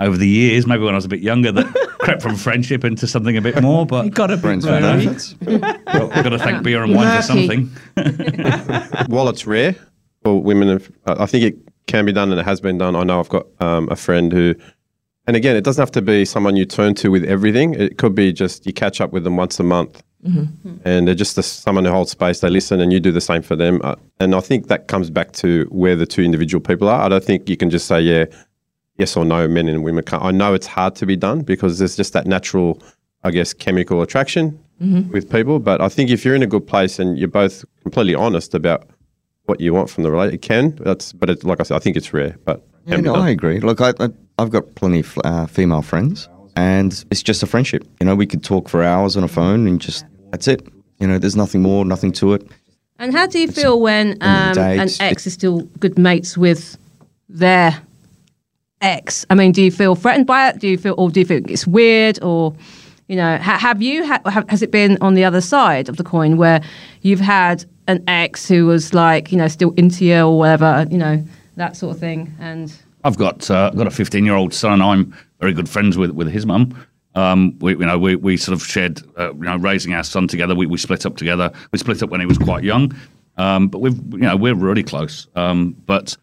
over 0.00 0.16
the 0.16 0.28
years, 0.28 0.66
maybe 0.66 0.84
when 0.84 0.94
I 0.94 0.96
was 0.96 1.04
a 1.04 1.08
bit 1.08 1.20
younger, 1.20 1.50
that 1.52 1.66
crept 1.98 2.22
from 2.22 2.36
friendship 2.36 2.84
into 2.84 3.06
something 3.08 3.36
a 3.36 3.40
bit 3.40 3.60
more. 3.62 3.84
But 3.86 4.04
You 4.04 4.10
got 4.12 4.30
a 4.30 4.36
bit 4.36 4.42
Friends 4.42 4.64
with 4.64 4.74
worried. 4.80 5.04
benefits. 5.04 5.34
Well, 5.88 6.08
we've 6.14 6.22
got 6.22 6.28
to 6.30 6.38
thank 6.38 6.62
beer 6.62 6.82
and 6.84 6.94
wine 6.94 7.16
for 7.16 7.22
something. 7.22 7.70
While 9.08 9.28
it's 9.28 9.46
rare 9.46 9.74
for 10.22 10.40
women, 10.42 10.68
of- 10.68 10.90
I 11.06 11.26
think 11.26 11.44
it 11.44 11.56
can 11.86 12.04
be 12.04 12.12
done 12.12 12.30
and 12.30 12.40
it 12.40 12.44
has 12.44 12.60
been 12.60 12.78
done. 12.78 12.94
I 12.94 13.02
know 13.04 13.18
I've 13.20 13.28
got 13.28 13.46
um, 13.60 13.88
a 13.90 13.96
friend 13.96 14.32
who, 14.32 14.54
and 15.26 15.34
again, 15.36 15.56
it 15.56 15.64
doesn't 15.64 15.80
have 15.80 15.90
to 15.92 16.02
be 16.02 16.24
someone 16.24 16.56
you 16.56 16.64
turn 16.66 16.94
to 16.96 17.10
with 17.10 17.24
everything. 17.24 17.74
It 17.74 17.98
could 17.98 18.14
be 18.14 18.32
just 18.32 18.66
you 18.66 18.72
catch 18.72 19.00
up 19.00 19.12
with 19.12 19.24
them 19.24 19.36
once 19.36 19.58
a 19.58 19.62
month, 19.64 20.02
and 20.24 21.06
they're 21.06 21.14
just 21.14 21.38
a, 21.38 21.42
someone 21.42 21.84
who 21.84 21.92
holds 21.92 22.10
space. 22.10 22.40
They 22.40 22.50
listen, 22.50 22.80
and 22.80 22.92
you 22.92 23.00
do 23.00 23.12
the 23.12 23.20
same 23.20 23.42
for 23.42 23.56
them. 23.56 23.80
Uh, 23.84 23.94
and 24.20 24.34
I 24.34 24.40
think 24.40 24.68
that 24.68 24.88
comes 24.88 25.10
back 25.10 25.32
to 25.32 25.66
where 25.70 25.96
the 25.96 26.06
two 26.06 26.22
individual 26.22 26.60
people 26.60 26.88
are. 26.88 27.00
I 27.02 27.08
don't 27.08 27.24
think 27.24 27.48
you 27.48 27.56
can 27.56 27.70
just 27.70 27.86
say, 27.86 28.00
yeah, 28.00 28.24
yes 28.96 29.16
or 29.16 29.24
no, 29.24 29.46
men 29.48 29.68
and 29.68 29.84
women. 29.84 30.04
Can't. 30.04 30.22
I 30.24 30.30
know 30.30 30.54
it's 30.54 30.66
hard 30.66 30.96
to 30.96 31.06
be 31.06 31.16
done 31.16 31.42
because 31.42 31.78
there's 31.78 31.96
just 31.96 32.12
that 32.14 32.26
natural, 32.26 32.82
I 33.24 33.30
guess, 33.30 33.52
chemical 33.54 34.02
attraction 34.02 34.58
with 35.10 35.30
people. 35.30 35.58
But 35.58 35.80
I 35.80 35.88
think 35.88 36.10
if 36.10 36.24
you're 36.24 36.34
in 36.34 36.42
a 36.42 36.46
good 36.46 36.66
place 36.66 36.98
and 36.98 37.18
you're 37.18 37.28
both 37.28 37.64
completely 37.82 38.14
honest 38.14 38.54
about 38.54 38.88
what 39.46 39.60
you 39.60 39.72
want 39.72 39.88
from 39.90 40.02
the 40.04 40.10
relationship, 40.10 40.44
it 40.44 40.46
can. 40.46 40.76
That's, 40.84 41.12
but 41.12 41.30
it, 41.30 41.42
like 41.44 41.58
I 41.60 41.62
said, 41.62 41.76
I 41.76 41.78
think 41.80 41.96
it's 41.96 42.12
rare. 42.12 42.36
But 42.44 42.66
Yeah, 42.86 42.96
no. 42.98 43.14
I 43.14 43.30
agree. 43.30 43.60
Look, 43.60 43.80
I, 43.80 43.92
I, 43.98 44.08
I've 44.38 44.50
got 44.50 44.74
plenty 44.74 45.00
of 45.00 45.18
uh, 45.24 45.46
female 45.46 45.82
friends, 45.82 46.28
and 46.58 47.04
it's 47.12 47.22
just 47.22 47.44
a 47.44 47.46
friendship. 47.46 47.86
You 48.00 48.06
know, 48.06 48.16
we 48.16 48.26
could 48.26 48.42
talk 48.42 48.68
for 48.68 48.82
hours 48.82 49.16
on 49.16 49.22
a 49.22 49.28
phone, 49.28 49.68
and 49.68 49.80
just 49.80 50.04
that's 50.32 50.48
it. 50.48 50.66
You 50.98 51.06
know, 51.06 51.16
there's 51.16 51.36
nothing 51.36 51.62
more, 51.62 51.84
nothing 51.84 52.10
to 52.12 52.32
it. 52.32 52.42
And 52.98 53.14
how 53.14 53.28
do 53.28 53.38
you 53.38 53.46
feel 53.46 53.80
when 53.80 54.18
um, 54.20 54.54
day, 54.54 54.76
an 54.78 54.88
ex 54.98 55.24
is 55.28 55.34
still 55.34 55.60
good 55.78 55.96
mates 55.96 56.36
with 56.36 56.76
their 57.28 57.80
ex? 58.80 59.24
I 59.30 59.36
mean, 59.36 59.52
do 59.52 59.62
you 59.62 59.70
feel 59.70 59.94
threatened 59.94 60.26
by 60.26 60.48
it? 60.48 60.58
Do 60.58 60.66
you 60.66 60.76
feel, 60.76 60.96
or 60.98 61.10
do 61.10 61.20
you 61.20 61.26
think 61.26 61.48
it's 61.48 61.64
weird, 61.64 62.20
or 62.22 62.56
you 63.06 63.14
know, 63.14 63.38
ha- 63.38 63.58
have 63.58 63.80
you 63.80 64.04
ha- 64.04 64.44
has 64.48 64.60
it 64.60 64.72
been 64.72 64.98
on 65.00 65.14
the 65.14 65.24
other 65.24 65.40
side 65.40 65.88
of 65.88 65.96
the 65.96 66.04
coin 66.04 66.38
where 66.38 66.60
you've 67.02 67.20
had 67.20 67.64
an 67.86 68.02
ex 68.08 68.48
who 68.48 68.66
was 68.66 68.92
like, 68.92 69.30
you 69.30 69.38
know, 69.38 69.46
still 69.46 69.72
into 69.76 70.04
you 70.04 70.22
or 70.22 70.36
whatever, 70.36 70.88
you 70.90 70.98
know, 70.98 71.22
that 71.54 71.76
sort 71.76 71.94
of 71.94 72.00
thing, 72.00 72.34
and 72.40 72.74
I've 73.04 73.16
got 73.16 73.50
uh, 73.50 73.70
got 73.70 73.86
a 73.86 73.90
15 73.90 74.24
year 74.24 74.34
old 74.34 74.52
son. 74.54 74.80
I'm 74.82 75.14
very 75.40 75.52
good 75.52 75.68
friends 75.68 75.96
with 75.96 76.10
with 76.10 76.28
his 76.30 76.46
mum. 76.46 76.86
Um, 77.14 77.58
we, 77.58 77.72
you 77.72 77.78
know, 77.86 77.98
we, 77.98 78.14
we 78.14 78.36
sort 78.36 78.54
of 78.54 78.64
shared, 78.64 79.02
uh, 79.18 79.34
you 79.34 79.40
know, 79.42 79.56
raising 79.56 79.92
our 79.92 80.04
son 80.04 80.28
together. 80.28 80.54
We, 80.54 80.66
we 80.66 80.78
split 80.78 81.04
up 81.04 81.16
together. 81.16 81.50
We 81.72 81.78
split 81.78 82.00
up 82.02 82.10
when 82.10 82.20
he 82.20 82.26
was 82.26 82.38
quite 82.38 82.62
young, 82.62 82.94
um, 83.38 83.68
but 83.68 83.80
we've, 83.80 83.96
you 84.12 84.18
know, 84.18 84.36
we're 84.36 84.54
really 84.54 84.84
close. 84.84 85.26
Um, 85.34 85.74
but 85.86 86.16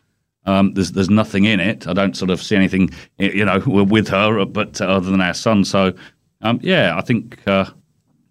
um, 0.46 0.74
there's 0.74 0.92
there's 0.94 1.10
nothing 1.10 1.46
in 1.46 1.60
it. 1.60 1.88
I 1.88 1.94
don't 1.94 2.16
sort 2.16 2.30
of 2.32 2.42
see 2.42 2.56
anything, 2.56 2.92
you 3.18 3.44
know, 3.44 3.62
with 3.66 4.08
her, 4.10 4.46
but 4.46 4.80
uh, 4.80 4.86
other 4.86 5.10
than 5.10 5.22
our 5.22 5.34
son. 5.34 5.66
So, 5.66 5.94
um, 6.42 6.60
yeah, 6.62 6.96
I 6.98 7.02
think. 7.02 7.40
Uh, 7.48 7.66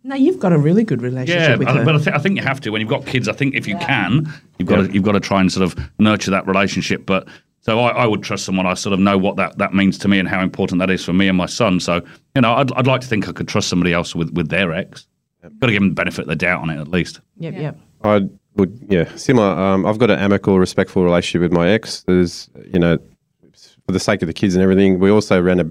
No, 0.04 0.14
you've 0.14 0.38
got 0.38 0.52
a 0.52 0.58
really 0.58 0.84
good 0.84 1.02
relationship 1.02 1.40
yeah, 1.40 1.56
with 1.56 1.66
but, 1.66 1.76
her. 1.76 1.84
but 1.84 1.94
I, 1.96 1.98
th- 1.98 2.16
I 2.16 2.18
think 2.18 2.36
you 2.36 2.42
have 2.44 2.60
to 2.62 2.70
when 2.70 2.80
you've 2.80 2.90
got 2.90 3.04
kids. 3.04 3.28
I 3.28 3.32
think 3.32 3.54
if 3.54 3.66
you 3.66 3.76
can, 3.78 4.32
you've 4.58 4.68
got 4.68 4.76
to 4.76 4.92
you've 4.92 5.04
got 5.04 5.12
to 5.12 5.20
try 5.20 5.40
and 5.40 5.50
sort 5.52 5.64
of 5.64 5.90
nurture 5.98 6.30
that 6.30 6.46
relationship. 6.46 7.04
But 7.04 7.26
so 7.64 7.80
I, 7.80 7.90
I 7.90 8.06
would 8.06 8.22
trust 8.22 8.44
someone. 8.44 8.66
I 8.66 8.74
sort 8.74 8.92
of 8.92 9.00
know 9.00 9.16
what 9.16 9.36
that, 9.36 9.56
that 9.56 9.72
means 9.72 9.96
to 9.98 10.08
me 10.08 10.18
and 10.18 10.28
how 10.28 10.42
important 10.42 10.80
that 10.80 10.90
is 10.90 11.04
for 11.04 11.14
me 11.14 11.28
and 11.28 11.38
my 11.38 11.46
son. 11.46 11.80
So 11.80 12.02
you 12.34 12.42
know, 12.42 12.52
I'd, 12.52 12.72
I'd 12.72 12.86
like 12.86 13.00
to 13.00 13.06
think 13.06 13.28
I 13.28 13.32
could 13.32 13.48
trust 13.48 13.68
somebody 13.68 13.92
else 13.92 14.14
with, 14.14 14.30
with 14.32 14.48
their 14.48 14.72
ex. 14.72 15.06
Got 15.42 15.66
to 15.66 15.72
give 15.72 15.80
them 15.80 15.90
the 15.90 15.94
benefit 15.94 16.22
of 16.22 16.28
the 16.28 16.36
doubt 16.36 16.62
on 16.62 16.70
it 16.70 16.80
at 16.80 16.88
least. 16.88 17.20
yep, 17.38 17.54
yep. 17.54 17.78
I 18.02 18.28
would, 18.56 18.78
yeah, 18.88 19.14
similar. 19.16 19.46
Um, 19.46 19.84
I've 19.84 19.98
got 19.98 20.10
an 20.10 20.18
amicable, 20.18 20.58
respectful 20.58 21.04
relationship 21.04 21.42
with 21.42 21.52
my 21.52 21.68
ex. 21.68 22.02
There's, 22.02 22.48
you 22.72 22.78
know, 22.78 22.98
for 23.86 23.92
the 23.92 24.00
sake 24.00 24.22
of 24.22 24.26
the 24.26 24.32
kids 24.32 24.54
and 24.54 24.62
everything. 24.62 24.98
We 24.98 25.10
also 25.10 25.40
ran 25.40 25.60
a 25.60 25.70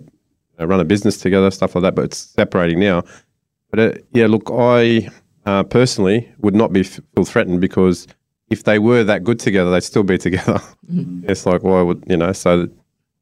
uh, 0.60 0.68
run 0.68 0.80
a 0.80 0.86
business 0.86 1.18
together, 1.18 1.50
stuff 1.52 1.76
like 1.76 1.84
that. 1.84 1.96
But 1.96 2.06
it's 2.06 2.18
separating 2.18 2.80
now. 2.80 3.04
But 3.72 3.80
uh, 3.80 3.92
yeah, 4.12 4.28
look, 4.28 4.50
I 4.52 5.10
uh, 5.46 5.64
personally 5.64 6.32
would 6.40 6.56
not 6.56 6.74
be 6.74 6.84
feel 6.84 7.26
threatened 7.26 7.62
because 7.62 8.08
if 8.54 8.64
they 8.64 8.80
were 8.80 9.04
that 9.04 9.24
good 9.24 9.40
together, 9.40 9.70
they'd 9.72 9.84
still 9.84 10.04
be 10.04 10.18
together. 10.30 10.62
it's 11.24 11.46
like 11.46 11.64
why 11.64 11.82
would 11.82 12.04
you 12.08 12.18
know? 12.18 12.32
So 12.32 12.68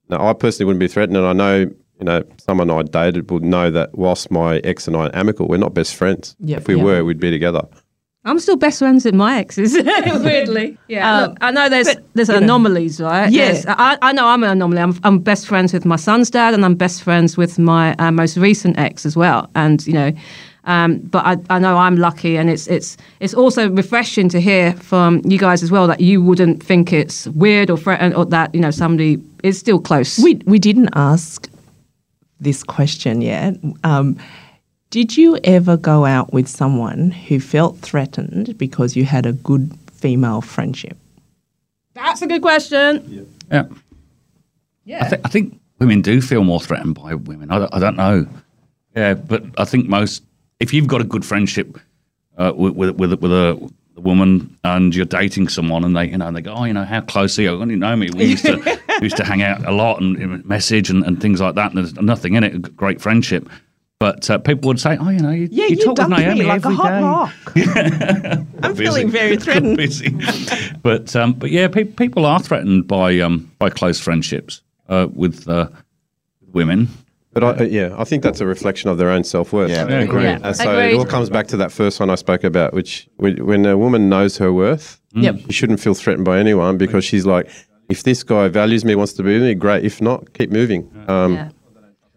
no, 0.10 0.17
I 0.20 0.34
personally 0.34 0.65
wouldn't 0.67 0.82
be 0.82 0.88
threatened, 0.88 1.17
and 1.17 1.26
I 1.26 1.34
know 1.34 1.58
you 2.00 2.06
know 2.06 2.24
someone 2.38 2.70
I 2.70 2.84
dated 2.84 3.32
would 3.32 3.44
know 3.44 3.72
that 3.72 3.98
whilst 3.98 4.30
my 4.30 4.58
ex 4.60 4.88
and 4.88 4.96
I 4.96 5.08
are 5.08 5.15
amicable, 5.15 5.48
we're 5.48 5.58
not 5.58 5.74
best 5.74 5.96
friends. 5.96 6.36
Yep, 6.39 6.62
if 6.62 6.67
we 6.67 6.76
yep. 6.76 6.86
were, 6.86 7.04
we'd 7.04 7.20
be 7.20 7.32
together. 7.32 7.63
I'm 8.24 8.38
still 8.38 8.56
best 8.56 8.78
friends 8.78 9.04
with 9.04 9.15
my 9.15 9.39
exes. 9.39 9.74
Weirdly, 10.24 10.78
yeah. 10.88 11.12
Um, 11.12 11.30
look, 11.30 11.38
I 11.41 11.52
know 11.52 11.70
there's 11.70 11.96
there's 12.13 12.28
you 12.30 12.36
know. 12.36 12.44
anomalies, 12.44 13.02
right? 13.02 13.32
Yeah. 13.32 13.46
There's- 13.54 13.65
I, 13.67 13.98
I 14.02 14.12
know 14.12 14.28
I'm 14.28 14.44
an 14.44 14.52
anomaly. 14.52 14.82
I'm, 14.82 15.00
I'm 15.04 15.20
best 15.20 15.48
friends 15.48 15.74
with 15.74 15.86
my 15.86 15.96
son's 15.96 16.30
dad, 16.30 16.54
and 16.54 16.63
I'm 16.63 16.76
best 16.76 17.02
friends 17.02 17.36
with 17.36 17.58
my 17.58 17.96
uh, 17.96 18.12
most 18.12 18.38
recent 18.38 18.78
ex 18.78 19.06
as 19.06 19.15
well. 19.17 19.50
And 19.56 19.86
you 19.88 19.94
know, 19.94 20.12
um, 20.65 21.00
but 21.00 21.26
I, 21.26 21.38
I 21.56 21.60
know 21.60 21.78
I'm 21.78 21.97
lucky, 21.97 22.38
and 22.38 22.50
it's 22.50 22.67
it's 22.67 22.97
it's 23.19 23.34
also 23.34 23.69
refreshing 23.69 24.30
to 24.30 24.39
hear 24.39 24.74
from 24.74 25.21
you 25.26 25.38
guys 25.39 25.63
as 25.63 25.71
well 25.71 25.88
that 25.88 26.02
you 26.02 26.21
wouldn't 26.21 26.63
think 26.63 26.93
it's 26.93 27.28
weird 27.30 27.69
or 27.69 27.78
threatened 27.78 28.15
or 28.15 28.26
that 28.26 28.54
you 28.54 28.62
know 28.62 28.71
somebody 28.71 29.21
is 29.43 29.58
still 29.58 29.80
close. 29.80 30.19
We 30.19 30.36
we 30.45 30.60
didn't 30.60 30.89
ask 30.93 31.50
this 32.39 32.63
question 32.63 33.21
yet. 33.21 33.56
Um, 33.84 34.17
did 34.91 35.15
you 35.17 35.39
ever 35.43 35.78
go 35.78 36.06
out 36.06 36.34
with 36.34 36.47
someone 36.47 37.12
who 37.12 37.39
felt 37.39 37.78
threatened 37.80 38.58
because 38.58 38.95
you 38.95 39.06
had 39.06 39.26
a 39.26 39.32
good 39.32 39.71
female 39.93 40.41
friendship? 40.41 40.97
That's 41.93 42.21
a 42.21 42.28
good 42.28 42.41
question. 42.41 43.28
Yeah. 43.50 43.65
Yeah. 44.84 45.06
I, 45.06 45.10
th- 45.10 45.21
I 45.24 45.30
think 45.30 45.60
women 45.80 46.02
do 46.02 46.21
feel 46.21 46.43
more 46.43 46.60
threatened 46.60 46.95
by 46.95 47.15
women. 47.15 47.52
I 47.52 47.60
don't, 47.60 47.74
I 47.74 47.80
don't 47.80 47.95
know. 47.95 48.28
Yeah, 48.95 49.13
but 49.13 49.43
I 49.58 49.63
think 49.63 49.88
most, 49.88 50.24
if 50.62 50.74
you've 50.74 50.88
got 50.88 51.02
a 51.02 51.04
good 51.04 51.26
friendship 51.26 51.78
uh, 52.38 52.54
with, 52.56 52.76
with, 52.76 52.95
with, 52.95 53.13
with 53.21 53.32
a, 53.32 53.71
woman 53.97 54.58
and 54.63 54.95
you're 54.95 55.06
dating 55.06 55.47
someone 55.47 55.84
and 55.84 55.95
they, 55.95 56.06
you 56.10 56.17
know, 56.17 56.28
and 56.28 56.36
they 56.36 56.41
go, 56.41 56.54
oh, 56.54 56.63
you 56.63 56.74
know, 56.74 56.84
how 56.84 57.02
close 57.02 57.38
are 57.38 57.43
you? 57.43 57.50
Oh, 57.50 57.65
you 57.65 57.76
know 57.76 57.95
me. 57.95 58.10
We 58.15 58.26
used 58.26 58.45
to, 58.45 58.56
we 59.00 59.06
used 59.06 59.17
to 59.17 59.24
hang 59.24 59.43
out 59.43 59.63
a 59.67 59.71
lot 59.71 60.02
and, 60.02 60.43
message 60.43 60.89
and, 60.89 61.04
and 61.04 61.21
things 61.21 61.39
like 61.39 61.54
that. 61.56 61.71
And 61.71 61.78
there's 61.78 61.93
nothing 61.95 62.34
in 62.34 62.43
it, 62.43 62.56
a 62.56 62.58
great 62.58 63.00
friendship. 63.00 63.47
But 64.00 64.28
uh, 64.32 64.39
people 64.39 64.69
would 64.69 64.80
say, 64.80 64.97
oh, 65.00 65.10
you 65.10 65.19
know, 65.19 65.30
you, 65.30 65.47
Yeah, 65.52 65.65
you 65.65 65.76
you, 65.76 65.86
talk 65.86 66.00
with 66.00 66.08
Naomi 66.08 66.39
me 66.39 66.45
like 66.47 66.65
a 66.65 66.71
hot 66.71 66.89
day." 66.89 67.02
rock. 67.04 68.47
I'm 68.63 68.74
busy. 68.74 68.84
feeling 68.86 69.10
very 69.12 69.38
threatened. 69.43 69.78
busy. 69.78 70.17
but 70.82 71.15
um, 71.15 71.34
but 71.34 71.52
yeah, 71.52 71.67
pe- 71.67 71.84
people 71.84 72.26
are 72.26 72.39
threatened 72.39 72.88
by 72.88 73.19
um, 73.19 73.52
by 73.60 73.69
close 73.69 74.00
friendships 74.00 74.63
uh, 74.89 75.08
with 75.13 75.47
uh, 75.47 75.67
women. 76.52 76.88
But 77.34 77.44
I, 77.44 77.48
uh, 77.52 77.63
yeah, 77.63 77.96
I 77.98 78.04
think 78.04 78.24
that's 78.24 78.41
a 78.41 78.46
reflection 78.46 78.89
of 78.89 78.98
their 78.98 79.10
own 79.10 79.24
self 79.24 79.54
worth. 79.54 79.70
Yeah, 79.70 79.88
Yeah, 79.88 80.00
agreed. 80.02 80.24
Yeah. 80.24 80.52
So 80.52 80.70
Agreed. 80.70 80.94
it 80.94 80.98
all 80.98 81.06
comes 81.06 81.30
back 81.30 81.48
to 81.48 81.58
that 81.58 81.72
first 81.72 82.00
one 82.00 82.10
I 82.10 82.15
spoke 82.15 82.44
about, 82.44 82.74
which 82.74 83.08
when 83.17 83.46
when 83.46 83.65
a 83.65 83.78
woman 83.78 84.10
knows 84.10 84.38
her 84.38 84.52
worth, 84.52 85.00
Yep. 85.13 85.36
she 85.48 85.54
shouldn't 85.54 85.80
feel 85.80 85.94
threatened 85.94 86.26
by 86.26 86.39
anyone 86.39 86.78
because 86.78 87.06
she's 87.06 87.26
like, 87.26 87.50
if 87.89 88.04
this 88.04 88.24
guy 88.24 88.48
values 88.50 88.84
me, 88.84 88.96
wants 88.96 89.13
to 89.13 89.24
be 89.24 89.34
with 89.34 89.44
me, 89.44 89.54
great. 89.56 89.86
If 89.86 90.02
not, 90.02 90.34
keep 90.34 90.52
moving. 90.52 90.89
Um, 91.08 91.34
Yeah. 91.36 91.50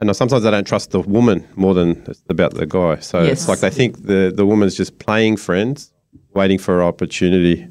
And 0.01 0.15
sometimes 0.15 0.45
I 0.45 0.51
don't 0.51 0.67
trust 0.67 0.91
the 0.91 1.01
woman 1.01 1.47
more 1.55 1.73
than 1.73 2.03
it's 2.09 2.23
about 2.29 2.55
the 2.55 2.67
guy. 2.67 2.97
So 3.01 3.23
Yes. 3.23 3.33
it's 3.33 3.49
like 3.49 3.61
they 3.61 3.71
think 3.71 4.07
the 4.07 4.33
the 4.35 4.45
woman's 4.45 4.75
just 4.75 4.99
playing 4.99 5.37
friends, 5.37 5.93
waiting 6.35 6.59
for 6.59 6.81
an 6.81 6.87
opportunity. 6.89 7.69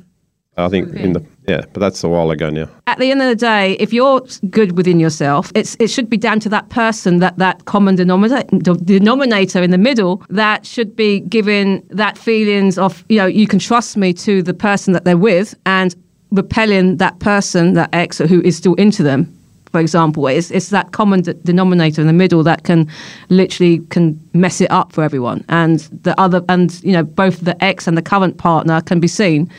I 0.56 0.70
think 0.70 0.94
in 0.96 1.14
the 1.14 1.24
yeah, 1.48 1.62
but 1.74 1.80
that's 1.80 2.04
a 2.04 2.10
while 2.10 2.32
ago 2.32 2.50
now. 2.50 2.70
at 2.88 3.00
the 3.00 3.12
end 3.12 3.22
of 3.22 3.28
the 3.28 3.36
day, 3.36 3.74
if 3.74 3.92
you're 3.92 4.22
good 4.50 4.78
within 4.78 5.00
yourself, 5.00 5.52
it's 5.56 5.76
it 5.80 5.90
should 5.90 6.10
be 6.10 6.18
down 6.18 6.40
to 6.42 6.50
that 6.50 6.70
person, 6.70 7.20
that 7.20 7.38
that 7.38 7.66
common 7.66 7.96
denominator, 7.96 8.76
denominator 8.76 9.62
in 9.62 9.72
the 9.72 9.78
middle, 9.78 10.24
that 10.30 10.66
should 10.66 10.96
be 10.96 11.20
giving 11.22 11.84
that 11.90 12.18
feelings 12.18 12.78
of 12.78 13.04
you 13.10 13.18
know 13.18 13.26
you 13.26 13.48
can 13.48 13.60
trust 13.60 13.98
me 13.98 14.14
to 14.14 14.42
the 14.42 14.54
person 14.54 14.94
that 14.94 15.04
they're 15.04 15.18
with, 15.18 15.56
and 15.66 15.96
repelling 16.32 16.98
that 16.98 17.20
person, 17.20 17.74
that 17.74 17.90
ex 17.94 18.20
who 18.20 18.42
is 18.42 18.56
still 18.56 18.76
into 18.76 19.04
them. 19.04 19.32
For 19.72 19.80
example, 19.80 20.28
it's 20.28 20.52
it's 20.52 20.70
that 20.70 20.92
common 20.92 21.22
de- 21.24 21.34
denominator 21.34 22.00
in 22.00 22.08
the 22.08 22.14
middle 22.14 22.44
that 22.44 22.64
can 22.64 22.88
literally 23.30 23.80
can 23.90 24.20
mess 24.34 24.62
it 24.62 24.70
up 24.70 24.94
for 24.94 25.04
everyone, 25.04 25.44
and 25.50 25.80
the 26.04 26.20
other 26.20 26.46
and 26.48 26.80
you 26.84 26.94
know 26.94 27.04
both 27.04 27.42
the 27.42 27.62
ex 27.64 27.88
and 27.88 27.98
the 27.98 28.04
current 28.04 28.38
partner 28.38 28.82
can 28.82 29.00
be 29.00 29.08
seen 29.08 29.50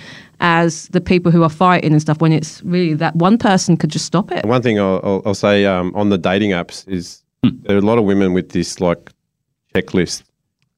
as 0.40 0.88
the 0.88 1.00
people 1.00 1.30
who 1.32 1.42
are 1.42 1.48
fighting 1.50 1.92
and 1.92 2.00
stuff 2.00 2.20
when 2.20 2.32
it's 2.32 2.62
really 2.62 2.94
that 2.94 3.14
one 3.16 3.38
person 3.38 3.76
could 3.76 3.90
just 3.90 4.04
stop 4.04 4.30
it. 4.32 4.44
One 4.44 4.62
thing 4.62 4.78
I'll, 4.78 5.00
I'll, 5.02 5.22
I'll 5.26 5.34
say 5.34 5.64
um, 5.66 5.92
on 5.94 6.08
the 6.10 6.18
dating 6.18 6.50
apps 6.50 6.86
is 6.88 7.22
there 7.42 7.76
are 7.76 7.78
a 7.78 7.82
lot 7.82 7.98
of 7.98 8.04
women 8.04 8.32
with 8.32 8.50
this 8.50 8.80
like 8.80 9.10
checklist. 9.74 10.22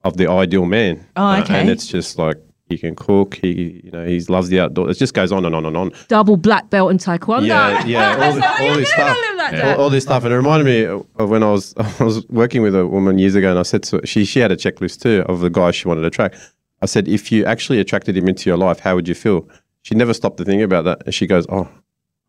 of 0.04 0.16
the 0.16 0.30
ideal 0.30 0.66
man. 0.66 1.04
Oh, 1.16 1.24
Uh, 1.26 1.44
and 1.48 1.68
it's 1.68 1.86
just 1.86 2.18
like 2.18 2.36
he 2.68 2.76
can 2.78 2.94
cook. 2.96 3.34
He 3.36 3.80
you 3.84 3.90
know 3.92 4.04
he 4.06 4.20
loves 4.22 4.48
the 4.48 4.60
outdoors. 4.60 4.96
It 4.96 4.98
just 5.00 5.14
goes 5.14 5.32
on 5.32 5.44
and 5.44 5.54
on 5.54 5.64
and 5.66 5.76
on. 5.76 5.92
Double 6.08 6.36
black 6.36 6.70
belt 6.70 6.90
in 6.90 6.98
taekwondo. 6.98 7.46
Yeah, 7.46 7.84
yeah, 7.86 8.16
all, 8.24 8.32
the, 8.34 8.62
all 8.68 8.74
this 8.76 8.90
stuff, 8.92 9.16
all, 9.64 9.80
all 9.82 9.90
this 9.90 10.04
stuff, 10.04 10.24
and 10.24 10.32
it 10.32 10.36
reminded 10.36 10.64
me 10.64 10.84
of 10.84 11.30
when 11.30 11.42
I 11.42 11.50
was 11.50 11.74
I 12.00 12.04
was 12.04 12.26
working 12.28 12.62
with 12.62 12.74
a 12.74 12.86
woman 12.86 13.18
years 13.18 13.34
ago, 13.34 13.50
and 13.50 13.58
I 13.58 13.62
said 13.62 13.82
to 13.84 13.96
her, 13.98 14.06
she 14.06 14.24
she 14.24 14.40
had 14.40 14.50
a 14.52 14.56
checklist 14.56 15.00
too 15.02 15.24
of 15.28 15.40
the 15.40 15.50
guys 15.50 15.74
she 15.76 15.88
wanted 15.88 16.02
to 16.02 16.06
attract. 16.08 16.36
I 16.82 16.86
said, 16.86 17.08
if 17.08 17.32
you 17.32 17.44
actually 17.44 17.80
attracted 17.80 18.16
him 18.16 18.28
into 18.28 18.50
your 18.50 18.58
life, 18.58 18.80
how 18.80 18.94
would 18.94 19.08
you 19.08 19.14
feel? 19.14 19.48
She 19.82 19.94
never 19.94 20.12
stopped 20.12 20.36
to 20.38 20.44
think 20.44 20.62
about 20.62 20.84
that, 20.84 21.02
and 21.06 21.14
she 21.14 21.26
goes, 21.26 21.46
"Oh, 21.48 21.68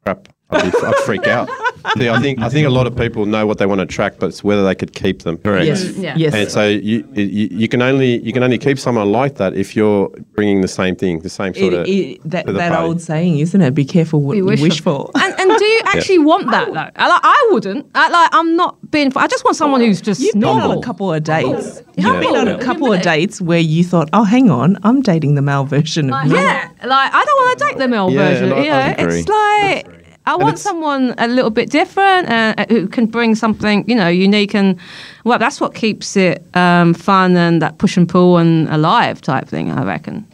crap, 0.03 0.29
I'd, 0.51 0.71
be, 0.71 0.77
I'd 0.77 0.95
freak 0.97 1.27
out." 1.27 1.49
See, 1.97 2.09
I 2.09 2.19
think 2.21 2.41
I 2.41 2.49
think 2.49 2.67
a 2.67 2.69
lot 2.69 2.87
of 2.87 2.95
people 2.95 3.25
know 3.25 3.45
what 3.45 3.57
they 3.57 3.65
want 3.65 3.79
to 3.79 3.83
attract, 3.83 4.19
but 4.19 4.27
it's 4.27 4.43
whether 4.43 4.63
they 4.63 4.75
could 4.75 4.93
keep 4.93 5.23
them. 5.23 5.37
Correct. 5.37 5.65
Yes. 5.65 5.83
Mm-hmm. 5.83 6.01
Yeah. 6.03 6.15
Yes. 6.17 6.33
And 6.33 6.51
so 6.51 6.67
you, 6.67 7.07
you 7.13 7.47
you 7.51 7.67
can 7.67 7.81
only 7.81 8.19
you 8.23 8.33
can 8.33 8.43
only 8.43 8.57
keep 8.57 8.77
someone 8.79 9.11
like 9.11 9.35
that 9.35 9.53
if 9.53 9.75
you're 9.75 10.09
bringing 10.35 10.61
the 10.61 10.67
same 10.67 10.95
thing, 10.95 11.19
the 11.19 11.29
same 11.29 11.53
sort 11.53 11.73
It- 11.73 11.79
of 11.79 11.87
it- 11.87 12.21
that 12.29 12.45
that 12.47 12.71
party. 12.71 12.85
old 12.85 13.01
saying, 13.01 13.39
isn't 13.39 13.61
it? 13.61 13.73
Be 13.73 13.85
careful 13.85 14.21
what 14.21 14.37
You 14.37 14.43
you 14.43 14.49
wish 14.49 14.61
wish, 14.61 14.81
for. 14.81 15.11
for. 15.13 15.21
And, 15.23 15.33
and 15.39 15.57
do 15.57 15.65
you 15.65 15.81
actually 15.85 16.19
want 16.19 16.49
that 16.51 16.67
though? 16.73 16.89
I, 17.03 17.07
like, 17.07 17.21
I 17.23 17.49
wouldn't. 17.51 17.89
I, 17.95 18.09
like 18.09 18.29
I'm 18.33 18.55
not 18.55 18.77
being. 18.91 19.11
I 19.15 19.27
just 19.27 19.43
want 19.45 19.55
someone 19.57 19.81
who's 19.81 20.01
just 20.01 20.19
You've 20.21 20.33
been 20.33 20.43
on 20.45 20.59
normal. 20.59 20.79
a 20.79 20.83
couple 20.83 21.13
of 21.13 21.23
dates. 21.23 21.81
You've 21.97 22.05
Yeah. 22.13 22.19
been 22.19 22.35
on 22.35 22.47
a 22.47 22.57
couple 22.59 22.91
of 22.93 23.01
dates 23.01 23.41
where 23.41 23.59
you 23.59 23.83
thought, 23.83 24.09
"Oh, 24.13 24.23
hang 24.23 24.49
on, 24.51 24.77
I'm 24.83 25.01
dating 25.01 25.35
the 25.35 25.41
male 25.41 25.63
version 25.65 26.05
of 26.05 26.11
Like, 26.11 26.27
me." 26.29 26.35
yeah, 26.35 26.69
like 26.85 27.13
I 27.13 27.23
don't 27.25 27.37
want 27.45 27.59
to 27.59 27.65
date 27.65 27.77
the 27.77 27.87
male 27.87 28.11
Yeah, 28.11 28.29
version. 28.29 28.43
and 28.51 28.53
I- 28.53 28.63
you 28.63 28.71
I 28.71 28.87
know, 28.87 28.95
agree. 29.03 29.19
it's 29.19 29.29
like 29.29 29.96
I 30.27 30.35
want 30.35 30.59
someone 30.59 31.15
a 31.17 31.27
little 31.27 31.49
bit 31.49 31.69
different 31.69 32.29
uh, 32.29 32.65
who 32.69 32.87
can 32.87 33.05
bring 33.07 33.33
something, 33.35 33.83
you 33.87 33.95
know, 33.95 34.09
unique 34.09 34.53
and 34.53 34.77
well, 35.23 35.39
that's 35.39 35.61
what 35.61 35.73
keeps 35.73 36.17
it 36.17 36.45
um, 36.55 36.93
fun 36.93 37.35
and 37.37 37.61
that 37.61 37.77
push 37.77 37.97
and 37.97 38.07
pull 38.07 38.37
and 38.37 38.67
alive 38.69 39.21
type 39.21 39.47
thing. 39.47 39.71
I 39.71 39.83
reckon. 39.83 40.25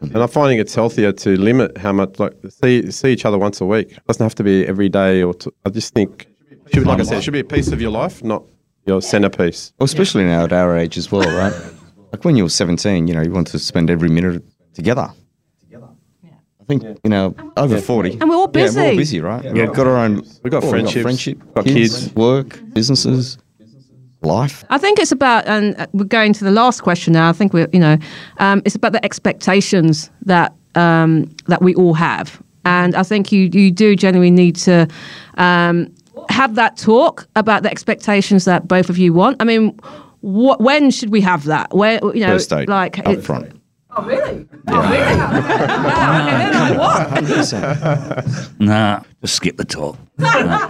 And 0.00 0.16
I'm 0.16 0.28
finding 0.28 0.58
it's 0.58 0.74
healthier 0.74 1.12
to 1.12 1.36
limit 1.36 1.78
how 1.78 1.92
much 1.92 2.18
like 2.18 2.34
see 2.48 2.90
see 2.90 3.12
each 3.12 3.24
other 3.24 3.38
once 3.38 3.60
a 3.60 3.66
week. 3.66 3.92
It 3.92 4.06
doesn't 4.06 4.24
have 4.24 4.34
to 4.36 4.44
be 4.44 4.66
every 4.66 4.88
day 4.88 5.22
or 5.22 5.32
t- 5.34 5.50
I 5.64 5.70
just 5.70 5.94
think 5.94 6.26
should 6.72 6.80
be, 6.80 6.88
like 6.88 7.00
I 7.00 7.04
said, 7.04 7.18
it 7.18 7.22
should 7.22 7.32
be 7.32 7.40
a 7.40 7.44
piece 7.44 7.70
of 7.72 7.80
your 7.80 7.90
life, 7.90 8.24
not 8.24 8.42
your 8.86 9.00
centerpiece. 9.00 9.72
Well, 9.78 9.84
especially 9.84 10.24
now 10.24 10.44
at 10.44 10.52
our 10.52 10.76
age 10.76 10.98
as 10.98 11.12
well, 11.12 11.28
right? 11.36 11.54
like 12.12 12.24
when 12.24 12.36
you 12.36 12.42
were 12.42 12.48
17, 12.48 13.06
you 13.06 13.14
know, 13.14 13.22
you 13.22 13.30
want 13.30 13.46
to 13.48 13.58
spend 13.58 13.90
every 13.90 14.08
minute 14.08 14.42
together. 14.74 15.12
I 16.66 16.68
think, 16.68 16.82
you 17.04 17.10
know, 17.10 17.32
over 17.56 17.80
40. 17.80 18.18
And 18.20 18.28
we're 18.28 18.34
all 18.34 18.48
busy. 18.48 18.80
Yeah, 18.80 18.86
we're 18.86 18.96
busy. 18.96 19.20
all 19.20 19.30
busy, 19.30 19.44
right? 19.44 19.52
We've 19.52 19.72
got 19.72 19.86
our 19.86 19.98
own. 19.98 20.16
We've 20.42 20.50
got 20.50 20.62
well, 20.62 20.72
friendships, 20.72 21.02
friendship, 21.02 21.38
got 21.54 21.64
kids, 21.64 22.00
kids. 22.06 22.14
work, 22.16 22.60
businesses, 22.72 23.38
life. 24.22 24.64
I 24.68 24.76
think 24.78 24.98
it's 24.98 25.12
about, 25.12 25.46
and 25.46 25.86
we're 25.92 26.04
going 26.06 26.32
to 26.32 26.42
the 26.44 26.50
last 26.50 26.82
question 26.82 27.12
now. 27.12 27.28
I 27.28 27.32
think 27.34 27.52
we're, 27.52 27.68
you 27.72 27.78
know, 27.78 27.98
um, 28.38 28.62
it's 28.64 28.74
about 28.74 28.90
the 28.92 29.04
expectations 29.04 30.10
that 30.22 30.54
um, 30.74 31.30
that 31.46 31.62
we 31.62 31.72
all 31.76 31.94
have, 31.94 32.42
and 32.64 32.96
I 32.96 33.04
think 33.04 33.30
you 33.30 33.48
you 33.52 33.70
do 33.70 33.94
genuinely 33.94 34.32
need 34.32 34.56
to 34.56 34.88
um, 35.38 35.94
have 36.30 36.56
that 36.56 36.76
talk 36.76 37.28
about 37.36 37.62
the 37.62 37.70
expectations 37.70 38.44
that 38.46 38.66
both 38.66 38.90
of 38.90 38.98
you 38.98 39.12
want. 39.12 39.40
I 39.40 39.44
mean, 39.44 39.78
wh- 40.22 40.58
when 40.58 40.90
should 40.90 41.10
we 41.10 41.20
have 41.20 41.44
that? 41.44 41.72
Where 41.72 42.00
you 42.12 42.22
know, 42.26 42.32
First 42.34 42.50
date, 42.50 42.68
like 42.68 42.98
up 42.98 43.06
it- 43.06 43.22
front. 43.22 43.52
Oh 43.90 44.02
really? 44.04 44.46
Oh 44.68 44.90
really? 44.90 45.16
wow, 45.16 47.06
okay, 47.12 47.24
then 47.24 47.46
what? 47.46 48.60
Nah, 48.60 49.00
just 49.22 49.34
skip 49.36 49.56
the 49.56 49.64
talk. 49.64 49.96
Nah. 50.18 50.68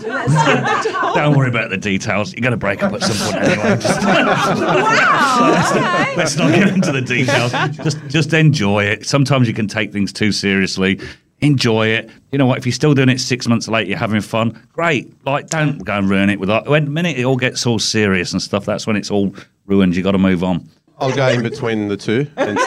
Don't 1.15 1.37
worry 1.37 1.49
about 1.49 1.71
the 1.71 1.77
details. 1.79 2.33
You're 2.33 2.43
going 2.43 2.51
to 2.53 2.57
break 2.57 2.83
up 2.83 2.93
at 2.93 3.03
some 3.03 3.33
point 3.33 3.45
anyway. 3.45 3.77
Just- 3.79 4.03
Wow. 4.07 5.71
Okay. 5.71 6.17
Let's 6.17 6.37
not 6.37 6.53
get 6.55 6.69
into 6.69 6.93
the 6.93 7.01
details. 7.03 7.53
Just 7.77 7.99
just 8.09 8.33
enjoy 8.33 8.85
it. 8.85 9.07
Sometimes 9.07 9.49
you 9.49 9.55
can 9.55 9.67
take 9.69 9.93
things 9.93 10.13
too 10.13 10.31
seriously. 10.33 11.01
Enjoy 11.41 11.89
it. 11.89 12.09
You 12.33 12.39
know 12.39 12.47
what? 12.47 12.59
If 12.59 12.67
you're 12.67 12.73
still 12.73 12.95
doing 12.95 13.09
it 13.11 13.21
six 13.21 13.47
months 13.49 13.69
later, 13.69 13.91
you're 13.91 13.99
having 13.99 14.21
fun. 14.23 14.61
Great. 14.73 15.13
Like, 15.27 15.49
don't 15.49 15.85
go 15.85 15.95
and 15.95 16.09
ruin 16.09 16.31
it 16.31 16.41
with. 16.41 16.49
When 16.67 16.85
the 16.87 16.91
minute 16.91 17.19
it 17.19 17.25
all 17.25 17.37
gets 17.37 17.67
all 17.67 17.79
serious 17.79 18.33
and 18.33 18.41
stuff, 18.41 18.65
that's 18.65 18.87
when 18.87 18.97
it's 18.97 19.11
all 19.11 19.35
ruined. 19.67 19.95
You 19.97 20.03
got 20.03 20.13
to 20.13 20.19
move 20.19 20.43
on. 20.43 20.69
I'll 20.99 21.15
go 21.15 21.29
in 21.29 21.43
between 21.43 21.89
the 21.89 21.97
two 21.97 22.27
and 22.37 22.59
say 22.59 22.65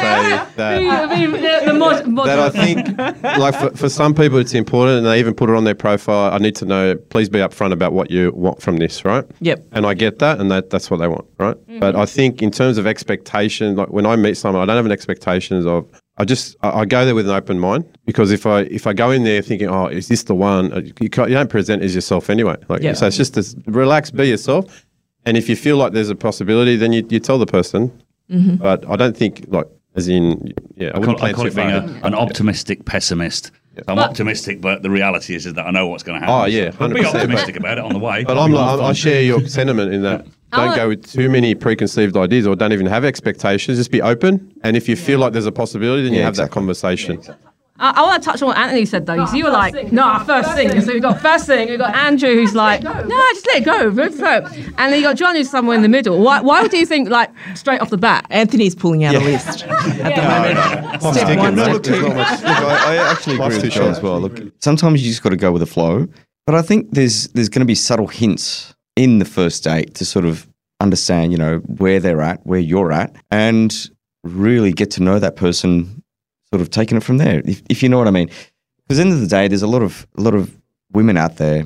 that 0.55 0.59
I 1.11 1.15
mean, 1.19 1.32
the, 1.32 1.61
the 1.65 1.73
mod, 1.73 2.07
mod- 2.07 2.27
that 2.27 2.39
I 2.39 2.49
think, 2.49 2.97
like 3.39 3.55
for, 3.55 3.75
for 3.75 3.89
some 3.89 4.13
people, 4.13 4.38
it's 4.38 4.53
important, 4.53 4.99
and 4.99 5.07
they 5.07 5.19
even 5.19 5.34
put 5.34 5.49
it 5.49 5.55
on 5.55 5.63
their 5.63 5.73
profile. 5.75 6.32
I 6.32 6.38
need 6.38 6.55
to 6.57 6.65
know. 6.65 6.95
Please 7.09 7.27
be 7.27 7.39
upfront 7.39 7.71
about 7.71 7.93
what 7.93 8.11
you 8.11 8.32
want 8.36 8.61
from 8.61 8.77
this, 8.77 9.03
right? 9.03 9.25
Yep. 9.41 9.65
And 9.71 9.86
I 9.86 9.93
get 9.95 10.19
that, 10.19 10.39
and 10.39 10.51
that 10.51 10.69
that's 10.69 10.91
what 10.91 10.97
they 10.97 11.07
want, 11.07 11.25
right? 11.39 11.57
But 11.80 11.95
I 11.95 12.05
think 12.05 12.41
in 12.43 12.51
terms 12.51 12.77
of 12.77 12.86
expectation, 12.86 13.75
like 13.75 13.89
when 13.89 14.05
I 14.05 14.15
meet 14.15 14.38
someone, 14.38 14.61
I 14.61 14.65
don't 14.65 14.75
have 14.77 14.86
an 14.86 14.91
expectations 14.91 15.65
of. 15.65 15.88
I 16.17 16.25
just 16.25 16.57
I, 16.61 16.82
I 16.82 16.86
go 16.86 17.05
there 17.05 17.15
with 17.15 17.30
an 17.30 17.36
open 17.36 17.59
mind 17.59 17.86
because 18.05 18.32
if 18.32 18.45
I 18.45 18.61
if 18.63 18.86
I 18.86 18.93
go 18.93 19.09
in 19.09 19.23
there 19.23 19.41
thinking, 19.41 19.69
oh, 19.69 19.88
is 19.88 20.07
this 20.09 20.23
the 20.23 20.36
one? 20.36 20.71
uh, 20.73 20.82
You, 21.01 21.09
can't, 21.09 21.30
you 21.30 21.36
don't 21.36 21.49
present 21.49 21.82
as 21.82 21.95
yourself 21.95 22.30
anyway. 22.30 22.57
Like 22.67 22.82
Yeah. 22.82 22.93
so, 22.93 23.07
it's 23.07 23.15
just 23.17 23.34
this, 23.36 23.55
relax, 23.65 24.11
be 24.11 24.27
yourself, 24.27 24.86
and 25.25 25.38
if 25.38 25.47
you 25.47 25.55
feel 25.55 25.77
like 25.77 25.93
there's 25.93 26.09
a 26.09 26.15
possibility, 26.15 26.75
then 26.75 26.91
you, 26.91 27.07
you 27.09 27.19
tell 27.21 27.39
the 27.39 27.45
person. 27.45 27.89
Mm-hmm. 28.30 28.55
But 28.55 28.88
I 28.89 28.95
don't 28.95 29.15
think 29.17 29.45
like 29.47 29.67
as 29.95 30.07
in 30.07 30.53
yeah, 30.75 30.89
I 30.89 30.97
I 30.97 30.99
wouldn't 30.99 31.17
call, 31.17 31.27
I 31.27 31.34
plan 31.34 31.34
call 31.34 31.43
too 31.45 31.49
it 31.49 31.55
being 31.55 31.69
a, 31.69 32.07
an 32.07 32.13
optimistic 32.13 32.86
pessimist. 32.86 33.51
So 33.77 33.84
I'm 33.88 33.99
optimistic, 33.99 34.59
but 34.59 34.82
the 34.84 34.89
reality 34.89 35.36
is, 35.36 35.45
is 35.45 35.53
that 35.53 35.65
I 35.65 35.71
know 35.71 35.88
what's 35.88 36.03
going 36.03 36.19
to 36.19 36.25
happen. 36.25 36.41
Oh, 36.41 36.45
yeah, 36.45 36.71
But 36.77 36.93
be 36.93 37.01
100%, 37.01 37.15
optimistic 37.15 37.55
about 37.55 37.77
it 37.77 37.84
on 37.86 37.93
the 37.93 37.99
way. 37.99 38.25
But 38.25 38.38
I'm 38.38 38.51
like, 38.51 38.80
I 38.82 38.91
share 38.91 39.21
your 39.21 39.47
sentiment 39.47 39.93
in 39.93 40.01
that. 40.01 40.25
Don't 40.51 40.75
go 40.75 40.89
with 40.89 41.05
too 41.05 41.30
many 41.30 41.53
preconceived 41.53 42.17
ideas 42.17 42.47
or 42.47 42.55
don't 42.55 42.73
even 42.73 42.88
have 42.88 43.05
expectations. 43.05 43.77
Just 43.77 43.91
be 43.91 44.01
open. 44.01 44.51
And 44.63 44.75
if 44.75 44.89
you 44.89 44.95
feel 44.95 45.19
like 45.19 45.32
there's 45.32 45.45
a 45.45 45.51
possibility, 45.51 46.01
then 46.03 46.13
you 46.13 46.19
Yeah, 46.19 46.25
have 46.25 46.38
that 46.38 46.51
exactly. 46.51 47.17
Conversation. 47.80 47.95
I, 47.97 48.01
I 48.01 48.01
want 48.07 48.21
to 48.23 48.30
touch 48.30 48.41
on 48.41 48.47
what 48.49 48.57
Anthony 48.57 48.86
said 48.86 49.05
though. 49.05 49.25
So 49.25 49.36
you 49.36 49.45
were 49.45 49.51
like, 49.51 49.91
no, 49.91 50.19
first 50.25 50.53
thing. 50.53 50.82
So 50.82 50.93
we've 50.93 51.01
got 51.01 51.21
first 51.21 51.45
thing. 51.47 51.69
We've 51.69 51.80
got 51.80 51.95
Andrew 51.95 52.34
who's 52.36 52.55
like, 52.55 52.84
no, 52.84 52.93
just 53.34 53.47
let 53.47 53.61
it 53.61 53.65
go, 53.65 53.91
move 53.91 54.15
through. 54.15 54.27
And 54.77 54.93
then 54.93 54.95
you 54.95 55.03
got 55.03 55.15
John 55.17 55.36
who's 55.36 55.49
somewhere 55.49 55.75
in 55.75 55.82
the 55.82 55.89
middle. 55.89 56.19
Why? 56.21 56.41
Why 56.41 56.67
do 56.67 56.77
you 56.77 56.86
think 56.86 57.09
like 57.09 57.30
straight 57.55 57.82
off 57.82 57.89
the 57.89 57.97
bat? 57.97 58.25
Anthony's 58.30 58.75
pulling 58.75 59.03
out 59.03 59.15
a 59.15 59.19
list 59.19 59.63
at 59.67 60.15
the 60.15 60.21
moment. 60.21 60.99
Clock's 60.99 61.17
Step 61.17 61.27
ticking, 61.27 61.39
one, 61.39 61.55
step 61.55 61.73
Look, 61.73 61.84
two. 61.84 61.95
Look, 61.95 62.15
I, 62.17 62.95
I 62.95 63.11
actually 63.11 63.36
agree 63.36 63.61
with 63.61 63.71
John 63.71 63.89
as 63.89 64.01
well. 64.01 64.19
Look, 64.19 64.39
sometimes 64.59 65.01
you 65.01 65.09
just 65.09 65.23
got 65.23 65.30
to 65.30 65.38
go 65.38 65.51
with 65.51 65.61
the 65.61 65.65
flow. 65.65 66.07
But 66.45 66.55
I 66.55 66.61
think 66.61 66.91
there's 66.91 67.27
there's 67.30 67.49
going 67.49 67.61
to 67.61 67.65
be 67.65 67.75
subtle 67.75 68.07
hints 68.07 68.73
in 68.95 69.19
the 69.19 69.25
first 69.25 69.63
date 69.63 69.93
to 69.95 70.05
sort 70.05 70.25
of 70.25 70.47
understand, 70.82 71.32
you 71.32 71.38
know, 71.38 71.57
where 71.59 71.99
they're 71.99 72.21
at, 72.21 72.45
where 72.45 72.59
you're 72.59 72.91
at, 72.91 73.15
and 73.30 73.89
really 74.23 74.71
get 74.71 74.91
to 74.91 75.03
know 75.03 75.19
that 75.19 75.36
person. 75.36 75.99
Sort 76.54 76.62
of 76.62 76.70
taking 76.72 76.97
it 76.97 77.04
from 77.04 77.18
there, 77.18 77.41
if, 77.45 77.62
if 77.70 77.84
you 77.84 77.89
know 77.89 78.00
what 78.00 78.08
I 78.08 78.12
mean. 78.12 78.28
Because 78.88 79.00
at 79.00 79.04
the 79.04 79.10
end 79.10 79.14
of 79.14 79.20
the 79.22 79.28
day, 79.28 79.47
there's 79.47 79.62
a 79.62 79.68
lot 79.68 79.84
of 79.84 80.08
a 80.18 80.22
lot 80.22 80.34
of 80.34 80.56
women 80.91 81.16
out 81.16 81.36
there 81.38 81.64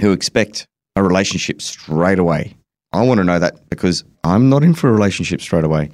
who 0.00 0.12
expect 0.12 0.68
a 0.94 1.02
relationship 1.02 1.60
straight 1.60 2.20
away. 2.20 2.54
I 2.92 3.02
want 3.04 3.18
to 3.18 3.24
know 3.24 3.40
that 3.40 3.68
because 3.70 4.04
I'm 4.22 4.48
not 4.48 4.62
in 4.62 4.74
for 4.74 4.88
a 4.88 4.92
relationship 4.92 5.40
straight 5.40 5.64
away. 5.64 5.90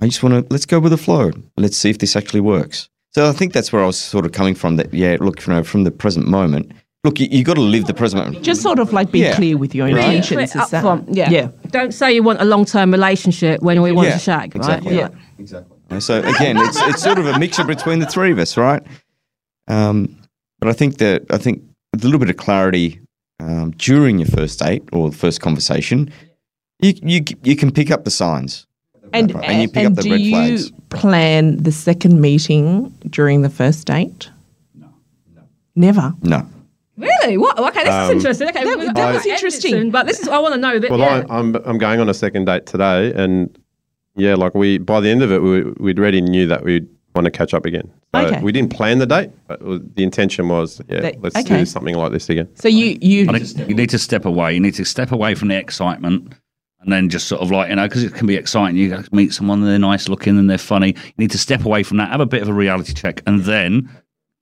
I 0.00 0.06
just 0.06 0.22
want 0.22 0.46
to 0.48 0.52
let's 0.52 0.64
go 0.66 0.78
with 0.78 0.92
the 0.92 0.96
flow. 0.98 1.32
Let's 1.56 1.76
see 1.76 1.90
if 1.90 1.98
this 1.98 2.14
actually 2.14 2.40
works. 2.40 2.88
So 3.10 3.28
I 3.28 3.32
think 3.32 3.52
that's 3.52 3.72
where 3.72 3.82
I 3.82 3.86
was 3.86 3.98
sort 3.98 4.24
of 4.24 4.30
coming 4.30 4.54
from. 4.54 4.76
That 4.76 4.94
yeah, 4.94 5.16
look, 5.18 5.44
you 5.44 5.52
know, 5.52 5.64
from 5.64 5.82
the 5.82 5.90
present 5.90 6.28
moment. 6.28 6.70
Look, 7.04 7.18
you, 7.18 7.26
you 7.32 7.42
got 7.42 7.54
to 7.54 7.60
live 7.60 7.86
the 7.86 7.94
present 7.94 8.24
moment. 8.24 8.44
Just 8.44 8.62
sort 8.62 8.78
of 8.78 8.92
like 8.92 9.10
be 9.10 9.18
Yeah. 9.18 9.34
clear 9.34 9.58
with 9.58 9.74
your 9.74 9.88
intentions. 9.88 10.28
clear 10.28 10.40
is 10.42 10.52
that- 10.52 10.70
upfront, 10.70 11.06
yeah. 11.10 11.30
Yeah. 11.30 11.48
Don't 11.70 11.92
say 11.92 12.12
you 12.14 12.22
want 12.22 12.40
a 12.40 12.44
long 12.44 12.64
term 12.64 12.92
relationship 12.92 13.60
when 13.60 13.82
we 13.82 13.90
want 13.90 14.06
Yeah, 14.06 14.14
to 14.14 14.20
shag, 14.20 14.40
right? 14.54 14.56
exactly. 14.56 14.96
Yeah. 14.96 15.08
Yeah, 15.36 15.62
So 16.00 16.20
again, 16.20 16.56
it's 16.58 16.80
it's 16.82 17.02
sort 17.02 17.18
of 17.18 17.26
a 17.26 17.38
mixture 17.38 17.64
between 17.64 17.98
the 17.98 18.06
three 18.06 18.32
of 18.32 18.38
us, 18.38 18.56
right? 18.56 18.82
Um, 19.68 20.16
but 20.58 20.68
I 20.68 20.72
think 20.72 20.98
that 20.98 21.24
I 21.30 21.38
think 21.38 21.62
a 21.94 21.98
little 21.98 22.18
bit 22.18 22.30
of 22.30 22.36
clarity 22.36 23.00
um, 23.40 23.72
during 23.72 24.18
your 24.18 24.28
first 24.28 24.58
date 24.58 24.82
or 24.92 25.10
the 25.10 25.16
first 25.16 25.40
conversation, 25.40 26.10
you 26.80 26.94
you 27.02 27.24
you 27.42 27.56
can 27.56 27.70
pick 27.70 27.90
up 27.90 28.04
the 28.04 28.10
signs. 28.10 28.66
And, 29.14 29.30
And 29.44 29.60
you 29.60 29.68
pick 29.68 29.84
and 29.84 29.86
up 29.88 29.94
the 29.96 30.02
do 30.04 30.10
red 30.12 30.20
you 30.22 30.30
flags. 30.30 30.70
plan 30.88 31.58
the 31.58 31.72
second 31.72 32.20
meeting 32.22 32.88
during 33.10 33.42
the 33.42 33.50
first 33.50 33.86
date? 33.86 34.30
No. 34.74 34.88
no. 35.34 35.42
Never. 35.76 36.14
No, 36.22 36.46
Really? 36.96 37.36
What? 37.36 37.58
Okay, 37.58 37.84
this 37.84 38.04
is 38.04 38.10
interesting. 38.10 38.48
Okay, 38.48 38.64
that- 38.64 38.78
that 38.78 38.94
gonna 38.94 39.12
was 39.14 39.26
end 39.26 39.32
interesting. 39.34 39.90
but 39.90 40.06
this 40.06 40.20
is 40.20 40.28
I 40.28 40.38
want 40.38 40.54
to 40.54 40.60
know 40.60 40.78
that. 40.78 40.90
Well, 40.90 41.00
yeah. 41.00 41.26
I, 41.28 41.38
I'm 41.38 41.54
I'm 41.66 41.76
going 41.76 42.00
on 42.00 42.08
a 42.08 42.14
second 42.14 42.46
date 42.46 42.64
today, 42.64 43.12
and 43.14 43.54
yeah, 44.16 44.34
like 44.34 44.54
we 44.54 44.78
by 44.78 45.00
the 45.00 45.08
end 45.08 45.22
of 45.22 45.32
it, 45.32 45.42
we 45.42 45.62
we'd 45.78 45.98
already 45.98 46.20
knew 46.20 46.46
that 46.46 46.64
we'd 46.64 46.88
want 47.14 47.24
to 47.26 47.30
catch 47.30 47.52
up 47.54 47.66
again. 47.66 47.90
So 48.14 48.20
Okay. 48.20 48.40
We 48.42 48.52
didn't 48.52 48.72
plan 48.72 48.98
the 48.98 49.06
date, 49.06 49.30
but 49.46 49.60
was, 49.62 49.80
the 49.94 50.02
intention 50.02 50.48
was, 50.48 50.80
yeah, 50.88 51.00
That- 51.00 51.22
let's 51.22 51.36
okay. 51.36 51.58
do 51.58 51.66
something 51.66 51.94
like 51.94 52.12
this 52.12 52.28
again. 52.30 52.48
So 52.54 52.68
you 52.68 52.96
you 53.00 53.26
I 53.30 53.38
think 53.38 53.68
you 53.68 53.74
need 53.74 53.90
to 53.90 53.98
step 53.98 54.24
away. 54.24 54.54
You 54.54 54.60
need 54.60 54.74
to 54.74 54.84
step 54.84 55.12
away 55.12 55.34
from 55.34 55.48
the 55.48 55.56
excitement 55.56 56.32
and 56.80 56.92
then 56.92 57.08
just 57.08 57.28
sort 57.28 57.40
of 57.40 57.50
like, 57.50 57.68
you 57.70 57.76
know, 57.76 57.86
because 57.86 58.02
it 58.02 58.12
can 58.14 58.26
be 58.26 58.34
exciting. 58.36 58.76
You 58.76 59.04
meet 59.12 59.32
someone 59.32 59.60
and 59.60 59.68
they're 59.68 59.78
nice 59.78 60.08
looking 60.08 60.38
and 60.38 60.50
they're 60.50 60.58
funny. 60.58 60.88
You 60.88 61.12
need 61.18 61.30
to 61.30 61.38
step 61.38 61.64
away 61.64 61.82
from 61.84 61.98
that, 61.98 62.10
have 62.10 62.20
a 62.20 62.26
bit 62.26 62.42
of 62.42 62.48
a 62.48 62.52
reality 62.52 62.92
check, 62.92 63.22
and 63.26 63.42
then 63.42 63.88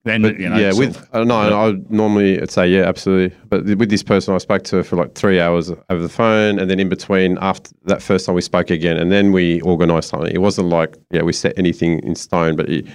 then 0.04 0.22
But 0.22 0.40
you 0.40 0.48
know, 0.48 0.56
yeah, 0.56 0.72
with 0.72 1.06
uh, 1.12 1.24
no, 1.24 1.36
I 1.36 1.72
normally 1.90 2.40
I'd 2.40 2.50
say 2.50 2.68
yeah, 2.68 2.82
absolutely. 2.82 3.36
But 3.48 3.64
with 3.64 3.90
this 3.90 4.02
person, 4.02 4.34
I 4.34 4.38
spoke 4.38 4.64
to 4.64 4.76
her 4.76 4.82
for 4.82 4.96
like 4.96 5.14
three 5.14 5.40
hours 5.40 5.70
over 5.70 6.02
the 6.02 6.08
phone, 6.08 6.58
and 6.58 6.70
then 6.70 6.80
in 6.80 6.88
between, 6.88 7.36
after 7.40 7.70
that 7.84 8.00
first 8.00 8.24
time, 8.24 8.34
we 8.34 8.40
spoke 8.40 8.70
again, 8.70 8.96
and 8.96 9.12
then 9.12 9.32
we 9.32 9.60
organised 9.62 10.08
something. 10.08 10.32
It 10.34 10.40
wasn't 10.40 10.68
like 10.68 10.96
yeah, 11.10 11.22
we 11.22 11.34
set 11.34 11.58
anything 11.58 12.02
in 12.02 12.14
stone, 12.14 12.56
but 12.56 12.68
it, 12.70 12.86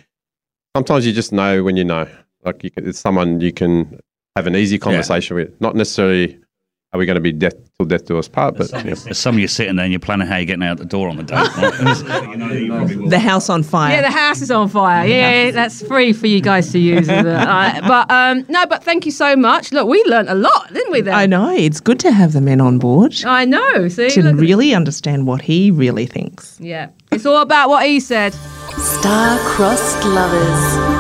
sometimes 0.76 1.06
you 1.06 1.14
just 1.14 1.32
know 1.32 1.64
when 1.64 1.78
you 1.78 1.84
know. 1.84 2.08
Like 2.43 2.64
you 2.64 2.72
can, 2.72 2.88
it's 2.88 2.99
someone 2.99 3.39
you 3.39 3.53
can 3.53 3.99
have 4.36 4.47
an 4.47 4.56
easy 4.56 4.78
conversation 4.78 5.36
with, 5.36 5.62
not 5.62 5.76
necessarily 5.76 6.39
are 6.95 6.97
we 6.97 7.05
going 7.05 7.15
to 7.15 7.21
be 7.21 7.31
death 7.33 7.53
till 7.77 7.87
death 7.87 8.05
do 8.05 8.17
us 8.17 8.27
part, 8.29 8.55
but 8.57 8.71
yeah. 8.71 8.81
There's 8.83 9.17
some 9.17 9.35
of 9.35 9.39
you 9.39 9.47
sitting 9.49 9.75
there 9.75 9.83
and 9.83 9.91
you're 9.91 9.99
planning 9.99 10.27
how 10.27 10.37
you're 10.37 10.45
getting 10.45 10.63
out 10.63 10.77
the 10.77 10.85
door 10.85 11.09
on 11.09 11.17
the 11.17 11.23
date. 11.23 11.35
right? 11.57 12.25
You 12.31 12.37
know, 12.37 12.85
you. 12.85 13.09
The 13.09 13.19
house 13.19 13.49
on 13.49 13.63
fire. 13.63 13.91
Yeah, 13.95 14.01
the 14.01 14.11
house 14.11 14.41
is 14.41 14.49
on 14.49 14.69
fire. 14.69 15.05
Yeah, 15.05 15.51
that's 15.51 15.85
free 15.85 16.13
for 16.13 16.27
you 16.27 16.39
guys 16.41 16.71
to 16.71 16.79
use. 16.79 17.01
Isn't 17.09 17.27
it? 17.27 17.35
Uh, 17.35 17.81
but 17.87 18.09
um, 18.11 18.45
no, 18.49 18.65
but 18.65 18.83
thank 18.83 19.05
you 19.05 19.11
so 19.11 19.35
much. 19.35 19.71
Look, 19.73 19.87
we 19.87 20.01
learnt 20.05 20.29
a 20.29 20.35
lot, 20.35 20.73
didn't 20.73 20.91
we? 20.91 21.01
Then 21.01 21.13
I 21.13 21.25
know. 21.25 21.49
It's 21.53 21.81
good 21.81 21.99
to 21.99 22.11
have 22.11 22.31
the 22.33 22.41
men 22.41 22.61
on 22.61 22.79
board 22.79 23.13
I 23.25 23.43
know. 23.45 23.87
See, 23.89 24.09
to 24.09 24.23
look- 24.23 24.37
really 24.39 24.73
understand 24.73 25.27
what 25.27 25.41
he 25.41 25.69
really 25.71 26.05
thinks. 26.05 26.57
yeah, 26.61 26.89
it's 27.11 27.25
all 27.25 27.41
about 27.41 27.67
what 27.69 27.85
he 27.85 27.99
said. 27.99 28.33
Star-crossed 28.77 30.03
lovers. 30.05 30.94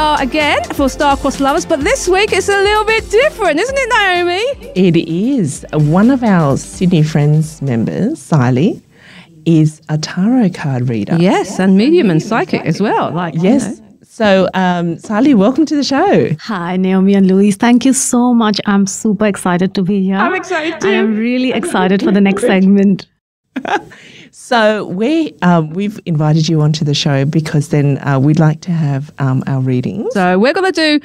Are 0.00 0.22
again 0.22 0.64
for 0.72 0.88
Star-Crossed 0.88 1.40
Lovers, 1.40 1.66
but 1.66 1.80
this 1.80 2.08
week 2.08 2.32
it's 2.32 2.48
a 2.48 2.56
little 2.56 2.86
bit 2.86 3.10
different, 3.10 3.60
isn't 3.60 3.76
it, 3.78 3.88
Naomi? 3.90 4.72
It 4.74 4.96
is. 4.96 5.66
One 5.74 6.10
of 6.10 6.22
our 6.24 6.56
Sydney 6.56 7.02
Friends 7.02 7.60
members, 7.60 8.14
Sylie, 8.18 8.80
is 9.44 9.82
a 9.90 9.98
tarot 9.98 10.50
card 10.54 10.88
reader. 10.88 11.18
Yes, 11.20 11.58
and 11.60 11.76
medium 11.76 12.08
and 12.08 12.22
psychic 12.22 12.62
as 12.64 12.80
well. 12.80 13.10
Like 13.12 13.34
you 13.34 13.42
Yes. 13.42 13.78
know. 13.78 13.86
So, 14.02 14.48
um, 14.54 14.96
Sylie, 14.96 15.34
welcome 15.34 15.66
to 15.66 15.76
the 15.76 15.84
show. 15.84 16.30
Hi, 16.40 16.78
Naomi 16.78 17.12
and 17.12 17.26
Louise. 17.26 17.56
Thank 17.56 17.84
you 17.84 17.92
so 17.92 18.32
much. 18.32 18.58
I'm 18.64 18.86
super 18.86 19.26
excited 19.26 19.74
to 19.74 19.82
be 19.82 20.02
here. 20.02 20.16
I'm 20.16 20.34
excited 20.34 20.82
And 20.82 20.96
I'm 20.96 21.16
really 21.18 21.52
excited 21.52 22.02
for 22.02 22.10
the 22.10 22.22
next 22.22 22.40
segment. 22.46 23.06
So, 24.42 24.86
we 24.86 25.34
um, 25.42 25.70
we've 25.70 26.00
invited 26.06 26.48
you 26.48 26.62
onto 26.62 26.82
the 26.82 26.94
show 26.94 27.24
because 27.24 27.68
then 27.68 27.98
uh, 27.98 28.18
we'd 28.18 28.40
like 28.40 28.62
to 28.62 28.72
have 28.72 29.12
um, 29.18 29.44
our 29.46 29.60
readings. 29.60 30.12
So 30.14 30.38
we're 30.38 30.54
gonna 30.54 30.72
do 30.72 30.98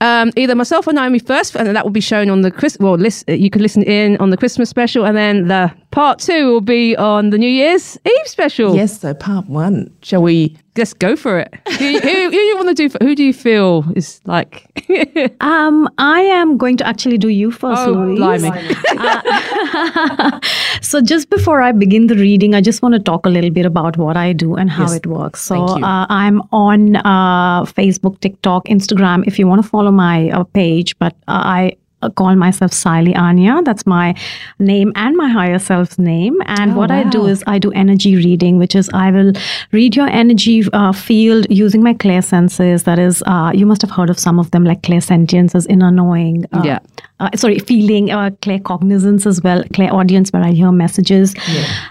um, 0.00 0.30
either 0.36 0.54
myself 0.54 0.88
or 0.88 0.92
Naomi 0.92 1.20
first, 1.20 1.54
and 1.54 1.74
that 1.74 1.84
will 1.84 1.92
be 1.92 2.00
shown 2.00 2.28
on 2.28 2.42
the 2.42 2.50
Chris. 2.50 2.76
Well, 2.80 2.96
list, 2.96 3.26
you 3.28 3.50
can 3.50 3.62
listen 3.62 3.82
in 3.84 4.16
on 4.18 4.30
the 4.30 4.36
Christmas 4.36 4.68
special, 4.68 5.06
and 5.06 5.16
then 5.16 5.46
the 5.46 5.72
part 5.92 6.18
two 6.18 6.50
will 6.52 6.60
be 6.60 6.96
on 6.96 7.30
the 7.30 7.38
New 7.38 7.48
Year's 7.48 7.96
Eve 8.04 8.26
special. 8.26 8.74
Yes. 8.74 9.00
So, 9.00 9.14
part 9.14 9.46
one. 9.48 9.94
Shall 10.02 10.22
we? 10.22 10.56
just 10.74 10.98
go 10.98 11.16
for 11.16 11.38
it. 11.38 11.52
who, 11.68 11.98
who, 11.98 11.98
who 11.98 12.30
do 12.30 12.36
you 12.36 12.56
want 12.56 12.68
to 12.68 12.74
do? 12.74 12.88
For, 12.88 12.98
who 13.02 13.14
do 13.14 13.22
you 13.22 13.32
feel 13.34 13.84
is 13.94 14.20
like? 14.24 14.68
Um, 15.40 15.88
I 15.98 16.20
am 16.20 16.56
going 16.56 16.76
to 16.78 16.86
actually 16.86 17.18
do 17.18 17.28
you 17.28 17.50
first, 17.50 17.82
oh, 17.82 17.92
Louise. 17.92 18.18
blimey! 18.18 18.50
So, 20.82 21.00
just 21.00 21.30
before 21.30 21.60
I 21.62 21.72
begin 21.72 22.06
the 22.08 22.14
reading, 22.16 22.54
I 22.54 22.60
just 22.60 22.82
want 22.82 22.94
to 22.94 22.98
talk 23.00 23.24
a 23.26 23.28
little 23.28 23.50
bit 23.50 23.64
about 23.66 23.96
what 23.96 24.16
I 24.16 24.32
do 24.32 24.54
and 24.54 24.70
how 24.70 24.82
Yes. 24.84 24.94
it 24.94 25.06
works. 25.06 25.40
So, 25.42 25.54
Thank 25.66 25.78
you. 25.80 25.84
uh, 25.84 26.06
I'm 26.08 26.42
on 26.52 26.96
uh, 26.96 27.64
Facebook, 27.64 28.20
TikTok, 28.20 28.66
Instagram. 28.66 29.24
If 29.26 29.38
you 29.38 29.46
want 29.46 29.62
to 29.62 29.68
follow 29.68 29.90
my 29.90 30.30
uh, 30.30 30.44
page, 30.44 30.98
but 30.98 31.14
uh, 31.28 31.42
I 31.44 31.68
uh, 31.68 31.74
call 32.10 32.34
myself 32.36 32.72
Sylie 32.72 33.16
Anya. 33.16 33.60
That's 33.64 33.86
my 33.86 34.14
name 34.58 34.92
and 34.96 35.16
my 35.16 35.28
higher 35.28 35.58
self's 35.58 35.98
name. 35.98 36.36
And 36.46 36.72
Oh, 36.72 36.76
what 36.76 36.90
I 36.90 37.04
do 37.04 37.26
is 37.26 37.42
I 37.46 37.58
do 37.58 37.70
energy 37.72 38.16
reading, 38.16 38.58
which 38.58 38.74
is 38.74 38.88
I 38.94 39.10
will 39.10 39.32
read 39.72 39.96
your 39.96 40.08
energy 40.08 40.64
uh, 40.72 40.92
field 40.92 41.46
using 41.50 41.82
my 41.82 41.94
clear 41.94 42.22
senses. 42.22 42.84
That 42.84 42.98
is, 42.98 43.22
uh, 43.26 43.52
you 43.54 43.66
must 43.66 43.82
have 43.82 43.90
heard 43.90 44.10
of 44.10 44.18
some 44.18 44.38
of 44.38 44.50
them, 44.50 44.64
like 44.64 44.82
clairsentience, 44.82 45.54
is 45.54 45.66
inner 45.66 45.90
knowing. 45.90 46.44
Uh, 46.52 46.62
Yeah. 46.64 46.78
Uh, 47.22 47.30
sorry, 47.36 47.58
feeling, 47.60 48.10
uh, 48.10 48.30
claircognizance 48.42 49.26
as 49.26 49.40
well, 49.42 49.62
clairaudience 49.72 50.32
where 50.32 50.42
I 50.42 50.50
hear 50.50 50.72
messages. 50.72 51.34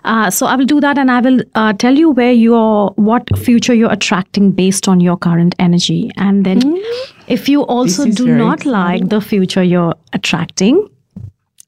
Uh, 0.04 0.30
so 0.30 0.46
I 0.46 0.58
will 0.58 0.66
do 0.66 0.82
that 0.82 0.98
and 0.98 1.10
I 1.10 1.22
will 1.22 1.42
uh, 1.56 1.72
tell 1.72 1.98
you 1.98 2.10
where 2.10 2.34
you're, 2.34 2.90
what 2.98 3.30
future 3.38 3.74
you're 3.74 3.92
attracting 3.92 4.52
based 4.52 4.90
on 4.90 5.00
your 5.00 5.16
current 5.16 5.56
energy. 5.58 6.12
And 6.18 6.46
then 6.46 6.84
if 7.28 7.48
you 7.48 7.62
also 7.62 8.10
do 8.12 8.28
not 8.36 8.66
like 8.66 9.08
the 9.08 9.22
future 9.22 9.64
you're 9.64 9.96
attracting, 10.12 10.86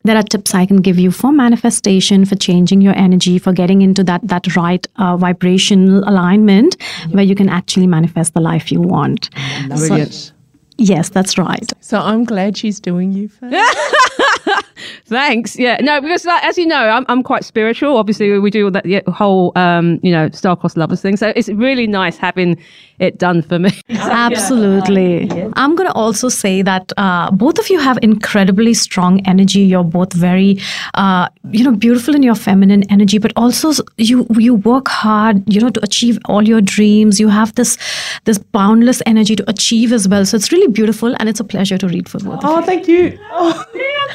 there 0.04 0.18
are 0.18 0.24
tips 0.24 0.54
I 0.54 0.66
can 0.66 0.82
give 0.82 1.00
you 1.00 1.12
for 1.12 1.32
manifestation, 1.32 2.26
for 2.26 2.36
changing 2.36 2.82
your 2.82 2.94
energy, 2.98 3.40
for 3.40 3.54
getting 3.54 3.82
into 3.82 4.04
that 4.04 4.28
that 4.28 4.58
right 4.58 4.86
uh, 4.98 5.16
vibrational 5.16 6.04
alignment, 6.04 6.76
where 7.12 7.24
you 7.24 7.36
can 7.36 7.48
actually 7.48 7.88
manifest 7.88 8.34
the 8.34 8.42
life 8.42 8.74
you 8.74 8.82
want. 8.82 9.30
Brilliant. 9.70 10.33
Yes, 10.78 11.10
that's 11.10 11.38
right. 11.38 11.72
So, 11.82 12.00
I'm 12.00 12.24
glad 12.24 12.58
she's 12.58 12.80
doing 12.80 13.12
you 13.12 13.28
first. 13.28 13.56
Thanks. 15.06 15.58
Yeah. 15.58 15.78
No, 15.82 16.02
because 16.02 16.26
like, 16.26 16.44
as 16.44 16.58
you 16.58 16.66
know, 16.66 16.90
I'm, 16.90 17.06
I'm 17.08 17.24
quite 17.24 17.44
spiritual. 17.46 17.98
Obviously, 17.98 18.38
we 18.40 18.50
do 18.50 18.66
all 18.66 18.72
that 18.72 18.84
the 18.84 19.04
whole 19.12 19.52
um, 19.56 20.00
you 20.02 20.12
know 20.12 20.30
star-crossed 20.32 20.78
lovers 20.78 21.02
thing. 21.02 21.18
So 21.18 21.34
it's 21.36 21.50
really 21.50 21.88
nice 21.88 22.18
having 22.18 22.58
it 23.04 23.18
done 23.18 23.42
for 23.42 23.60
me. 23.60 23.72
Absolutely. 23.90 25.30
I'm 25.54 25.76
going 25.76 25.88
to 25.88 25.94
also 25.94 26.30
say 26.30 26.62
that 26.62 26.92
uh, 26.98 27.32
both 27.32 27.60
of 27.60 27.70
you 27.70 27.80
have 27.80 28.00
incredibly 28.02 28.74
strong 28.74 29.20
energy. 29.26 29.62
You're 29.62 29.84
both 29.84 30.14
very, 30.14 30.60
uh, 30.94 31.30
you 31.52 31.64
know, 31.64 31.76
beautiful 31.76 32.16
in 32.16 32.24
your 32.24 32.36
feminine 32.36 32.84
energy, 32.90 33.18
but 33.18 33.34
also 33.36 33.72
you 33.98 34.26
you 34.38 34.56
work 34.56 34.88
hard, 34.88 35.44
you 35.54 35.60
know, 35.62 35.70
to 35.70 35.84
achieve 35.84 36.20
all 36.26 36.48
your 36.48 36.62
dreams. 36.62 37.20
You 37.20 37.30
have 37.30 37.54
this 37.56 37.78
this 38.26 38.38
boundless 38.38 39.02
energy 39.06 39.36
to 39.36 39.50
achieve 39.50 39.92
as 39.94 40.08
well. 40.08 40.26
So 40.26 40.38
it's 40.38 40.52
really 40.52 40.72
beautiful, 40.72 41.16
and 41.20 41.30
it's 41.30 41.40
a 41.40 41.44
pleasure 41.44 41.78
to 41.78 41.88
read 41.88 42.10
for 42.10 42.20
both. 42.20 42.38
of 42.38 42.44
you. 42.44 42.50
Oh, 42.50 42.62
thank 42.62 42.88
you. 42.88 43.20
Oh. 43.32 43.66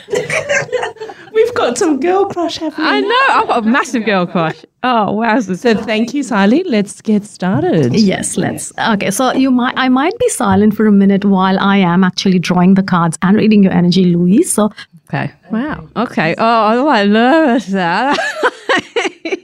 We've 1.32 1.54
got 1.54 1.78
some 1.78 2.00
girl 2.00 2.26
crush 2.26 2.56
happening. 2.56 2.86
I 2.86 3.00
know. 3.00 3.26
I've 3.30 3.46
got 3.48 3.58
a 3.64 3.66
massive 3.68 4.04
girl 4.04 4.26
crush. 4.26 4.64
Oh, 4.84 5.12
wow. 5.12 5.40
So 5.40 5.74
thank 5.74 6.14
you, 6.14 6.22
Sylie. 6.22 6.62
Let's 6.64 7.00
get 7.00 7.24
started. 7.24 7.94
Yes, 7.94 8.36
let's. 8.36 8.72
Okay, 8.78 9.10
so 9.10 9.32
you 9.32 9.50
might 9.50 9.74
I 9.76 9.88
might 9.88 10.16
be 10.18 10.28
silent 10.28 10.76
for 10.76 10.86
a 10.86 10.92
minute 10.92 11.24
while 11.24 11.58
I 11.58 11.78
am 11.78 12.04
actually 12.04 12.38
drawing 12.38 12.74
the 12.74 12.82
cards 12.82 13.18
and 13.22 13.36
reading 13.36 13.62
your 13.64 13.72
energy, 13.72 14.04
Louise. 14.04 14.52
So 14.52 14.70
Okay. 15.08 15.32
Wow. 15.50 15.88
Okay. 15.96 16.34
Oh, 16.36 16.44
I 16.44 16.74
love 16.74 16.84
quite 16.84 17.08
nervous 17.08 17.68
now. 17.70 18.14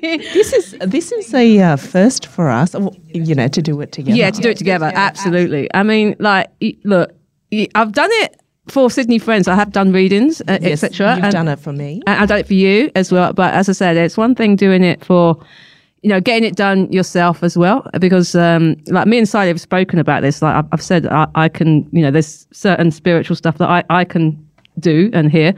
This 0.04 0.52
is 0.52 0.76
this 0.80 1.12
is 1.12 1.32
a 1.32 1.60
uh, 1.60 1.76
first 1.76 2.26
for 2.26 2.50
us. 2.50 2.74
You 3.12 3.34
know, 3.34 3.48
to 3.48 3.62
do 3.62 3.80
it 3.80 3.92
together. 3.92 4.16
yeah, 4.16 4.30
to 4.30 4.40
do 4.40 4.50
it 4.50 4.58
together. 4.58 4.92
Absolutely. 4.94 5.68
I 5.72 5.82
mean, 5.82 6.14
like, 6.18 6.50
look, 6.84 7.10
I've 7.74 7.92
done 7.92 8.10
it 8.12 8.36
for 8.68 8.90
Sydney 8.90 9.18
friends. 9.18 9.48
I 9.48 9.54
have 9.54 9.72
done 9.72 9.92
readings, 9.92 10.40
uh, 10.42 10.58
Yes, 10.60 10.82
etc. 10.82 11.16
You've 11.16 11.32
done 11.32 11.48
it 11.48 11.58
for 11.58 11.72
me. 11.72 12.02
And 12.06 12.20
I've 12.20 12.28
done 12.28 12.38
it 12.38 12.46
for 12.46 12.54
you 12.54 12.90
as 12.94 13.12
well. 13.12 13.32
But 13.32 13.54
as 13.54 13.68
I 13.68 13.72
said, 13.72 13.96
it's 13.96 14.16
one 14.16 14.34
thing 14.34 14.56
doing 14.56 14.82
it 14.82 15.04
for, 15.04 15.38
you 16.02 16.08
know, 16.08 16.20
getting 16.20 16.44
it 16.44 16.56
done 16.56 16.90
yourself 16.92 17.42
as 17.42 17.58
well. 17.58 17.88
Because, 17.98 18.34
um, 18.34 18.76
like 18.86 19.06
me 19.06 19.18
and 19.18 19.28
Sally 19.28 19.48
have 19.48 19.60
spoken 19.60 19.98
about 19.98 20.22
this. 20.22 20.40
Like 20.40 20.56
I've, 20.56 20.66
I've 20.72 20.82
said, 20.82 21.06
I, 21.06 21.26
I 21.34 21.48
can, 21.48 21.88
you 21.92 22.02
know, 22.02 22.10
there's 22.10 22.46
certain 22.52 22.90
spiritual 22.90 23.36
stuff 23.36 23.58
that 23.58 23.68
I, 23.68 23.84
I 23.90 24.04
can 24.04 24.36
do 24.78 25.10
and 25.12 25.30
hear 25.30 25.54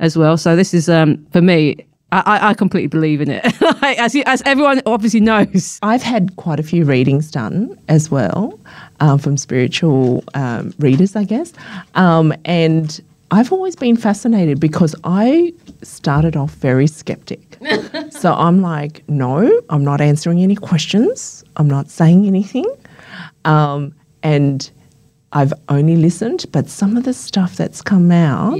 as 0.00 0.16
well. 0.16 0.36
So 0.36 0.56
this 0.56 0.74
is, 0.74 0.88
um, 0.88 1.24
for 1.32 1.40
me, 1.40 1.76
I, 2.10 2.50
I- 2.50 2.54
completely 2.54 2.88
believe 2.88 3.20
in 3.20 3.30
it. 3.30 3.44
As, 3.82 4.14
you, 4.14 4.22
as 4.26 4.42
everyone 4.46 4.80
obviously 4.86 5.20
knows. 5.20 5.78
I've 5.82 6.02
had 6.02 6.36
quite 6.36 6.58
a 6.58 6.62
few 6.62 6.84
readings 6.84 7.30
done 7.30 7.78
as 7.88 8.10
well 8.10 8.58
um, 9.00 9.18
from 9.18 9.36
spiritual 9.36 10.24
um, 10.34 10.72
readers, 10.78 11.16
I 11.16 11.24
guess. 11.24 11.52
Um, 11.94 12.32
and 12.44 13.00
I've 13.30 13.52
always 13.52 13.76
been 13.76 13.96
fascinated 13.96 14.58
because 14.60 14.94
I 15.04 15.52
started 15.82 16.36
off 16.36 16.52
very 16.54 16.86
skeptic. 16.86 17.58
so 18.10 18.32
I'm 18.34 18.62
like, 18.62 19.06
no, 19.08 19.60
I'm 19.68 19.84
not 19.84 20.00
answering 20.00 20.40
any 20.40 20.54
questions, 20.54 21.44
I'm 21.56 21.68
not 21.68 21.90
saying 21.90 22.26
anything. 22.26 22.66
Um, 23.44 23.94
and 24.22 24.70
I've 25.32 25.52
only 25.68 25.96
listened, 25.96 26.46
but 26.52 26.68
some 26.70 26.96
of 26.96 27.04
the 27.04 27.12
stuff 27.12 27.56
that's 27.56 27.82
come 27.82 28.10
out, 28.10 28.58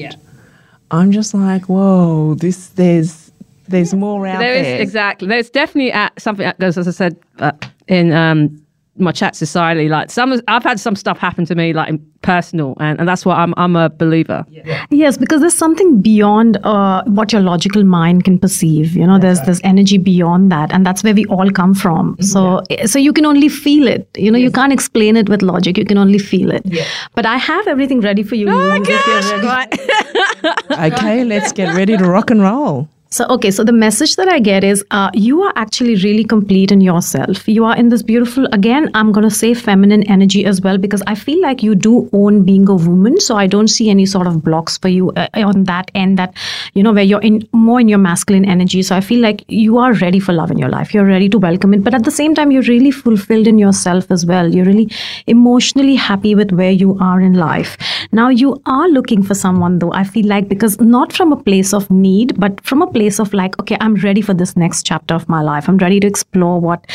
I'm 0.91 1.13
just 1.13 1.33
like, 1.35 1.69
whoa, 1.69 2.35
this 2.35 2.69
there's 2.71 3.28
there's 3.69 3.95
more 3.95 4.27
out 4.27 4.39
There 4.41 4.63
there. 4.63 4.75
is 4.77 4.81
exactly. 4.81 5.29
There's 5.29 5.51
definitely 5.51 5.93
at 5.93 6.21
something 6.21 6.45
that 6.45 6.59
goes, 6.59 6.77
as 6.79 6.89
I 6.89 6.93
said 6.93 7.17
uh, 7.39 7.53
in 7.87 8.13
um, 8.13 8.63
my 8.97 9.13
chat 9.13 9.37
society. 9.37 9.89
Like 9.89 10.11
some, 10.11 10.41
I've 10.49 10.65
had 10.65 10.81
some 10.81 10.97
stuff 10.97 11.19
happen 11.19 11.45
to 11.47 11.55
me, 11.55 11.73
like 11.73 11.89
in 11.89 11.99
personal, 12.23 12.77
and, 12.81 12.99
and 12.99 13.09
that's 13.09 13.25
why 13.25 13.37
I'm 13.37 13.55
I'm 13.57 13.77
a 13.77 13.89
believer. 13.89 14.45
Yes, 14.91 15.17
because 15.17 15.41
there's 15.41 15.57
something 15.57 16.01
beyond 16.01 16.57
uh, 16.65 17.05
what 17.05 17.33
your 17.33 17.43
logical 17.43 17.85
mind 17.85 18.25
can 18.25 18.39
perceive. 18.39 18.97
You 18.97 19.07
know, 19.07 19.19
there's 19.19 19.41
there's 19.43 19.61
energy 19.63 19.99
beyond 19.99 20.51
that, 20.51 20.73
and 20.73 20.85
that's 20.85 21.05
where 21.05 21.15
we 21.15 21.25
all 21.27 21.51
come 21.51 21.75
from. 21.75 22.17
So 22.21 22.63
so 22.87 22.99
you 22.99 23.13
can 23.13 23.25
only 23.25 23.49
feel 23.49 23.87
it. 23.87 24.09
You 24.17 24.33
know, 24.33 24.39
you 24.39 24.51
can't 24.51 24.73
explain 24.73 25.17
it 25.17 25.29
with 25.29 25.43
logic. 25.43 25.79
You 25.79 25.85
can 25.85 25.99
only 25.99 26.19
feel 26.19 26.51
it. 26.51 26.67
But 27.15 27.25
I 27.27 27.37
have 27.37 27.67
everything 27.69 28.01
ready 28.01 28.23
for 28.23 28.35
you. 28.35 28.47
Louise, 28.47 28.89
if 28.89 29.07
you're 29.07 29.43
ready. 29.43 30.95
okay, 30.95 31.25
let's 31.25 31.53
get 31.53 31.75
ready 31.75 31.97
to 31.97 32.05
rock 32.05 32.31
and 32.31 32.43
roll. 32.43 32.89
So, 33.11 33.25
okay, 33.31 33.51
so 33.51 33.65
the 33.65 33.73
message 33.73 34.17
that 34.17 34.29
I 34.29 34.39
get 34.39 34.63
is 34.63 34.85
uh, 34.91 35.11
you 35.15 35.43
are 35.43 35.53
actually 35.57 35.97
really 35.97 36.25
complete 36.25 36.71
in 36.71 36.83
yourself. 36.83 37.49
You 37.49 37.65
are 37.65 37.75
in 37.75 37.89
this 37.89 38.03
beautiful, 38.03 38.47
again, 38.53 38.91
I'm 38.93 39.13
going 39.13 39.27
to 39.27 39.35
say 39.35 39.55
feminine 39.55 40.03
energy 40.03 40.45
as 40.45 40.61
well, 40.61 40.77
because 40.77 41.03
I 41.07 41.15
feel 41.15 41.41
like 41.41 41.63
you 41.63 41.75
do 41.75 42.11
own 42.13 42.45
being 42.45 42.69
a 42.69 42.75
woman. 42.75 43.19
So, 43.19 43.37
I 43.37 43.47
don't 43.47 43.69
see 43.69 43.89
any 43.89 44.05
sort 44.05 44.27
of 44.27 44.45
blocks 44.45 44.77
for 44.77 44.89
you 44.89 45.11
uh, 45.13 45.27
on 45.37 45.65
that 45.65 45.91
end 45.95 46.19
that, 46.19 46.35
you 46.75 46.83
know, 46.83 46.93
where 46.93 47.03
you're 47.03 47.23
in 47.23 47.49
more 47.53 47.81
in 47.81 47.89
your 47.89 47.99
masculine 47.99 48.45
energy. 48.45 48.83
So, 48.83 48.95
I 48.95 49.01
feel 49.01 49.21
like 49.23 49.43
you 49.49 49.79
are 49.79 49.95
ready 49.95 50.21
for 50.21 50.35
love 50.35 50.51
in 50.51 50.59
your 50.59 50.69
life. 50.69 50.93
You're 50.93 51.07
ready 51.07 51.31
to 51.31 51.39
welcome 51.39 51.73
it. 51.73 51.83
But 51.83 51.95
at 51.95 52.05
the 52.05 52.11
same 52.11 52.35
time, 52.35 52.51
you're 52.51 52.63
really 52.65 52.91
fulfilled 52.91 53.47
in 53.47 53.57
yourself 53.59 54.11
as 54.11 54.27
well. 54.27 54.55
You're 54.55 54.67
really 54.67 54.91
emotionally 55.27 55.95
happy 55.95 56.35
with 56.35 56.53
where 56.53 56.73
you 56.73 56.99
are 57.01 57.23
in 57.23 57.33
life. 57.33 57.79
Now, 58.13 58.29
you 58.29 58.61
are 58.67 58.89
looking 58.91 59.23
for 59.23 59.35
someone, 59.35 59.79
though, 59.79 59.95
I 59.95 60.05
feel 60.05 60.27
like, 60.27 60.51
because 60.51 60.79
not 60.79 61.15
from 61.15 61.33
a 61.33 61.43
place 61.43 61.73
of 61.73 61.91
need, 61.91 62.39
but 62.39 62.61
from 62.61 62.83
a 62.83 62.98
place 62.99 63.21
of 63.25 63.33
like 63.41 63.59
okay 63.61 63.77
i'm 63.81 63.95
ready 64.07 64.23
for 64.29 64.35
this 64.35 64.57
next 64.57 64.87
chapter 64.87 65.15
of 65.15 65.29
my 65.29 65.41
life. 65.43 65.69
I'm 65.69 65.79
ready 65.79 66.01
to 66.01 66.07
explore 66.07 66.61
what 66.61 66.87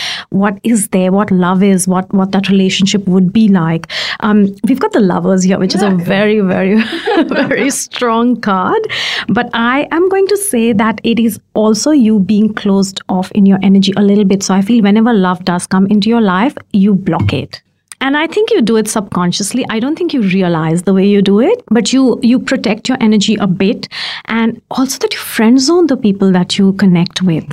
what 0.41 0.59
is 0.63 0.87
there 0.95 1.11
what 1.11 1.31
love 1.31 1.63
is 1.63 1.87
what 1.93 2.13
what 2.19 2.31
that 2.31 2.49
relationship 2.49 3.07
would 3.07 3.31
be 3.31 3.47
like. 3.47 3.87
Um, 4.19 4.55
we've 4.67 4.79
got 4.85 4.93
the 4.93 4.99
lovers 4.99 5.43
here 5.43 5.59
which 5.59 5.75
is 5.75 5.81
a 5.81 5.91
very 5.91 6.39
very 6.41 6.81
very 7.33 7.69
strong 7.69 8.35
card. 8.49 8.87
But 9.39 9.49
i 9.53 9.87
am 9.91 10.07
going 10.09 10.27
to 10.27 10.37
say 10.37 10.63
that 10.83 11.01
it 11.03 11.19
is 11.19 11.39
also 11.53 11.91
you 11.91 12.19
being 12.19 12.53
closed 12.53 13.01
off 13.09 13.31
in 13.31 13.45
your 13.45 13.59
energy 13.71 13.93
a 13.97 14.07
little 14.11 14.25
bit. 14.25 14.43
So 14.43 14.53
i 14.53 14.61
feel 14.61 14.83
whenever 14.83 15.13
love 15.13 15.45
does 15.45 15.67
come 15.67 15.87
into 15.87 16.09
your 16.09 16.21
life 16.21 16.57
you 16.85 16.95
block 17.11 17.33
it 17.33 17.61
and 18.07 18.17
i 18.21 18.27
think 18.27 18.51
you 18.51 18.61
do 18.61 18.77
it 18.77 18.87
subconsciously. 18.87 19.65
I 19.69 19.79
don't 19.79 19.97
think 19.97 20.13
you 20.13 20.21
realize 20.21 20.83
the 20.83 20.93
way 20.93 21.05
you 21.07 21.21
do 21.21 21.39
it 21.39 21.63
but 21.77 21.93
you 21.93 22.19
you 22.21 22.39
protect 22.39 22.89
your 22.89 22.97
energy 23.01 23.35
a 23.35 23.47
bit 23.47 23.87
and 24.25 24.61
also 24.71 24.97
that 24.99 25.13
you 25.13 25.19
friend 25.19 25.59
zone 25.59 25.87
the 25.87 25.97
people 25.97 26.31
that 26.31 26.57
you 26.57 26.73
connect 26.73 27.21
with. 27.21 27.45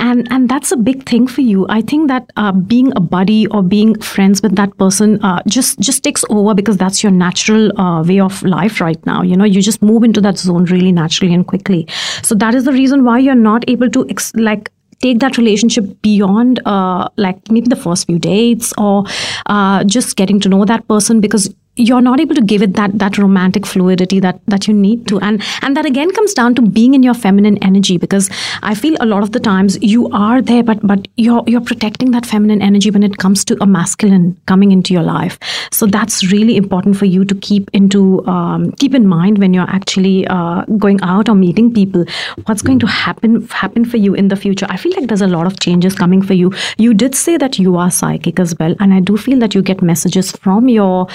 And 0.00 0.26
and 0.30 0.48
that's 0.48 0.72
a 0.72 0.76
big 0.76 1.06
thing 1.08 1.26
for 1.26 1.40
you. 1.40 1.66
I 1.68 1.80
think 1.92 2.08
that 2.08 2.30
uh, 2.36 2.52
being 2.52 2.92
a 2.96 3.00
buddy 3.00 3.46
or 3.48 3.62
being 3.62 3.94
friends 4.00 4.42
with 4.42 4.56
that 4.56 4.76
person 4.78 5.16
uh, 5.24 5.42
just 5.48 5.80
just 5.80 6.02
takes 6.02 6.24
over 6.30 6.54
because 6.54 6.76
that's 6.76 7.02
your 7.02 7.12
natural 7.12 7.78
uh, 7.80 8.02
way 8.02 8.20
of 8.20 8.42
life 8.42 8.80
right 8.80 9.04
now. 9.06 9.22
You 9.22 9.36
know 9.36 9.44
you 9.44 9.62
just 9.70 9.82
move 9.82 10.04
into 10.04 10.20
that 10.28 10.38
zone 10.38 10.64
really 10.76 10.92
naturally 10.92 11.34
and 11.34 11.46
quickly. 11.46 11.86
So 12.22 12.34
that 12.36 12.54
is 12.54 12.64
the 12.64 12.72
reason 12.72 13.04
why 13.04 13.18
you're 13.18 13.42
not 13.46 13.68
able 13.68 13.90
to 13.90 14.06
ex- 14.08 14.34
like 14.36 14.70
take 15.04 15.20
that 15.24 15.38
relationship 15.38 15.90
beyond 16.02 16.60
uh, 16.66 17.08
like 17.16 17.50
maybe 17.50 17.68
the 17.74 17.80
first 17.84 18.06
few 18.06 18.18
dates 18.18 18.72
or 18.78 19.04
uh, 19.46 19.84
just 19.84 20.16
getting 20.16 20.40
to 20.40 20.48
know 20.48 20.64
that 20.64 20.86
person 20.88 21.20
because 21.20 21.52
you're 21.76 22.00
not 22.00 22.20
able 22.20 22.34
to 22.34 22.42
give 22.42 22.62
it 22.62 22.74
that 22.74 22.98
that 22.98 23.18
romantic 23.18 23.66
fluidity 23.66 24.20
that 24.20 24.40
that 24.46 24.68
you 24.68 24.74
need 24.74 25.06
to. 25.08 25.18
And 25.20 25.42
and 25.62 25.76
that 25.76 25.86
again 25.86 26.10
comes 26.12 26.34
down 26.34 26.54
to 26.56 26.62
being 26.62 26.94
in 26.94 27.02
your 27.02 27.14
feminine 27.14 27.58
energy 27.62 27.96
because 27.98 28.30
i 28.62 28.74
feel 28.74 28.96
a 29.00 29.06
lot 29.06 29.22
of 29.22 29.32
the 29.32 29.40
times 29.40 29.78
you 29.82 30.08
are 30.10 30.40
there 30.42 30.62
but 30.62 30.80
but 30.86 31.08
you're 31.16 31.42
you're 31.46 31.60
protecting 31.60 32.10
that 32.12 32.26
feminine 32.26 32.62
energy 32.62 32.90
when 32.90 33.02
it 33.02 33.18
comes 33.18 33.44
to 33.44 33.56
a 33.62 33.66
masculine 33.66 34.40
coming 34.46 34.72
into 34.72 34.94
your 34.94 35.02
life. 35.02 35.38
So 35.70 35.86
that's 35.86 36.30
really 36.32 36.56
important 36.56 36.96
for 36.96 37.06
you 37.06 37.24
to 37.24 37.34
keep 37.36 37.70
into 37.72 38.24
um, 38.26 38.72
keep 38.72 38.94
in 38.94 39.06
mind 39.06 39.38
when 39.38 39.54
you're 39.54 39.68
actually 39.68 40.26
uh, 40.26 40.64
going 40.78 41.00
out 41.02 41.28
or 41.28 41.34
meeting 41.34 41.72
people. 41.72 42.04
What's 42.46 42.62
going 42.62 42.78
to 42.80 42.86
happen 42.86 43.46
happen 43.48 43.84
for 43.84 43.96
you 43.96 44.14
in 44.14 44.28
the 44.28 44.36
future? 44.36 44.66
I 44.68 44.76
feel 44.76 44.92
like 44.96 45.08
there's 45.08 45.22
a 45.22 45.26
lot 45.26 45.46
of 45.46 45.60
changes 45.60 45.94
coming 45.94 46.22
for 46.22 46.34
you. 46.34 46.52
You 46.78 46.94
did 46.94 47.14
say 47.14 47.36
that 47.36 47.58
you 47.58 47.76
are 47.76 47.90
psychic 47.90 48.38
as 48.38 48.56
well 48.58 48.74
and 48.80 48.94
i 48.94 49.00
do 49.00 49.16
feel 49.16 49.38
that 49.38 49.54
you 49.54 49.62
get 49.62 49.82
messages 49.82 50.30
from 50.32 50.68
your 50.68 51.06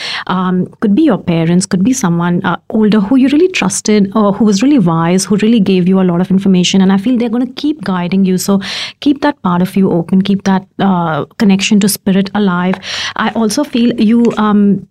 um, 0.50 0.66
could 0.82 0.96
be 0.96 1.04
your 1.04 1.18
parents, 1.18 1.66
could 1.66 1.84
be 1.84 1.94
someone 1.94 2.44
uh, 2.44 2.58
older 2.70 3.00
who 3.00 3.16
you 3.16 3.28
really 3.30 3.48
trusted 3.48 4.12
or 4.16 4.34
who 4.34 4.46
was 4.46 4.62
really 4.64 4.80
wise, 4.80 5.26
who 5.26 5.38
really 5.38 5.60
gave 5.60 5.88
you 5.88 6.02
a 6.02 6.08
lot 6.12 6.22
of 6.22 6.32
information. 6.32 6.82
And 6.82 6.92
I 6.92 6.98
feel 6.98 7.18
they're 7.18 7.30
going 7.30 7.48
to 7.48 7.54
keep 7.54 7.84
guiding 7.84 8.26
you. 8.26 8.38
So 8.38 8.60
keep 9.00 9.22
that 9.22 9.42
part 9.42 9.62
of 9.62 9.76
you 9.76 9.92
open, 9.92 10.22
keep 10.22 10.44
that 10.44 10.68
uh, 10.80 11.26
connection 11.38 11.80
to 11.82 11.90
spirit 11.90 12.30
alive. 12.36 12.76
I 13.16 13.32
also 13.32 13.64
feel 13.64 14.00
you. 14.00 14.32
Um, 14.38 14.88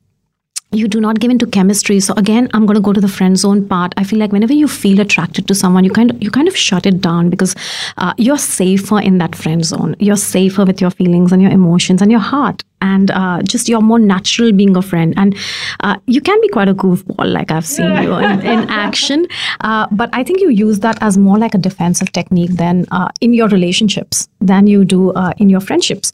you 0.73 0.87
do 0.87 1.01
not 1.01 1.19
give 1.19 1.31
into 1.31 1.47
chemistry. 1.47 1.99
So 2.01 2.15
again 2.15 2.49
i'm 2.53 2.67
going 2.67 2.75
to 2.77 2.81
go 2.81 2.93
to 2.93 3.01
the 3.01 3.09
friend 3.09 3.39
zone 3.39 3.67
part. 3.67 3.95
I 3.97 4.05
feel 4.05 4.19
like 4.19 4.33
whenever 4.33 4.53
you 4.53 4.69
feel 4.69 5.01
attracted 5.01 5.49
to 5.49 5.55
someone 5.55 5.85
you 5.85 5.91
kind 5.91 6.11
of 6.11 6.23
you 6.23 6.31
kind 6.31 6.49
of 6.49 6.57
shut 6.57 6.87
it 6.87 7.01
down 7.01 7.31
because 7.31 7.55
uh, 7.97 8.13
you're 8.19 8.39
safer 8.39 9.01
in 9.01 9.19
that 9.19 9.35
friend 9.35 9.65
zone. 9.65 9.97
You're 9.99 10.17
safer 10.17 10.65
with 10.65 10.81
your 10.81 10.91
feelings 10.91 11.33
and 11.33 11.41
your 11.41 11.51
emotions 11.51 12.03
and 12.03 12.11
your 12.11 12.21
heart. 12.21 12.65
And 12.81 13.11
uh, 13.11 13.43
just 13.43 13.69
you're 13.69 13.81
more 13.81 13.99
natural 13.99 14.53
being 14.53 14.77
a 14.77 14.83
friend. 14.83 15.13
And 15.17 15.37
uh, 15.81 15.97
you 16.07 16.21
can 16.21 16.41
be 16.41 16.49
quite 16.49 16.69
a 16.69 16.75
goofball 16.75 17.33
like 17.33 17.51
i've 17.51 17.67
seen 17.67 17.91
you 18.03 18.15
in, 18.17 18.41
in 18.41 18.71
action. 18.87 19.27
Uh, 19.61 19.87
but 19.91 20.11
i 20.13 20.23
think 20.23 20.41
you 20.41 20.51
use 20.51 20.81
that 20.81 20.99
as 21.01 21.17
more 21.17 21.39
like 21.39 21.55
a 21.55 21.59
defensive 21.59 22.13
technique 22.13 22.51
than 22.51 22.85
uh, 22.91 23.09
in 23.21 23.33
your 23.33 23.49
relationships 23.49 24.29
than 24.41 24.67
you 24.67 24.85
do 24.85 25.13
uh, 25.13 25.33
in 25.39 25.49
your 25.49 25.61
friendships. 25.61 26.13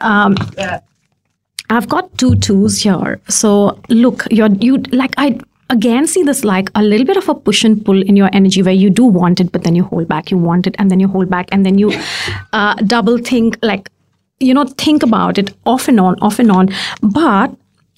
Um, 0.00 0.36
I've 1.70 1.88
got 1.88 2.16
two 2.18 2.34
twos 2.36 2.82
here. 2.82 3.20
So 3.28 3.80
look, 3.88 4.26
you're 4.30 4.48
you 4.48 4.78
like 4.92 5.14
I 5.16 5.38
again 5.70 6.06
see 6.06 6.22
this 6.22 6.44
like 6.44 6.68
a 6.74 6.82
little 6.82 7.06
bit 7.06 7.16
of 7.16 7.28
a 7.28 7.34
push 7.34 7.64
and 7.64 7.84
pull 7.84 8.02
in 8.02 8.16
your 8.16 8.28
energy 8.32 8.62
where 8.62 8.74
you 8.74 8.90
do 8.90 9.04
want 9.04 9.40
it, 9.40 9.52
but 9.52 9.62
then 9.62 9.76
you 9.76 9.84
hold 9.84 10.08
back. 10.08 10.30
You 10.30 10.38
want 10.38 10.66
it, 10.66 10.74
and 10.78 10.90
then 10.90 11.00
you 11.00 11.08
hold 11.08 11.30
back, 11.30 11.48
and 11.52 11.64
then 11.64 11.78
you 11.78 11.92
uh, 12.52 12.74
double 12.74 13.18
think 13.18 13.58
like 13.62 13.90
you 14.40 14.52
know 14.52 14.64
think 14.64 15.02
about 15.02 15.38
it 15.38 15.54
off 15.64 15.88
and 15.88 16.00
on, 16.00 16.18
off 16.20 16.38
and 16.38 16.50
on. 16.50 16.68
But 17.02 17.54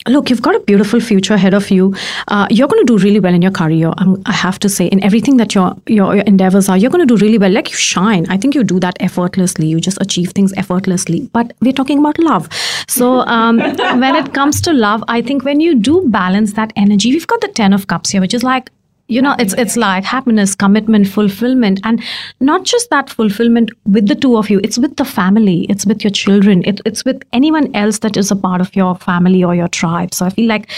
look 0.09 0.30
you've 0.30 0.42
got 0.42 0.55
a 0.55 0.61
beautiful 0.61 1.00
future 1.00 1.34
ahead 1.34 1.55
of 1.55 1.70
you. 1.70 1.94
Uh, 2.28 2.46
you're 2.50 2.68
going 2.68 2.84
to 2.84 2.96
do 2.96 3.03
really 3.03 3.20
well 3.20 3.34
in 3.34 3.42
your 3.42 3.50
career 3.50 3.92
um, 3.98 4.20
i 4.26 4.32
have 4.32 4.59
to 4.59 4.68
say. 4.68 4.86
In 4.86 5.03
everything 5.03 5.36
that 5.36 5.55
your, 5.55 5.74
your 5.86 6.14
your 6.14 6.24
endeavors 6.24 6.68
are 6.68 6.76
you're 6.76 6.90
going 6.90 7.07
to 7.07 7.14
do 7.16 7.24
really 7.24 7.38
well. 7.38 7.50
Like 7.50 7.70
you 7.70 7.76
shine. 7.76 8.26
I 8.28 8.36
think 8.36 8.55
you 8.55 8.64
do 8.64 8.80
that 8.80 8.96
effortlessly. 9.00 9.66
You 9.66 9.80
just 9.80 9.98
achieve 10.00 10.30
things 10.30 10.53
effortlessly. 10.57 11.28
But 11.32 11.53
we're 11.61 11.72
talking 11.72 11.98
about 11.98 12.18
love. 12.18 12.48
So 12.88 13.20
um, 13.20 13.59
when 14.00 14.16
it 14.16 14.32
comes 14.34 14.61
to 14.61 14.72
love 14.72 15.03
i 15.09 15.22
think 15.22 15.44
when 15.44 15.61
you 15.61 15.74
do 15.88 16.03
balance 16.18 16.55
that 16.61 16.72
energy 16.76 17.12
we've 17.12 17.26
got 17.26 17.40
the 17.40 17.48
10 17.48 17.72
of 17.72 17.86
cups 17.86 18.11
here 18.11 18.20
which 18.20 18.34
is 18.34 18.42
like 18.42 18.70
you 19.12 19.22
know 19.22 19.34
it's 19.38 19.54
it's 19.54 19.76
like 19.76 20.04
happiness 20.04 20.54
commitment 20.54 21.06
fulfillment 21.06 21.80
and 21.84 22.02
not 22.40 22.64
just 22.64 22.90
that 22.90 23.10
fulfillment 23.10 23.70
with 23.86 24.08
the 24.08 24.14
two 24.14 24.36
of 24.36 24.50
you. 24.50 24.60
It's 24.62 24.78
with 24.78 24.96
the 24.96 25.04
family. 25.04 25.66
It's 25.68 25.86
with 25.86 26.04
your 26.04 26.10
children. 26.10 26.62
It, 26.64 26.80
it's 26.86 27.04
with 27.04 27.22
anyone 27.32 27.74
else 27.74 27.98
that 28.00 28.16
is 28.16 28.30
a 28.30 28.36
part 28.36 28.60
of 28.60 28.74
your 28.74 28.94
family 28.94 29.44
or 29.44 29.54
your 29.54 29.68
tribe. 29.68 30.14
So 30.14 30.26
i 30.26 30.30
feel 30.30 30.48
like 30.48 30.70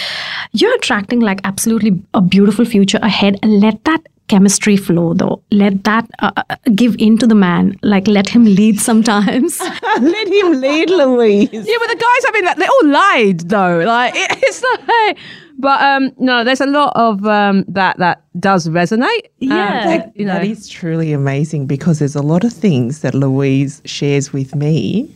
you're 0.52 0.74
attracting 0.74 1.20
like 1.20 1.40
absolutely 1.44 2.02
a 2.14 2.20
beautiful 2.20 2.64
future 2.64 2.98
ahead. 3.02 3.38
And 3.42 3.60
let 3.60 3.84
that 3.84 4.02
chemistry 4.28 4.76
flow 4.76 5.14
though. 5.14 5.42
Let 5.50 5.84
that 5.84 6.10
uh, 6.18 6.32
uh 6.36 6.56
give 6.74 6.96
in 6.98 7.18
to 7.18 7.26
the 7.26 7.34
man. 7.34 7.78
Like 7.82 8.08
let 8.08 8.28
him 8.28 8.44
lead 8.44 8.80
sometimes. 8.80 9.60
Let 10.00 10.28
him 10.28 10.60
lead 10.60 10.90
louise. 10.90 11.50
Yeah 11.52 11.80
but 11.82 11.88
the 11.88 12.00
guys 12.06 12.22
i 12.26 12.30
mean 12.32 12.44
they 12.58 12.66
all 12.66 12.88
lied 12.98 13.40
though. 13.56 13.78
Like 13.86 14.14
it, 14.16 14.38
it's 14.42 14.62
like 14.88 15.18
but 15.58 15.80
um, 15.82 16.12
no, 16.18 16.44
there's 16.44 16.60
a 16.60 16.66
lot 16.66 16.92
of 16.96 17.24
um, 17.26 17.64
that 17.68 17.98
that 17.98 18.24
does 18.40 18.68
resonate. 18.68 19.28
Yeah, 19.38 19.54
um, 19.54 19.88
that, 19.88 20.16
you 20.16 20.24
know. 20.24 20.34
that 20.34 20.44
is 20.44 20.68
truly 20.68 21.12
amazing 21.12 21.66
because 21.66 21.98
there's 21.98 22.16
a 22.16 22.22
lot 22.22 22.44
of 22.44 22.52
things 22.52 23.00
that 23.00 23.14
Louise 23.14 23.80
shares 23.84 24.32
with 24.32 24.54
me. 24.54 25.14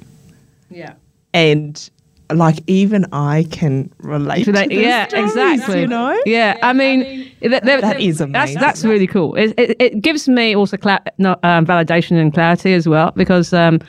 Yeah, 0.71 0.95
and 1.35 1.91
like 2.33 2.59
even 2.67 3.07
I 3.13 3.47
can 3.51 3.93
relate 3.99 4.45
to 4.45 4.53
that. 4.53 4.71
Yeah, 4.71 5.09
stories, 5.09 5.31
exactly. 5.31 5.81
You 5.81 5.87
know. 5.87 6.21
Yeah, 6.27 6.59
I 6.63 6.73
mean, 6.73 7.01
I 7.01 7.05
mean 7.05 7.33
they're, 7.41 7.61
they're, 7.61 7.81
that 7.81 8.01
is 8.01 8.21
amazing. 8.21 8.33
That's, 8.33 8.83
that's 8.83 8.85
really 8.85 9.07
cool. 9.07 9.35
It, 9.35 9.55
it, 9.59 9.77
it 9.81 10.01
gives 10.03 10.29
me 10.29 10.55
also 10.55 10.77
cla- 10.77 11.03
not, 11.19 11.43
um, 11.43 11.65
validation 11.65 12.21
and 12.21 12.33
clarity 12.33 12.75
as 12.75 12.89
well 12.89 13.13
because 13.13 13.53
um, 13.53 13.81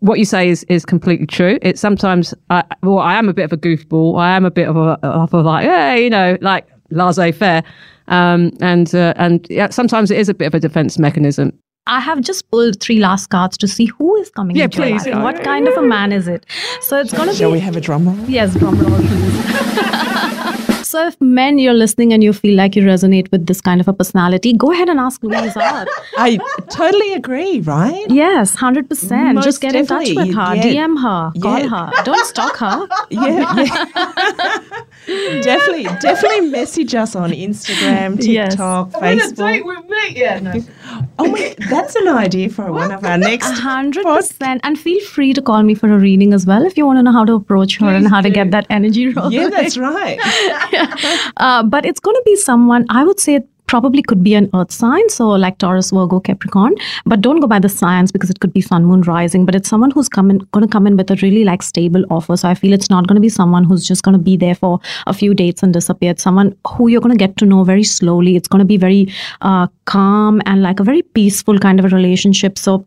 what 0.00 0.18
you 0.18 0.24
say 0.24 0.48
is, 0.48 0.64
is 0.64 0.84
completely 0.84 1.26
true. 1.26 1.58
It's 1.62 1.80
sometimes, 1.80 2.34
I, 2.50 2.62
well, 2.82 2.98
I 2.98 3.14
am 3.14 3.28
a 3.28 3.34
bit 3.34 3.44
of 3.44 3.52
a 3.52 3.56
goofball. 3.56 4.18
I 4.18 4.36
am 4.36 4.44
a 4.44 4.50
bit 4.50 4.68
of 4.68 4.76
a, 4.76 4.98
of 5.04 5.32
a 5.34 5.40
like, 5.40 5.64
yeah, 5.64 5.94
you 5.94 6.10
know, 6.10 6.38
like 6.40 6.66
laissez 6.90 7.32
faire. 7.32 7.62
Um, 8.06 8.52
and 8.60 8.94
uh, 8.94 9.12
and 9.16 9.46
yeah, 9.50 9.68
sometimes 9.68 10.10
it 10.10 10.18
is 10.18 10.28
a 10.28 10.34
bit 10.34 10.46
of 10.46 10.54
a 10.54 10.60
defense 10.60 10.98
mechanism. 10.98 11.52
I 11.86 12.00
have 12.00 12.20
just 12.20 12.50
pulled 12.50 12.80
three 12.80 12.98
last 12.98 13.28
cards 13.28 13.56
to 13.58 13.68
see 13.68 13.86
who 13.86 14.14
is 14.16 14.30
coming 14.30 14.56
yeah, 14.56 14.64
into 14.64 14.76
please, 14.76 15.06
your 15.06 15.16
life. 15.16 15.36
What 15.36 15.44
kind 15.44 15.66
of 15.68 15.76
a 15.76 15.82
man 15.82 16.12
is 16.12 16.28
it? 16.28 16.44
So 16.82 16.98
it's 16.98 17.12
going 17.12 17.28
to 17.28 17.32
be. 17.32 17.38
Shall 17.38 17.50
we 17.50 17.60
have 17.60 17.76
a 17.76 17.80
drum 17.80 18.06
roll? 18.06 18.28
Yes, 18.28 18.54
drum 18.54 18.78
roll, 18.78 18.98
please. 18.98 20.64
So 20.88 21.06
if 21.06 21.20
men 21.20 21.58
you're 21.58 21.74
listening 21.74 22.14
and 22.14 22.24
you 22.24 22.32
feel 22.32 22.56
like 22.56 22.74
you 22.74 22.82
resonate 22.82 23.30
with 23.30 23.46
this 23.46 23.60
kind 23.60 23.78
of 23.78 23.88
a 23.88 23.92
personality, 23.92 24.54
go 24.54 24.72
ahead 24.72 24.88
and 24.88 24.98
ask 24.98 25.22
Louise 25.22 25.54
out. 25.70 25.86
I 26.16 26.38
totally 26.70 27.12
agree, 27.12 27.60
right? 27.60 28.06
Yes, 28.08 28.56
100%. 28.56 29.34
Most 29.34 29.44
Just 29.44 29.60
get 29.60 29.74
in 29.74 29.84
touch 29.86 30.08
with 30.14 30.32
her, 30.34 30.54
yeah. 30.54 30.62
DM 30.62 30.98
her, 31.02 31.32
call 31.42 31.58
Yeah. 31.58 31.68
her. 31.68 32.04
Don't 32.04 32.24
stalk 32.26 32.56
her. 32.56 32.88
Yeah, 33.10 33.54
yeah. 33.58 33.84
definitely, 35.42 35.84
definitely 36.00 36.48
message 36.48 36.94
us 36.94 37.14
on 37.14 37.32
Instagram, 37.32 38.16
Yes. 38.24 38.52
TikTok, 38.54 38.92
Facebook. 38.92 39.64
with 39.66 39.84
me. 39.90 40.02
Yeah, 40.16 40.38
no. 40.40 40.52
Oh 41.18 41.26
my, 41.26 41.54
that's 41.68 41.96
an 41.96 42.08
idea 42.08 42.48
for 42.48 42.70
one 42.72 42.92
of 42.92 43.04
our 43.04 43.18
next. 43.18 43.50
Hundred 43.58 44.04
percent, 44.04 44.60
and 44.62 44.78
feel 44.78 45.00
free 45.04 45.32
to 45.32 45.42
call 45.42 45.62
me 45.62 45.74
for 45.74 45.90
a 45.92 45.98
reading 45.98 46.32
as 46.32 46.46
well 46.46 46.64
if 46.64 46.76
you 46.76 46.86
want 46.86 46.98
to 46.98 47.02
know 47.02 47.12
how 47.12 47.24
to 47.24 47.34
approach 47.34 47.78
her 47.78 47.88
and 47.88 48.08
how 48.08 48.20
to 48.20 48.30
get 48.30 48.50
that 48.52 48.66
energy 48.70 49.08
rolling. 49.08 49.32
Yeah, 49.32 49.48
that's 49.48 49.76
right. 49.76 50.18
uh, 51.36 51.62
but 51.64 51.84
it's 51.84 52.00
going 52.00 52.14
to 52.16 52.22
be 52.24 52.36
someone 52.36 52.86
I 52.88 53.04
would 53.04 53.18
say 53.18 53.40
probably 53.68 54.02
could 54.02 54.24
be 54.24 54.34
an 54.34 54.50
earth 54.54 54.72
sign, 54.72 55.08
so 55.10 55.28
like 55.28 55.58
Taurus, 55.58 55.90
Virgo, 55.90 56.18
Capricorn. 56.18 56.74
But 57.04 57.20
don't 57.20 57.40
go 57.40 57.46
by 57.46 57.58
the 57.58 57.68
science 57.68 58.10
because 58.10 58.30
it 58.30 58.40
could 58.40 58.52
be 58.52 58.60
Sun, 58.60 58.86
Moon, 58.86 59.02
Rising. 59.02 59.44
But 59.44 59.54
it's 59.54 59.68
someone 59.68 59.90
who's 59.90 60.08
coming 60.08 60.38
going 60.52 60.66
to 60.66 60.72
come 60.72 60.86
in 60.86 60.96
with 60.96 61.10
a 61.10 61.16
really 61.22 61.44
like 61.44 61.62
stable 61.62 62.04
offer. 62.10 62.36
So 62.36 62.48
I 62.48 62.54
feel 62.54 62.72
it's 62.72 62.90
not 62.90 63.06
going 63.06 63.16
to 63.16 63.20
be 63.20 63.28
someone 63.28 63.64
who's 63.64 63.86
just 63.86 64.02
going 64.02 64.18
to 64.18 64.22
be 64.30 64.36
there 64.36 64.54
for 64.54 64.80
a 65.06 65.14
few 65.14 65.34
dates 65.34 65.62
and 65.62 65.72
disappear. 65.72 66.10
It's 66.12 66.22
someone 66.22 66.56
who 66.66 66.88
you're 66.88 67.00
going 67.00 67.16
to 67.16 67.24
get 67.26 67.36
to 67.38 67.46
know 67.46 67.64
very 67.64 67.84
slowly. 67.84 68.36
It's 68.36 68.48
going 68.48 68.60
to 68.60 68.64
be 68.64 68.76
very 68.76 69.12
uh, 69.42 69.68
calm 69.84 70.42
and 70.46 70.62
like 70.62 70.80
a 70.80 70.84
very 70.84 71.02
peaceful 71.02 71.58
kind 71.58 71.78
of 71.78 71.92
a 71.92 71.96
relationship. 71.96 72.58
So 72.58 72.86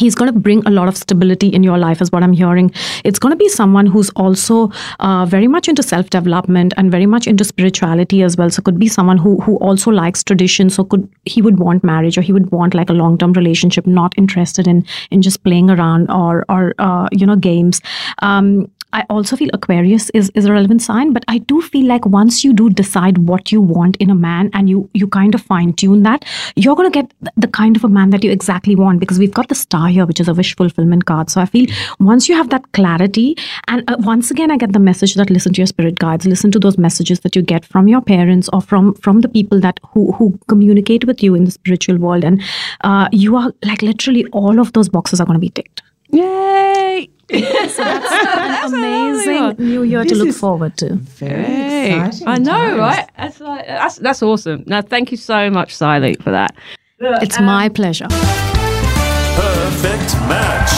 he's 0.00 0.14
going 0.14 0.32
to 0.32 0.40
bring 0.48 0.66
a 0.66 0.70
lot 0.70 0.88
of 0.88 0.96
stability 0.96 1.48
in 1.48 1.62
your 1.68 1.78
life 1.78 2.00
is 2.00 2.12
what 2.12 2.22
i'm 2.22 2.32
hearing. 2.32 2.70
It's 3.04 3.18
going 3.18 3.32
to 3.32 3.36
be 3.36 3.48
someone 3.48 3.86
who's 3.86 4.10
also 4.24 4.70
uh, 5.00 5.26
very 5.26 5.48
much 5.54 5.68
into 5.68 5.82
self 5.82 6.10
development 6.10 6.74
and 6.76 6.90
very 6.90 7.06
much 7.14 7.26
into 7.26 7.44
spirituality 7.44 8.22
as 8.22 8.36
well. 8.36 8.50
So 8.50 8.62
could 8.62 8.78
be 8.78 8.88
someone 8.88 9.18
who 9.18 9.36
who 9.40 9.56
also 9.68 9.90
likes 9.90 10.24
tradition. 10.32 10.70
So 10.70 10.84
could 10.84 11.08
he 11.24 11.42
would 11.42 11.58
want 11.58 11.84
marriage 11.92 12.18
or 12.18 12.22
he 12.22 12.32
would 12.32 12.50
want 12.50 12.74
like 12.80 12.90
a 12.90 12.98
long 13.00 13.18
term 13.18 13.32
relationship 13.40 13.86
not 13.86 14.18
interested 14.24 14.66
in 14.74 14.84
in 15.10 15.22
just 15.22 15.42
playing 15.44 15.70
around 15.70 16.10
or 16.10 16.44
or 16.48 16.74
uh, 16.78 17.08
you 17.12 17.26
know 17.26 17.36
games. 17.36 17.80
Um, 18.22 18.70
I 18.92 19.04
also 19.08 19.36
feel 19.36 19.50
Aquarius 19.52 20.10
is, 20.10 20.30
is 20.34 20.44
a 20.44 20.52
relevant 20.52 20.82
sign, 20.82 21.12
but 21.12 21.24
I 21.28 21.38
do 21.38 21.62
feel 21.62 21.86
like 21.86 22.06
once 22.06 22.42
you 22.42 22.52
do 22.52 22.70
decide 22.70 23.18
what 23.18 23.52
you 23.52 23.60
want 23.60 23.96
in 23.96 24.10
a 24.10 24.14
man 24.14 24.50
and 24.52 24.68
you 24.68 24.88
you 24.94 25.06
kind 25.06 25.34
of 25.34 25.42
fine 25.42 25.72
tune 25.74 26.02
that, 26.02 26.24
you're 26.56 26.74
gonna 26.74 26.90
get 26.90 27.12
the 27.36 27.48
kind 27.48 27.76
of 27.76 27.84
a 27.84 27.88
man 27.88 28.10
that 28.10 28.24
you 28.24 28.30
exactly 28.30 28.74
want 28.74 29.00
because 29.00 29.18
we've 29.18 29.34
got 29.34 29.48
the 29.48 29.54
star 29.54 29.88
here, 29.88 30.06
which 30.06 30.20
is 30.20 30.28
a 30.28 30.34
wish 30.34 30.56
fulfillment 30.56 31.06
card. 31.06 31.30
So 31.30 31.40
I 31.40 31.46
feel 31.46 31.66
once 31.98 32.28
you 32.28 32.34
have 32.34 32.50
that 32.50 32.70
clarity, 32.72 33.36
and 33.68 33.88
uh, 33.88 33.96
once 34.00 34.30
again 34.30 34.50
I 34.50 34.56
get 34.56 34.72
the 34.72 34.78
message 34.78 35.14
that 35.14 35.30
listen 35.30 35.52
to 35.54 35.60
your 35.60 35.66
spirit 35.66 35.98
guides, 35.98 36.26
listen 36.26 36.50
to 36.52 36.58
those 36.58 36.78
messages 36.78 37.20
that 37.20 37.36
you 37.36 37.42
get 37.42 37.64
from 37.64 37.88
your 37.88 38.00
parents 38.00 38.48
or 38.52 38.60
from 38.60 38.94
from 38.94 39.20
the 39.20 39.28
people 39.28 39.60
that 39.60 39.78
who 39.92 40.12
who 40.12 40.38
communicate 40.48 41.04
with 41.04 41.22
you 41.22 41.34
in 41.34 41.44
the 41.44 41.50
spiritual 41.50 41.98
world, 41.98 42.24
and 42.24 42.42
uh, 42.82 43.08
you 43.12 43.36
are 43.36 43.52
like 43.64 43.82
literally 43.82 44.26
all 44.32 44.58
of 44.58 44.72
those 44.72 44.88
boxes 44.88 45.20
are 45.20 45.26
gonna 45.26 45.38
be 45.38 45.50
ticked. 45.50 45.82
Yay! 46.12 47.08
so 47.30 47.36
that's 47.36 48.64
an 48.64 48.74
amazing 48.74 49.54
new 49.58 49.82
year 49.84 50.04
to 50.04 50.14
look 50.16 50.34
forward 50.34 50.76
to. 50.78 50.96
Very 50.96 51.90
exciting 51.92 52.26
I 52.28 52.36
know, 52.38 52.52
times. 52.52 52.78
right? 52.78 53.10
That's, 53.16 53.40
like, 53.40 53.66
that's 53.66 53.96
that's 53.96 54.22
awesome. 54.22 54.64
Now, 54.66 54.82
thank 54.82 55.10
you 55.12 55.16
so 55.16 55.48
much, 55.50 55.74
Sylie, 55.74 56.20
for 56.22 56.30
that. 56.32 56.56
It's 56.98 57.38
my 57.40 57.68
pleasure. 57.68 58.08
Perfect 59.36 60.14
match. 60.28 60.70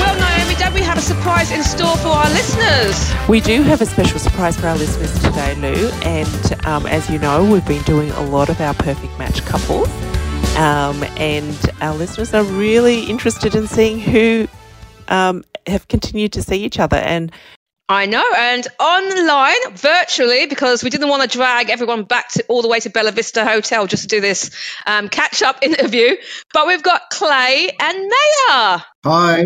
Well, 0.00 0.14
Naomi, 0.18 0.54
don't 0.56 0.72
we 0.74 0.80
have 0.80 0.96
a 0.96 1.02
surprise 1.02 1.50
in 1.50 1.62
store 1.64 1.96
for 1.98 2.08
our 2.08 2.30
listeners? 2.30 3.10
We 3.28 3.40
do 3.40 3.62
have 3.62 3.82
a 3.82 3.86
special 3.86 4.18
surprise 4.18 4.56
for 4.58 4.68
our 4.68 4.76
listeners 4.76 5.12
today, 5.22 5.54
Lou. 5.56 5.88
And 6.04 6.66
um, 6.66 6.86
as 6.86 7.10
you 7.10 7.18
know, 7.18 7.44
we've 7.50 7.66
been 7.66 7.82
doing 7.82 8.10
a 8.12 8.22
lot 8.26 8.48
of 8.48 8.60
our 8.60 8.74
perfect 8.74 9.18
match 9.18 9.44
couples. 9.44 9.88
Um, 10.56 11.02
and 11.16 11.58
our 11.80 11.94
listeners 11.94 12.32
are 12.32 12.44
really 12.44 13.04
interested 13.04 13.54
in 13.54 13.66
seeing 13.66 13.98
who 13.98 14.46
um, 15.08 15.44
have 15.66 15.88
continued 15.88 16.34
to 16.34 16.42
see 16.42 16.64
each 16.64 16.78
other. 16.78 16.96
And 16.96 17.32
I 17.88 18.06
know, 18.06 18.24
and 18.36 18.66
online, 18.80 19.74
virtually, 19.74 20.46
because 20.46 20.82
we 20.82 20.90
didn't 20.90 21.08
want 21.08 21.22
to 21.22 21.28
drag 21.28 21.68
everyone 21.68 22.04
back 22.04 22.30
to 22.30 22.44
all 22.48 22.62
the 22.62 22.68
way 22.68 22.80
to 22.80 22.88
Bella 22.88 23.12
Vista 23.12 23.44
Hotel 23.44 23.86
just 23.86 24.04
to 24.04 24.08
do 24.08 24.20
this 24.20 24.50
um, 24.86 25.08
catch-up 25.08 25.58
interview. 25.62 26.16
But 26.54 26.66
we've 26.66 26.82
got 26.82 27.10
Clay 27.10 27.70
and 27.78 27.98
Maya. 27.98 28.80
Hi. 29.04 29.44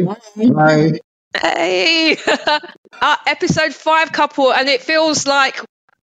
Hi. 0.56 0.92
Hey, 1.36 2.16
uh, 3.00 3.16
episode 3.26 3.74
five 3.74 4.12
couple, 4.12 4.52
and 4.52 4.68
it 4.68 4.82
feels 4.82 5.26
like 5.26 5.58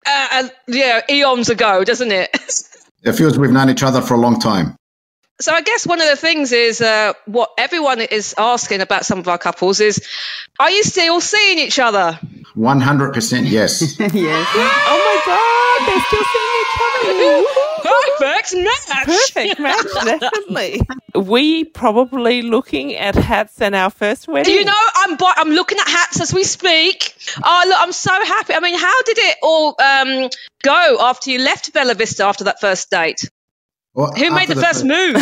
uh, 0.06 0.28
uh, 0.32 0.48
yeah, 0.68 1.02
eons 1.10 1.50
ago, 1.50 1.84
doesn't 1.84 2.12
it? 2.12 2.36
It 3.06 3.14
feels 3.14 3.38
we've 3.38 3.52
known 3.52 3.70
each 3.70 3.84
other 3.84 4.02
for 4.02 4.16
a 4.16 4.18
long 4.18 4.40
time. 4.40 4.76
So 5.40 5.52
I 5.52 5.62
guess 5.62 5.86
one 5.86 6.02
of 6.02 6.08
the 6.08 6.16
things 6.16 6.52
is 6.54 6.82
uh, 6.82 7.14
what 7.26 7.52
everyone 7.58 8.00
is 8.02 8.34
asking 8.38 8.82
about 8.82 9.06
some 9.06 9.20
of 9.20 9.28
our 9.28 9.38
couples 9.38 9.80
is, 9.80 10.06
are 10.58 10.72
you 10.72 10.82
still 10.84 11.20
seeing 11.22 11.60
each 11.60 11.78
other? 11.78 12.18
100% 12.56 13.50
yes. 13.50 14.00
yes. 14.00 14.48
Oh 14.88 14.98
my 14.98 15.22
God, 15.26 15.88
they're 15.88 16.04
still 16.08 16.24
seeing 16.34 16.56
each 16.62 17.46
other. 17.46 17.72
Perfect 18.18 18.56
match. 18.56 19.06
Perfect 19.06 19.60
match, 19.60 19.86
definitely. 20.20 20.82
we 21.16 21.64
probably 21.66 22.42
looking 22.42 22.96
at 22.96 23.16
hats 23.16 23.62
and 23.62 23.76
our 23.76 23.90
first 23.90 24.28
wedding. 24.28 24.54
Do 24.54 24.60
you 24.60 24.66
know 24.66 24.74
I'm 24.96 25.16
bu- 25.18 25.26
I'm 25.36 25.50
looking 25.50 25.78
at 25.80 25.88
hats 25.88 26.22
as 26.22 26.34
we 26.34 26.44
speak. 26.44 27.16
Oh 27.44 27.64
look, 27.68 27.78
I'm 27.80 27.92
so 27.92 28.12
happy. 28.12 28.54
I 28.54 28.60
mean, 28.60 28.78
how 28.78 29.02
did 29.04 29.18
it 29.18 29.38
all 29.42 29.76
um, 29.82 30.30
go 30.64 30.98
after 31.02 31.32
you 31.32 31.40
left 31.40 31.74
Bella 31.74 31.94
Vista 31.94 32.26
after 32.26 32.46
that 32.46 32.60
first 32.62 32.90
date? 32.90 33.20
Well, 33.94 34.12
Who 34.14 34.30
made 34.32 34.50
after 34.50 34.56
the 34.56 34.62
first 34.62 34.84
move? 34.84 35.16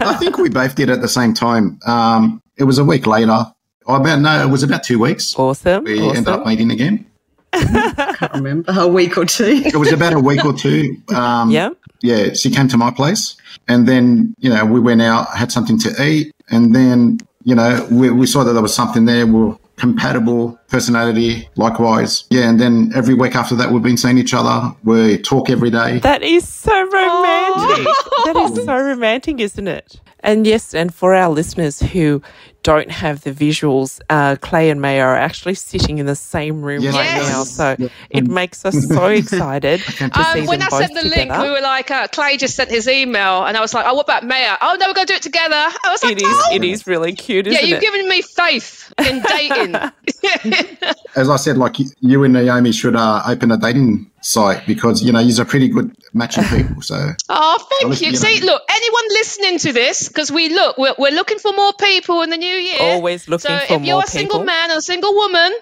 I 0.00 0.14
think 0.18 0.38
we 0.38 0.48
both 0.48 0.74
did 0.74 0.88
at 0.88 1.02
the 1.02 1.08
same 1.08 1.34
time. 1.34 1.78
Um, 1.86 2.42
it 2.56 2.64
was 2.64 2.78
a 2.78 2.84
week 2.84 3.06
later. 3.06 3.52
I 3.86 3.96
about 3.96 4.20
no, 4.20 4.42
it 4.42 4.50
was 4.50 4.62
about 4.62 4.82
two 4.82 4.98
weeks. 4.98 5.38
Awesome. 5.38 5.84
We 5.84 6.00
awesome. 6.00 6.16
ended 6.16 6.28
up 6.32 6.46
meeting 6.46 6.70
again. 6.70 7.06
Can't 7.54 8.32
remember 8.34 8.72
a 8.76 8.86
week 8.86 9.16
or 9.16 9.24
two. 9.24 9.62
It 9.64 9.76
was 9.76 9.92
about 9.92 10.12
a 10.12 10.20
week 10.20 10.44
or 10.44 10.52
two. 10.52 10.96
Um, 11.14 11.50
yeah. 11.50 11.70
Yeah. 12.02 12.32
She 12.34 12.50
came 12.50 12.68
to 12.68 12.76
my 12.76 12.90
place, 12.90 13.36
and 13.68 13.86
then 13.88 14.34
you 14.38 14.50
know 14.50 14.64
we 14.64 14.80
went 14.80 15.02
out, 15.02 15.34
had 15.36 15.52
something 15.52 15.78
to 15.80 16.02
eat, 16.04 16.34
and 16.50 16.74
then 16.74 17.18
you 17.44 17.54
know 17.54 17.86
we, 17.90 18.10
we 18.10 18.26
saw 18.26 18.44
that 18.44 18.52
there 18.52 18.62
was 18.62 18.74
something 18.74 19.04
there. 19.04 19.26
We're 19.26 19.56
compatible 19.76 20.58
personality, 20.68 21.48
likewise. 21.56 22.24
Yeah, 22.30 22.48
and 22.48 22.60
then 22.60 22.92
every 22.94 23.14
week 23.14 23.34
after 23.34 23.54
that, 23.56 23.70
we've 23.70 23.82
been 23.82 23.96
seeing 23.96 24.18
each 24.18 24.34
other. 24.34 24.74
We 24.84 25.18
talk 25.18 25.50
every 25.50 25.70
day. 25.70 25.98
That 25.98 26.22
is 26.22 26.48
so 26.48 26.72
romantic. 26.72 27.86
that 28.24 28.50
is 28.50 28.64
so 28.64 28.76
romantic, 28.78 29.40
isn't 29.40 29.68
it? 29.68 30.00
And 30.24 30.46
yes, 30.46 30.74
and 30.74 30.92
for 30.92 31.14
our 31.14 31.28
listeners 31.30 31.78
who 31.80 32.22
don't 32.62 32.90
have 32.90 33.20
the 33.24 33.30
visuals, 33.30 34.00
uh, 34.08 34.36
Clay 34.40 34.70
and 34.70 34.80
May 34.80 34.98
are 34.98 35.14
actually 35.14 35.52
sitting 35.54 35.98
in 35.98 36.06
the 36.06 36.14
same 36.16 36.62
room 36.62 36.82
Yes. 36.82 36.94
right 36.94 37.04
Yes. 37.04 37.28
now. 37.30 37.44
So 37.44 37.76
it 38.08 38.26
makes 38.26 38.64
us 38.64 38.88
so 38.88 39.04
excited 39.20 39.80
to 39.82 40.04
Um, 40.18 40.24
see 40.32 40.46
when 40.46 40.60
them 40.60 40.68
I 40.68 40.70
both 40.70 40.80
sent 40.80 40.94
the 40.94 41.02
link, 41.10 41.30
we 41.30 41.50
were 41.50 41.60
like, 41.60 41.90
uh, 41.90 42.08
Clay 42.08 42.38
just 42.38 42.56
sent 42.56 42.70
his 42.70 42.88
email, 42.88 43.44
and 43.44 43.54
I 43.54 43.60
was 43.60 43.74
like, 43.74 43.84
oh, 43.86 43.92
what 43.92 44.04
about 44.06 44.24
Maya? 44.26 44.56
Oh, 44.62 44.76
no, 44.80 44.86
we're 44.88 44.94
going 44.94 45.06
to 45.06 45.12
do 45.12 45.16
it 45.16 45.22
together. 45.22 45.54
I 45.54 45.88
was 45.90 46.02
like, 46.02 46.12
it 46.16 46.22
is. 46.22 46.28
oh. 46.34 46.54
It 46.54 46.64
is 46.64 46.86
really 46.86 47.12
cute, 47.12 47.44
Yeah, 47.46 47.58
isn't 47.58 47.68
you've 47.68 47.78
it? 47.78 47.82
given 47.82 48.08
me 48.08 48.22
faith 48.22 48.94
in 49.06 49.20
dating. 49.28 49.74
As 51.16 51.28
I 51.28 51.36
said, 51.36 51.58
like 51.58 51.78
you- 51.78 51.90
you 52.00 52.24
and 52.24 52.32
Naomi 52.32 52.72
should 52.72 52.96
uh, 52.96 53.22
open 53.26 53.50
a 53.52 53.58
dating 53.58 54.10
site 54.22 54.66
because 54.66 55.02
you 55.02 55.12
know 55.12 55.20
you're 55.20 55.42
a 55.42 55.44
pretty 55.44 55.68
good 55.68 55.94
matching 56.14 56.44
people. 56.44 56.80
So 56.80 57.10
Oh, 57.28 57.66
thank 57.80 58.00
you. 58.00 58.06
you 58.06 58.12
know- 58.12 58.18
See, 58.18 58.40
look, 58.40 58.62
anyone 58.70 59.04
listening 59.10 59.58
to 59.58 59.72
this, 59.72 60.08
because 60.08 60.30
we 60.32 60.48
look, 60.48 60.78
we're, 60.78 60.94
we're 60.98 61.12
looking 61.12 61.38
for 61.38 61.52
more 61.52 61.72
people 61.74 62.22
in 62.22 62.30
the 62.30 62.36
new 62.38 62.46
year. 62.54 62.78
Always 62.80 63.28
looking 63.28 63.50
so 63.50 63.58
for 63.66 63.74
if 63.74 63.82
you're 63.84 64.02
a 64.02 64.06
single 64.06 64.44
man 64.44 64.70
or 64.70 64.78
a 64.78 64.82
single 64.82 65.12
woman, 65.14 65.52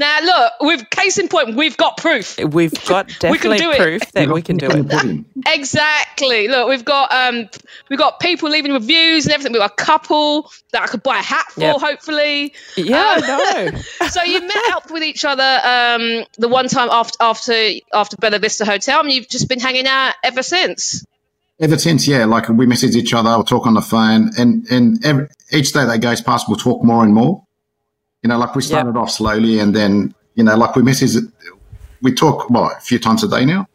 now 0.00 0.20
look, 0.22 0.52
we've 0.62 0.90
case 0.90 1.18
in 1.18 1.28
point, 1.28 1.54
we've 1.54 1.76
got 1.76 1.96
proof. 1.96 2.36
We've 2.38 2.72
got 2.86 3.06
We 3.06 3.38
can 3.38 3.50
definitely 3.52 3.58
do 3.58 3.70
it. 3.70 3.78
proof 3.78 4.12
that 4.12 4.28
we 4.28 4.42
can 4.42 4.56
do 4.56 4.68
it. 4.70 5.24
Exactly. 5.46 6.48
Look, 6.48 6.68
we've 6.68 6.84
got 6.84 7.12
um, 7.12 7.48
we've 7.88 7.98
got 7.98 8.18
people 8.18 8.50
leaving 8.50 8.72
reviews 8.72 9.26
and 9.26 9.32
everything. 9.34 9.52
We've 9.52 9.60
got 9.60 9.72
a 9.72 9.84
couple 9.84 10.50
that 10.72 10.82
I 10.82 10.86
could 10.86 11.02
buy 11.02 11.18
a 11.18 11.22
hat 11.22 11.46
for, 11.52 11.60
Yep. 11.60 11.76
hopefully. 11.80 12.54
Yeah, 12.76 12.96
Um, 13.16 13.22
I 13.24 13.70
know. 13.70 13.80
so 14.08 14.22
you 14.22 14.40
met 14.40 14.72
up 14.72 14.90
with 14.90 15.02
each 15.02 15.24
other 15.24 15.42
um, 15.42 16.24
the 16.38 16.48
one 16.48 16.68
time 16.68 16.88
after 16.90 17.16
after 17.20 17.52
after 17.92 18.16
Bella 18.16 18.38
Vista 18.38 18.64
Hotel, 18.64 19.00
and 19.00 19.12
you've 19.12 19.28
just 19.28 19.48
been 19.48 19.60
hanging 19.60 19.86
out 19.86 20.14
ever 20.24 20.42
since. 20.42 21.04
ever 21.60 21.76
since, 21.78 22.08
yeah, 22.08 22.24
like 22.24 22.48
we 22.48 22.66
message 22.66 22.96
each 22.96 23.12
other, 23.14 23.30
we'll 23.30 23.44
talk 23.44 23.66
on 23.66 23.74
the 23.74 23.82
phone, 23.82 24.30
and 24.38 24.66
and 24.70 25.04
every, 25.04 25.28
each 25.52 25.72
day 25.72 25.84
that 25.84 26.00
goes 26.00 26.20
past, 26.20 26.48
we'll 26.48 26.56
talk 26.58 26.82
more 26.84 27.04
and 27.04 27.12
more. 27.14 27.44
You 28.22 28.28
know, 28.28 28.38
like 28.38 28.54
we 28.54 28.62
started 28.62 28.96
off 28.96 29.10
slowly, 29.10 29.58
and 29.58 29.74
then 29.74 30.14
you 30.34 30.44
know, 30.44 30.56
like 30.56 30.76
we 30.76 30.82
message, 30.82 31.22
we 32.02 32.12
talk 32.14 32.50
what 32.50 32.76
a 32.76 32.80
few 32.80 32.98
times 32.98 33.22
a 33.24 33.28
day 33.28 33.44
now. 33.44 33.66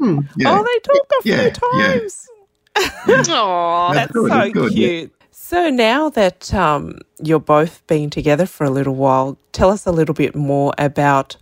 Oh, 0.00 0.20
they 0.20 0.44
talk 0.44 1.06
a 1.18 1.22
few 1.22 1.32
Yeah, 1.34 1.42
yeah. 1.42 1.50
times. 1.50 2.28
Aww, 2.76 3.94
That's 3.94 4.12
good, 4.12 4.28
so 4.30 4.34
that's 4.38 4.52
good, 4.52 4.72
yeah. 4.72 4.88
cute. 4.88 5.12
So 5.30 5.70
now 5.70 6.08
that 6.10 6.52
um, 6.54 6.98
you're 7.22 7.38
both 7.38 7.86
been 7.86 8.10
together 8.10 8.46
for 8.46 8.64
a 8.64 8.70
little 8.70 8.94
while, 8.94 9.38
tell 9.52 9.70
us 9.70 9.86
a 9.86 9.92
little 9.92 10.14
bit 10.14 10.34
more 10.34 10.72
about 10.78 11.36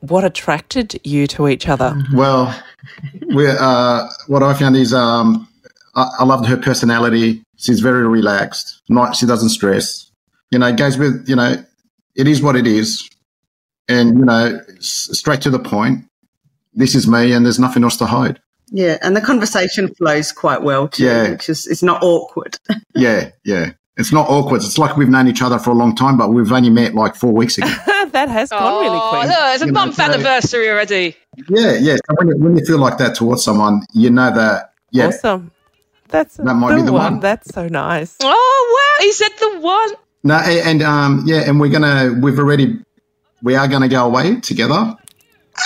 what 0.00 0.24
attracted 0.24 0.98
you 1.04 1.26
to 1.28 1.48
each 1.48 1.68
other. 1.68 1.96
Well, 2.12 2.58
we're, 3.28 3.56
uh, 3.58 4.08
what 4.26 4.42
I 4.42 4.54
found 4.54 4.76
is 4.76 4.92
um, 4.92 5.46
I, 5.94 6.08
I 6.20 6.24
loved 6.24 6.46
her 6.46 6.56
personality. 6.56 7.44
She's 7.56 7.80
very 7.80 8.06
relaxed. 8.08 8.82
Not 8.88 9.14
she 9.16 9.26
doesn't 9.26 9.50
stress. 9.50 10.10
You 10.50 10.58
know, 10.58 10.66
it 10.66 10.76
goes 10.76 10.98
with 10.98 11.24
you 11.28 11.36
know, 11.36 11.64
it 12.16 12.28
is 12.28 12.42
what 12.42 12.56
it 12.56 12.66
is, 12.66 13.08
and 13.88 14.18
you 14.18 14.24
know, 14.24 14.60
straight 14.80 15.40
to 15.42 15.50
the 15.50 15.58
point. 15.58 16.04
This 16.72 16.94
is 16.94 17.06
me, 17.06 17.32
and 17.32 17.44
there's 17.44 17.58
nothing 17.60 17.84
else 17.84 17.96
to 17.98 18.06
hide. 18.06 18.40
Yeah, 18.70 18.98
and 19.02 19.16
the 19.16 19.20
conversation 19.20 19.94
flows 19.94 20.32
quite 20.32 20.62
well 20.62 20.88
too, 20.88 21.04
Yeah. 21.04 21.30
which 21.30 21.48
is 21.48 21.66
it's 21.66 21.82
not 21.82 22.02
awkward. 22.02 22.56
Yeah, 22.96 23.30
yeah. 23.44 23.72
It's 23.96 24.12
not 24.12 24.28
awkward. 24.28 24.62
It's 24.62 24.78
like 24.78 24.96
we've 24.96 25.08
known 25.08 25.28
each 25.28 25.42
other 25.42 25.58
for 25.58 25.70
a 25.70 25.74
long 25.74 25.94
time, 25.94 26.16
but 26.16 26.30
we've 26.30 26.50
only 26.50 26.70
met 26.70 26.94
like 26.94 27.14
four 27.14 27.32
weeks 27.32 27.58
ago. 27.58 27.66
that 28.10 28.28
has 28.28 28.50
gone 28.50 28.82
really 28.84 28.96
Oh, 29.00 29.10
quick. 29.10 29.28
look, 29.28 29.36
it's 29.54 29.62
a 29.62 29.66
You 29.66 29.72
know, 29.72 29.80
month 29.80 29.94
so- 29.96 30.02
anniversary 30.04 30.68
already. 30.70 31.16
Yeah, 31.48 31.74
yeah. 31.74 31.94
So 31.96 32.14
when, 32.16 32.28
you- 32.28 32.38
when 32.38 32.56
you 32.56 32.64
feel 32.64 32.78
like 32.78 32.98
that 32.98 33.14
towards 33.16 33.44
someone, 33.44 33.82
you 33.92 34.10
know 34.10 34.32
that 34.34 34.72
yeah, 34.90 35.08
Awesome. 35.08 35.50
That's 36.08 36.36
That 36.36 36.54
might 36.54 36.70
the, 36.74 36.80
be 36.80 36.82
the 36.86 36.92
one. 36.92 37.12
one. 37.14 37.20
That's 37.20 37.52
so 37.54 37.66
nice. 37.68 38.16
Oh 38.22 38.96
wow, 38.98 39.04
he 39.04 39.12
said 39.12 39.30
the 39.38 39.60
one. 39.60 39.90
No, 40.24 40.34
a- 40.34 40.62
and 40.64 40.82
um, 40.82 41.22
yeah, 41.26 41.42
and 41.46 41.60
we're 41.60 41.70
gonna 41.70 42.18
we've 42.20 42.38
already 42.38 42.78
we 43.42 43.54
are 43.54 43.68
gonna 43.68 43.88
go 43.88 44.06
away 44.06 44.40
together. 44.40 44.96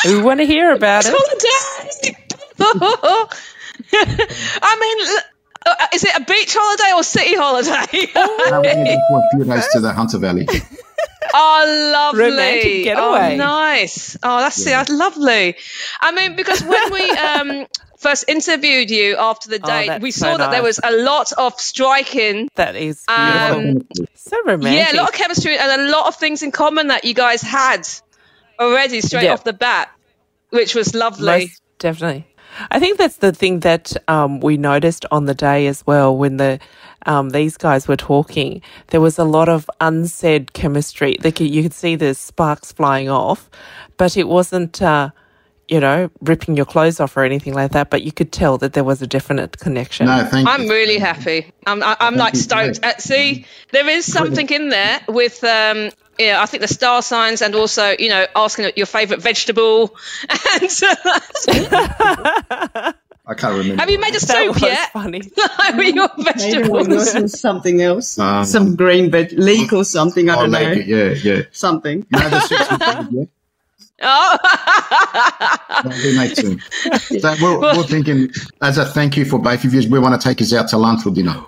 We 0.04 0.20
want 0.20 0.40
to 0.40 0.46
hear 0.46 0.72
about 0.72 1.04
it. 1.06 1.14
Holiday. 1.16 2.16
I 3.90 4.76
mean, 4.80 5.18
uh, 5.66 5.86
is 5.94 6.04
it 6.04 6.14
a 6.16 6.24
beach 6.24 6.54
holiday 6.58 6.92
or 6.96 7.02
city 7.02 7.34
holiday? 7.36 8.12
Uh, 8.18 8.60
we're 8.62 8.74
gonna 8.74 8.84
go 8.84 8.98
for 9.08 9.18
a 9.18 9.44
few 9.44 9.44
days 9.54 9.68
to 9.72 9.80
the 9.80 9.92
Hunter 9.92 10.18
Valley. 10.18 10.46
Oh, 11.34 11.90
lovely. 11.92 12.22
Romantic 12.30 12.84
getaway. 12.84 13.34
Oh, 13.34 13.36
nice. 13.36 14.16
Oh, 14.22 14.38
that's 14.40 14.64
that's 14.64 14.88
lovely. 14.90 15.56
I 16.00 16.10
mean, 16.12 16.36
because 16.36 16.62
when 16.64 16.90
we 16.92 17.10
um, 17.10 17.66
first 17.98 18.24
interviewed 18.28 18.90
you 18.90 19.16
after 19.16 19.48
the 19.50 19.60
Oh, 19.62 19.66
date, 19.66 19.86
that's 19.88 20.02
we 20.02 20.10
so 20.10 20.26
saw 20.26 20.36
that 20.38 20.50
there 20.50 20.62
was 20.62 20.80
a 20.82 20.92
lot 20.96 21.32
of 21.36 21.58
striking. 21.60 22.48
That 22.54 22.76
is 22.76 23.04
Um, 23.08 23.86
so 24.14 24.36
romantic. 24.46 24.72
Yeah, 24.78 24.92
a 24.92 24.96
lot 25.00 25.08
of 25.10 25.14
chemistry 25.14 25.58
and 25.58 25.82
a 25.82 25.90
lot 25.90 26.06
of 26.06 26.16
things 26.16 26.42
in 26.42 26.50
common 26.52 26.88
that 26.88 27.04
you 27.04 27.14
guys 27.14 27.42
had 27.42 27.86
already 28.60 29.00
straight 29.00 29.24
Yeah. 29.24 29.32
off 29.34 29.44
the 29.44 29.52
bat, 29.52 29.90
which 30.50 30.74
was 30.74 30.94
lovely. 30.94 31.26
Most 31.26 31.62
definitely. 31.78 32.26
I 32.70 32.80
think 32.80 32.98
that's 32.98 33.16
the 33.16 33.32
thing 33.32 33.60
that 33.60 33.94
um, 34.08 34.40
we 34.40 34.56
noticed 34.56 35.04
on 35.10 35.26
the 35.26 35.34
day 35.34 35.66
as 35.66 35.86
well 35.86 36.16
when 36.16 36.38
the 36.38 36.58
um, 37.06 37.30
these 37.30 37.56
guys 37.56 37.86
were 37.86 37.96
talking. 37.96 38.60
There 38.88 39.00
was 39.00 39.18
a 39.18 39.24
lot 39.24 39.48
of 39.48 39.70
unsaid 39.80 40.52
chemistry. 40.52 41.16
Like 41.22 41.38
you 41.40 41.62
could 41.62 41.74
see 41.74 41.94
the 41.94 42.14
sparks 42.14 42.72
flying 42.72 43.08
off, 43.08 43.48
but 43.96 44.16
it 44.16 44.26
wasn't, 44.26 44.82
uh, 44.82 45.10
you 45.68 45.80
know, 45.80 46.10
ripping 46.22 46.56
your 46.56 46.64
clothes 46.66 46.98
off 47.00 47.16
or 47.16 47.24
anything 47.24 47.52
like 47.54 47.72
that. 47.72 47.90
But 47.90 48.02
you 48.02 48.10
could 48.12 48.32
tell 48.32 48.58
that 48.58 48.72
there 48.72 48.84
was 48.84 49.02
a 49.02 49.06
definite 49.06 49.58
connection. 49.58 50.06
No, 50.06 50.24
thank 50.24 50.48
I'm 50.48 50.68
really 50.68 50.98
happy. 50.98 51.52
I'm, 51.66 51.82
I- 51.82 51.96
I'm 52.00 52.16
like 52.16 52.34
stoked. 52.36 52.80
Uh, 52.84 52.96
see, 52.98 53.44
there 53.72 53.88
is 53.88 54.10
something 54.10 54.48
in 54.48 54.70
there 54.70 55.00
with, 55.08 55.44
um, 55.44 55.90
yeah, 56.18 56.40
I 56.42 56.46
think 56.46 56.62
the 56.62 56.68
star 56.68 57.02
signs 57.02 57.42
and 57.42 57.54
also, 57.54 57.94
you 57.98 58.08
know, 58.08 58.26
asking 58.34 58.70
your 58.76 58.86
favourite 58.86 59.22
vegetable. 59.22 59.94
And 60.60 60.70
I 63.30 63.34
can't 63.34 63.58
remember. 63.58 63.80
have 63.82 63.90
you 63.90 63.98
made 64.00 64.16
a 64.16 64.24
That 64.24 64.48
was 64.48 64.62
yet? 64.62 64.90
funny. 64.92 65.18
with 65.76 65.94
your 65.94 66.08
Maybe 66.16 66.22
vegetables. 66.24 67.14
yours 67.14 67.38
something 67.38 67.82
else. 67.82 68.18
Um, 68.18 68.46
Some 68.46 68.74
green 68.74 69.10
veg, 69.10 69.32
leek 69.32 69.72
or 69.74 69.84
something. 69.84 70.30
I 70.30 70.32
I'll 70.32 70.40
don't 70.42 70.52
know. 70.52 70.60
make 70.60 70.78
it. 70.78 70.86
Yeah, 70.86 71.32
yeah. 71.34 71.42
Something. 71.52 72.06
No, 72.10 72.26
the 72.30 72.40
six 72.40 72.70
was 72.70 72.78
good, 72.78 73.08
yeah. 73.12 73.24
Oh. 74.00 74.38
That'll 75.82 75.90
be 76.02 76.16
made 76.16 76.36
soon. 76.36 76.60
So 77.20 77.34
we're, 77.42 77.58
we're 77.60 77.82
thinking, 77.84 78.28
as 78.62 78.78
a 78.78 78.84
thank 78.84 79.16
you 79.16 79.24
for 79.24 79.38
both 79.38 79.64
of 79.64 79.74
you, 79.74 79.90
we 79.90 79.98
want 79.98 80.20
to 80.20 80.24
take 80.28 80.40
us 80.40 80.52
out 80.52 80.68
to 80.68 80.78
lunch 80.78 81.04
or 81.06 81.10
dinner. 81.10 81.42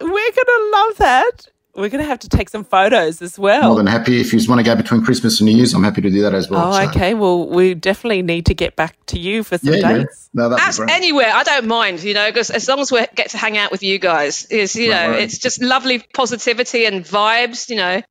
We're 0.00 0.32
gonna 0.32 0.70
love 0.72 0.96
that. 0.98 1.30
We're 1.76 1.88
gonna 1.88 2.04
have 2.04 2.20
to 2.20 2.28
take 2.28 2.48
some 2.50 2.62
photos 2.64 3.20
as 3.22 3.38
well. 3.38 3.62
More 3.68 3.76
than 3.76 3.86
happy 3.86 4.20
if 4.20 4.32
you 4.32 4.38
just 4.38 4.48
want 4.48 4.60
to 4.60 4.62
go 4.64 4.76
between 4.76 5.02
Christmas 5.04 5.40
and 5.40 5.48
New 5.48 5.56
Year's. 5.56 5.74
I'm 5.74 5.82
happy 5.82 6.02
to 6.02 6.10
do 6.10 6.22
that 6.22 6.34
as 6.34 6.48
well. 6.48 6.68
Oh, 6.68 6.72
so. 6.72 6.88
okay. 6.90 7.14
Well, 7.14 7.48
we 7.48 7.74
definitely 7.74 8.22
need 8.22 8.46
to 8.46 8.54
get 8.54 8.76
back 8.76 8.96
to 9.06 9.18
you 9.18 9.42
for 9.42 9.58
some 9.58 9.72
Yeah, 9.74 9.80
yeah. 9.80 9.98
dates. 9.98 10.30
No, 10.34 10.48
that'd 10.50 10.62
be 10.62 10.68
Abs- 10.68 10.78
great. 10.78 10.90
anywhere, 10.90 11.30
I 11.32 11.42
don't 11.42 11.66
mind, 11.66 12.02
you 12.02 12.14
know, 12.14 12.28
because 12.30 12.50
as 12.50 12.68
long 12.68 12.80
as 12.80 12.92
we 12.92 13.04
get 13.16 13.30
to 13.30 13.38
hang 13.38 13.56
out 13.56 13.72
with 13.72 13.82
you 13.82 13.98
guys, 13.98 14.44
is 14.46 14.76
you 14.76 14.90
know, 14.90 15.10
Right. 15.10 15.22
it's 15.22 15.38
just 15.38 15.60
lovely 15.62 16.04
positivity 16.14 16.84
and 16.86 17.04
vibes, 17.04 17.68
you 17.68 17.76
know, 17.76 18.02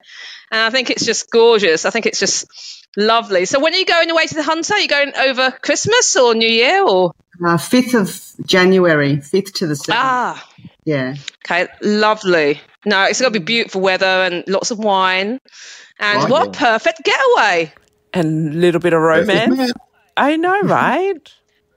and 0.53 0.61
I 0.61 0.69
think 0.69 0.89
it's 0.89 1.03
just 1.05 1.29
gorgeous. 1.31 1.83
I 1.85 1.89
think 1.89 2.05
it's 2.05 2.19
just 2.19 2.45
lovely. 2.95 3.45
So 3.45 3.59
when 3.59 3.73
are 3.73 3.77
you 3.77 3.85
going 3.85 4.09
away 4.11 4.27
to 4.27 4.35
the 4.35 4.43
Hunter? 4.43 4.75
Are 4.75 4.79
you 4.79 4.87
going 4.87 5.11
over 5.17 5.51
Christmas 5.51 6.15
or 6.15 6.35
New 6.35 6.47
Year 6.47 6.85
or? 6.87 7.11
Uh, 7.43 7.57
5th 7.57 7.99
of 7.99 8.45
January, 8.47 9.17
5th 9.17 9.53
to 9.55 9.67
the 9.67 9.73
7th. 9.73 9.89
Ah, 9.97 10.49
Yeah. 10.85 11.15
okay, 11.45 11.67
lovely. 11.81 12.61
No, 12.85 13.03
it's 13.05 13.19
going 13.19 13.33
to 13.33 13.39
be 13.39 13.43
beautiful 13.43 13.81
weather 13.81 14.05
and 14.05 14.43
lots 14.47 14.69
of 14.71 14.77
wine, 14.77 15.39
and 15.99 16.19
Right, 16.23 16.29
what 16.31 16.41
a 16.43 16.51
yeah. 16.51 16.59
perfect 16.71 17.01
getaway. 17.03 17.73
And 18.13 18.53
a 18.53 18.57
little 18.57 18.79
bit 18.79 18.93
of 18.93 18.99
Perfect 19.01 19.49
romance. 19.49 19.71
I 20.15 20.35
know, 20.37 20.61
right? 20.61 21.27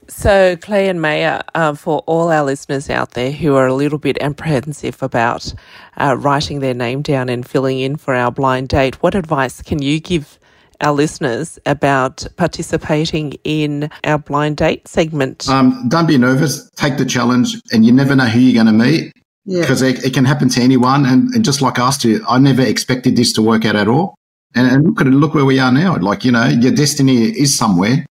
So, 0.09 0.57
Clay 0.57 0.89
and 0.89 1.01
Maya, 1.03 1.43
uh, 1.55 1.75
for 1.75 1.99
all 2.07 2.31
our 2.31 2.45
listeners 2.45 2.89
out 2.89 3.13
there 3.13 3.33
who 3.33 3.55
are 3.57 3.67
a 3.67 3.75
little 3.75 3.99
bit 3.99 4.17
apprehensive 4.21 5.03
about 5.03 5.53
uh, 5.97 6.17
writing 6.19 6.61
their 6.61 6.75
name 6.75 7.03
down 7.03 7.29
and 7.29 7.47
filling 7.47 7.81
in 7.81 7.97
for 7.97 8.15
our 8.15 8.31
blind 8.31 8.69
date, 8.69 9.03
what 9.03 9.15
advice 9.15 9.61
can 9.63 9.83
you 9.83 9.99
give 10.01 10.39
our 10.81 10.93
listeners 10.93 11.59
about 11.67 12.27
participating 12.37 13.33
in 13.45 13.91
our 14.05 14.19
blind 14.19 14.59
date 14.59 14.87
segment? 14.87 15.49
Um, 15.49 15.89
don't 15.89 16.07
be 16.07 16.19
nervous. 16.19 16.71
Take 16.77 16.99
the 16.99 17.05
challenge, 17.07 17.57
and 17.73 17.85
you 17.85 17.93
never 17.93 18.15
know 18.15 18.27
who 18.27 18.39
you're 18.39 18.63
going 18.63 18.79
to 18.79 18.85
meet 18.85 19.13
Yeah. 19.45 19.63
because 19.63 19.83
it, 19.83 20.05
it 20.05 20.15
can 20.15 20.25
happen 20.25 20.49
to 20.51 20.61
anyone. 20.61 21.05
And, 21.05 21.35
and 21.35 21.45
just 21.45 21.63
like 21.63 21.79
us 21.79 21.99
two, 21.99 22.25
I 22.29 22.39
never 22.39 22.63
expected 22.63 23.17
this 23.17 23.33
to 23.35 23.43
work 23.43 23.65
out 23.65 23.75
at 23.77 23.89
all. 23.89 24.15
And, 24.55 24.71
and 24.71 24.85
look 24.85 25.01
at 25.01 25.07
it, 25.09 25.11
look 25.11 25.35
where 25.35 25.45
we 25.45 25.59
are 25.59 25.73
now. 25.73 25.97
Like 25.99 26.25
you 26.25 26.31
know, 26.33 26.47
your 26.47 26.73
destiny 26.73 27.25
is 27.25 27.57
somewhere. 27.57 28.07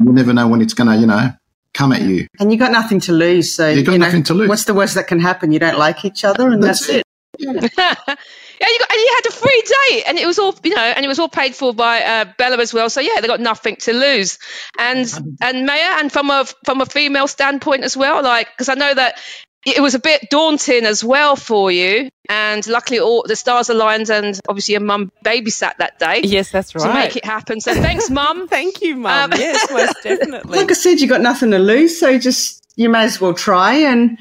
You 0.00 0.12
never 0.12 0.32
know 0.32 0.48
when 0.48 0.60
it's 0.60 0.74
going 0.74 0.88
to, 0.88 0.96
you 0.96 1.06
know, 1.06 1.30
come 1.72 1.92
at 1.92 2.02
you. 2.02 2.26
And 2.38 2.52
you 2.52 2.58
got 2.58 2.72
nothing 2.72 3.00
to 3.00 3.12
lose. 3.12 3.54
So, 3.54 3.68
You 3.68 3.82
got 3.82 3.92
you 3.92 3.98
know, 3.98 4.06
nothing 4.06 4.22
to 4.24 4.34
lose. 4.34 4.48
What's 4.48 4.64
the 4.64 4.74
worst 4.74 4.94
that 4.94 5.06
can 5.06 5.20
happen? 5.20 5.52
You 5.52 5.58
don't 5.58 5.78
like 5.78 6.04
each 6.04 6.24
other, 6.24 6.48
and 6.48 6.62
that's, 6.62 6.88
it. 6.88 7.02
Yeah, 8.58 8.68
you 8.68 8.78
got, 8.78 8.90
and 8.90 8.98
you 8.98 9.12
had 9.14 9.26
a 9.28 9.32
free 9.32 9.62
date, 9.90 10.04
and 10.06 10.18
it 10.18 10.26
was 10.26 10.38
all 10.38 10.54
you 10.64 10.74
know, 10.74 10.80
and 10.80 11.04
it 11.04 11.08
was 11.08 11.18
all 11.18 11.28
paid 11.28 11.54
for 11.54 11.74
by 11.74 12.00
uh, 12.02 12.24
Bella 12.38 12.56
as 12.58 12.72
well. 12.72 12.88
So 12.88 13.00
yeah, 13.00 13.20
they 13.20 13.26
got 13.26 13.40
nothing 13.40 13.76
to 13.76 13.92
lose, 13.92 14.38
and 14.78 15.12
and 15.42 15.66
Maya, 15.66 15.98
and 15.98 16.10
from 16.10 16.30
a 16.30 16.46
from 16.64 16.80
a 16.80 16.86
female 16.86 17.28
standpoint 17.28 17.84
as 17.84 17.96
well, 17.96 18.22
like 18.22 18.48
because 18.52 18.70
I 18.70 18.74
know 18.74 18.94
that 18.94 19.20
it 19.66 19.82
was 19.82 19.94
a 19.94 19.98
bit 19.98 20.30
daunting 20.30 20.86
as 20.86 21.02
well 21.02 21.36
for 21.36 21.70
you, 21.70 22.08
and 22.28 22.66
luckily 22.66 23.00
all 23.00 23.24
the 23.26 23.36
stars 23.36 23.68
aligned, 23.68 24.10
and 24.10 24.38
obviously 24.48 24.72
your 24.72 24.80
mum 24.80 25.10
babysat 25.24 25.76
that 25.78 25.98
day 25.98 26.22
yes, 26.36 26.50
that's 26.50 26.74
right. 26.74 26.86
to 26.86 26.94
make 26.94 27.16
it 27.16 27.24
happen. 27.24 27.60
So 27.60 27.74
thanks, 27.74 28.10
mum. 28.10 28.48
Thank 28.56 28.82
you, 28.82 28.96
Mum. 28.96 29.32
Um, 29.32 29.38
yes, 29.38 29.70
most 29.72 30.02
definitely. 30.02 30.58
Like 30.58 30.70
I 30.70 30.74
said, 30.74 31.00
you 31.00 31.08
got 31.08 31.20
nothing 31.20 31.50
to 31.50 31.58
lose. 31.58 31.98
So 31.98 32.18
just, 32.18 32.64
you 32.76 32.88
may 32.88 33.04
as 33.04 33.20
well 33.20 33.34
try. 33.34 33.74
And, 33.74 34.18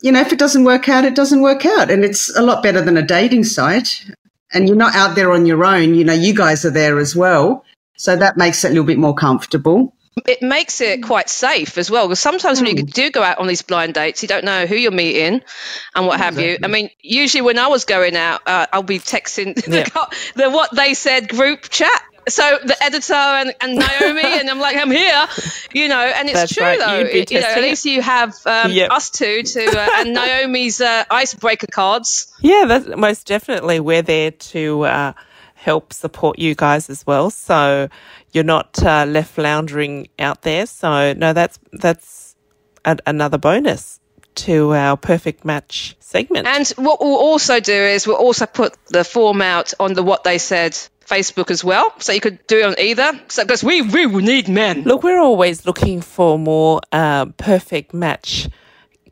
you 0.00 0.12
know, 0.12 0.20
if 0.20 0.32
it 0.32 0.38
doesn't 0.38 0.64
work 0.64 0.88
out, 0.88 1.04
it 1.04 1.14
doesn't 1.14 1.42
work 1.42 1.66
out. 1.66 1.90
And 1.90 2.04
it's 2.04 2.34
a 2.36 2.42
lot 2.42 2.62
better 2.62 2.80
than 2.80 2.96
a 2.96 3.02
dating 3.02 3.44
site. 3.44 4.04
And 4.52 4.68
you're 4.68 4.76
not 4.76 4.94
out 4.94 5.14
there 5.14 5.32
on 5.32 5.46
your 5.46 5.64
own. 5.64 5.94
You 5.94 6.04
know, 6.04 6.12
you 6.12 6.34
guys 6.34 6.64
are 6.64 6.70
there 6.70 6.98
as 6.98 7.16
well. 7.16 7.64
So 7.96 8.16
that 8.16 8.36
makes 8.36 8.64
it 8.64 8.68
a 8.68 8.70
little 8.70 8.84
bit 8.84 8.98
more 8.98 9.14
comfortable. 9.14 9.94
It 10.26 10.42
makes 10.42 10.80
it 10.80 11.02
quite 11.02 11.28
safe 11.28 11.78
as 11.78 11.90
well 11.90 12.06
because 12.06 12.20
sometimes 12.20 12.60
when 12.60 12.76
you 12.76 12.82
do 12.84 13.10
go 13.10 13.22
out 13.22 13.38
on 13.38 13.46
these 13.46 13.62
blind 13.62 13.94
dates 13.94 14.22
you 14.22 14.28
don't 14.28 14.44
know 14.44 14.66
who 14.66 14.76
you're 14.76 14.90
meeting 14.90 15.40
and 15.94 16.06
what 16.06 16.18
have 16.20 16.38
you 16.38 16.58
i 16.62 16.66
mean 16.68 16.90
usually 17.00 17.40
when 17.40 17.58
i 17.58 17.68
was 17.68 17.84
going 17.86 18.14
out 18.14 18.40
uh, 18.46 18.66
i'll 18.72 18.82
be 18.82 18.98
texting 18.98 19.54
Yeah. 19.66 19.84
the, 19.84 20.16
the 20.36 20.50
what 20.50 20.70
they 20.74 20.94
said 20.94 21.28
group 21.28 21.62
chat 21.62 22.02
so 22.28 22.58
the 22.64 22.76
editor 22.84 23.14
and, 23.14 23.54
and 23.60 23.78
naomi 23.78 24.38
and 24.38 24.48
i'm 24.50 24.60
like 24.60 24.76
i'm 24.76 24.90
here 24.90 25.26
you 25.72 25.88
know 25.88 25.98
and 25.98 26.28
it's 26.28 26.40
That's 26.40 26.54
true 26.54 26.64
right, 26.64 26.78
though 26.78 27.08
you 27.08 27.40
know 27.40 27.46
at 27.46 27.62
least 27.62 27.84
you 27.84 28.00
have 28.02 28.34
um, 28.46 28.70
Yep. 28.70 28.90
us 28.92 29.10
two 29.10 29.42
to 29.42 29.78
uh, 29.80 29.88
and 29.96 30.14
naomi's 30.14 30.80
uh, 30.80 31.04
icebreaker 31.10 31.66
cards 31.68 32.32
Yeah, 32.42 32.64
that's 32.66 32.86
most 32.96 33.26
definitely. 33.26 33.80
We're 33.80 34.02
there 34.02 34.30
to 34.30 34.82
uh, 34.82 35.12
help 35.54 35.92
support 35.92 36.38
you 36.38 36.54
guys 36.54 36.90
as 36.90 37.06
well. 37.06 37.30
So 37.30 37.88
you're 38.32 38.44
not 38.44 38.82
uh, 38.82 39.04
left 39.06 39.34
floundering 39.34 40.08
out 40.18 40.42
there. 40.42 40.66
So 40.66 41.12
no, 41.12 41.32
that's 41.32 41.58
that's 41.72 42.34
a- 42.84 42.98
another 43.06 43.38
bonus 43.38 44.00
to 44.34 44.74
our 44.74 44.96
perfect 44.96 45.44
match 45.44 45.96
segment. 46.00 46.46
And 46.46 46.66
what 46.76 47.00
we'll 47.00 47.16
also 47.16 47.60
do 47.60 47.72
is 47.72 48.06
we'll 48.06 48.16
also 48.16 48.46
put 48.46 48.74
the 48.88 49.04
form 49.04 49.42
out 49.42 49.74
on 49.78 49.92
the 49.92 50.02
What 50.02 50.24
They 50.24 50.38
Said 50.38 50.72
Facebook 51.06 51.50
as 51.50 51.62
well. 51.62 51.92
So 51.98 52.12
you 52.12 52.20
could 52.20 52.46
do 52.46 52.60
it 52.60 52.64
on 52.64 52.74
either. 52.78 53.20
So 53.28 53.44
because 53.44 53.62
we, 53.62 53.82
we 53.82 54.06
will 54.06 54.22
need 54.22 54.48
men. 54.48 54.82
Look, 54.84 55.02
we're 55.02 55.20
always 55.20 55.66
looking 55.66 56.00
for 56.00 56.38
more 56.38 56.80
uh, 56.90 57.26
perfect 57.36 57.92
match 57.92 58.48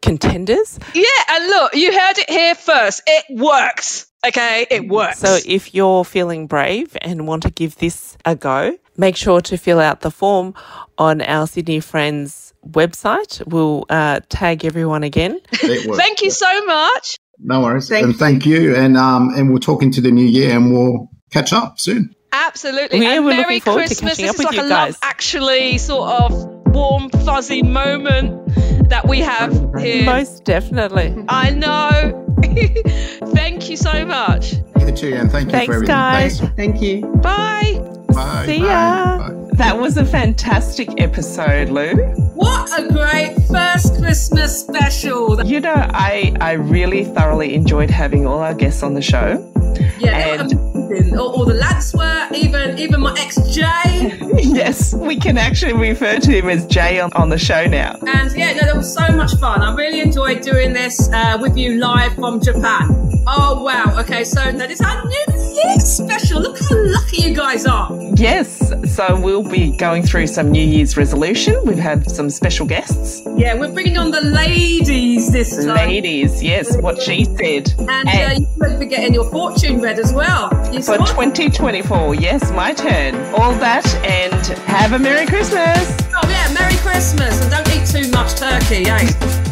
contenders. 0.03 0.79
Yeah, 0.95 1.05
and 1.31 1.47
look, 1.49 1.75
you 1.75 1.93
heard 1.93 2.19
it 2.19 2.31
here 2.31 2.55
first. 2.55 3.03
It 3.07 3.25
works. 3.39 4.07
Okay, 4.27 4.67
it 4.71 4.89
works. 4.89 5.19
So 5.21 5.39
if 5.47 5.75
you're 5.75 6.05
feeling 6.05 6.47
brave 6.47 6.97
and 7.01 7.27
want 7.27 7.43
to 7.45 7.51
give 7.51 7.77
this 7.77 8.19
a 8.25 8.37
go, 8.37 8.77
make 8.97 9.17
sure 9.17 9.41
to 9.43 9.57
fill 9.57 9.81
out 9.81 10.01
the 10.03 10.11
form 10.11 10.55
on 10.99 11.23
our 11.23 11.47
Sydney 11.47 11.81
Friends 11.81 12.53
website. 12.67 13.43
We'll 13.47 13.87
uh, 13.89 14.21
tag 14.29 14.65
everyone 14.67 15.05
again. 15.05 15.41
It 15.63 15.87
works. 15.87 15.99
Thank 15.99 16.21
you 16.23 16.31
so 16.31 16.65
much. 16.67 17.17
No 17.39 17.63
worries. 17.63 17.89
Thank 17.89 18.05
and 18.05 18.17
thank 18.17 18.45
you. 18.45 18.77
And 18.77 18.99
um, 18.99 19.31
and 19.35 19.49
we'll 19.49 19.61
talk 19.61 19.83
into 19.83 20.03
the 20.03 20.11
new 20.11 20.27
year, 20.27 20.55
and 20.55 20.71
we'll 20.73 21.09
catch 21.33 21.55
up 21.55 21.79
soon. 21.81 22.15
Absolutely. 22.33 23.01
Yeah, 23.01 23.15
and 23.17 23.25
we're 23.25 23.31
Merry 23.31 23.43
looking 23.55 23.61
forward 23.63 23.83
to 23.83 23.89
Christmas. 23.89 24.19
catching 24.19 24.27
this 24.27 24.31
up 24.31 24.35
is 24.35 24.39
with 24.39 24.47
like 24.49 24.55
you 24.57 24.67
a 24.67 24.69
guys. 24.69 24.93
love 24.93 24.99
actually 25.03 25.79
sort 25.79 26.11
of 26.11 26.33
warm, 26.67 27.09
fuzzy 27.11 27.63
moment 27.63 28.47
that 28.91 29.09
we 29.09 29.21
have 29.21 29.53
here. 29.79 30.05
Most 30.05 30.45
definitely. 30.45 31.25
I 31.29 31.51
know. 31.51 32.27
Thank 33.35 33.71
you 33.71 33.77
so 33.77 34.05
much. 34.05 34.55
You 34.79 34.93
too, 34.93 35.15
and 35.15 35.31
thank 35.31 35.47
you 35.47 35.53
Thanks, 35.53 35.67
for 35.67 35.75
everything. 35.75 35.87
guys. 35.95 36.41
Thanks. 36.41 36.55
Thank 36.57 36.81
you. 36.83 37.07
Bye. 37.23 37.79
Bye. 38.09 38.45
See 38.47 38.59
Bye. 38.61 38.67
ya. 38.67 39.19
Bye. 39.19 39.35
That 39.53 39.79
was 39.79 39.97
a 39.99 40.05
fantastic 40.05 40.89
episode, 41.01 41.69
Lou. 41.69 41.95
What 42.35 42.71
a 42.79 42.89
great 42.89 43.37
first 43.49 43.99
Christmas 44.01 44.59
special. 44.59 45.45
You 45.45 45.61
know, 45.61 45.75
I, 45.77 46.35
I 46.41 46.53
really 46.53 47.05
thoroughly 47.05 47.55
enjoyed 47.55 47.91
having 47.91 48.27
all 48.27 48.39
our 48.41 48.55
guests 48.55 48.83
on 48.83 48.95
the 48.95 49.03
show. 49.03 49.47
Yeah, 49.99 50.37
they 50.39 50.43
were 50.43 50.49
amazing. 50.91 51.19
All, 51.19 51.33
all 51.33 51.45
the 51.45 51.55
lads 51.55 51.95
were, 51.95 52.29
even 52.35 52.79
even 52.79 53.01
my 53.01 53.15
ex 53.19 53.37
Jay. 53.55 54.19
yes, 54.39 54.95
we 54.95 55.17
can 55.17 55.39
actually 55.39 55.73
refer 55.73 56.19
to 56.19 56.31
him 56.31 56.49
as 56.49 56.67
Jay 56.67 57.01
on, 57.01 57.13
on 57.15 57.29
the 57.29 57.39
show 57.39 57.67
now. 57.67 57.97
And 58.07 58.33
yeah, 58.37 58.53
no, 58.55 58.61
that 58.61 58.77
was 58.77 58.93
so 58.93 59.07
much 59.13 59.35
fun. 59.37 59.63
I 59.63 59.75
really 59.75 60.01
enjoyed 60.01 60.41
doing 60.43 60.73
this 60.73 61.11
uh, 61.13 61.39
with 61.41 61.57
you 61.57 61.79
live 61.79 62.15
from 62.15 62.41
Japan. 62.41 63.11
Oh 63.27 63.63
wow! 63.63 64.01
Okay, 64.01 64.25
so 64.25 64.53
that 64.53 64.71
is 64.71 64.81
our 64.81 65.05
New 65.05 65.25
Year 65.55 65.79
special. 65.81 66.41
Look 66.41 66.59
how 66.59 66.77
lucky 66.77 67.23
you 67.23 67.35
guys 67.35 67.67
are. 67.67 67.91
Yes, 68.15 68.73
so 68.95 69.21
we'll 69.21 69.49
be 69.49 69.77
going 69.77 70.03
through 70.03 70.27
some 70.27 70.51
New 70.51 70.65
Year's 70.65 70.97
resolution. 70.97 71.57
We've 71.65 71.79
had 71.79 72.11
some 72.11 72.31
special 72.31 72.67
guests. 72.67 73.23
Yeah, 73.37 73.55
we're 73.55 73.73
bringing 73.73 73.99
on 73.99 74.11
the 74.11 74.21
ladies 74.21 75.31
this 75.31 75.65
time. 75.65 75.77
Ladies, 75.77 76.43
yes, 76.43 76.77
what 76.79 77.01
she 77.01 77.25
said. 77.25 77.73
And, 77.79 78.09
uh, 78.09 78.35
you 78.41 78.47
won't 78.57 78.81
be 78.81 78.87
getting 78.87 79.15
your 79.15 79.31
fortune 79.31 79.81
read 79.81 79.99
as 79.99 80.13
well. 80.13 80.51
You 80.73 80.80
for 80.83 80.97
2024, 80.97 82.15
yes, 82.15 82.51
my 82.53 82.73
turn. 82.73 83.15
All 83.35 83.53
that 83.55 83.87
and 84.05 84.47
have 84.67 84.93
a 84.93 84.99
Merry 84.99 85.27
Christmas. 85.27 85.97
Oh 86.15 86.29
yeah, 86.29 86.53
Merry 86.53 86.77
Christmas 86.77 87.41
and 87.43 87.51
don't 87.51 87.69
eat 87.75 87.87
too 87.87 88.11
much 88.11 88.35
turkey, 88.35 88.89
eh? 88.89 89.50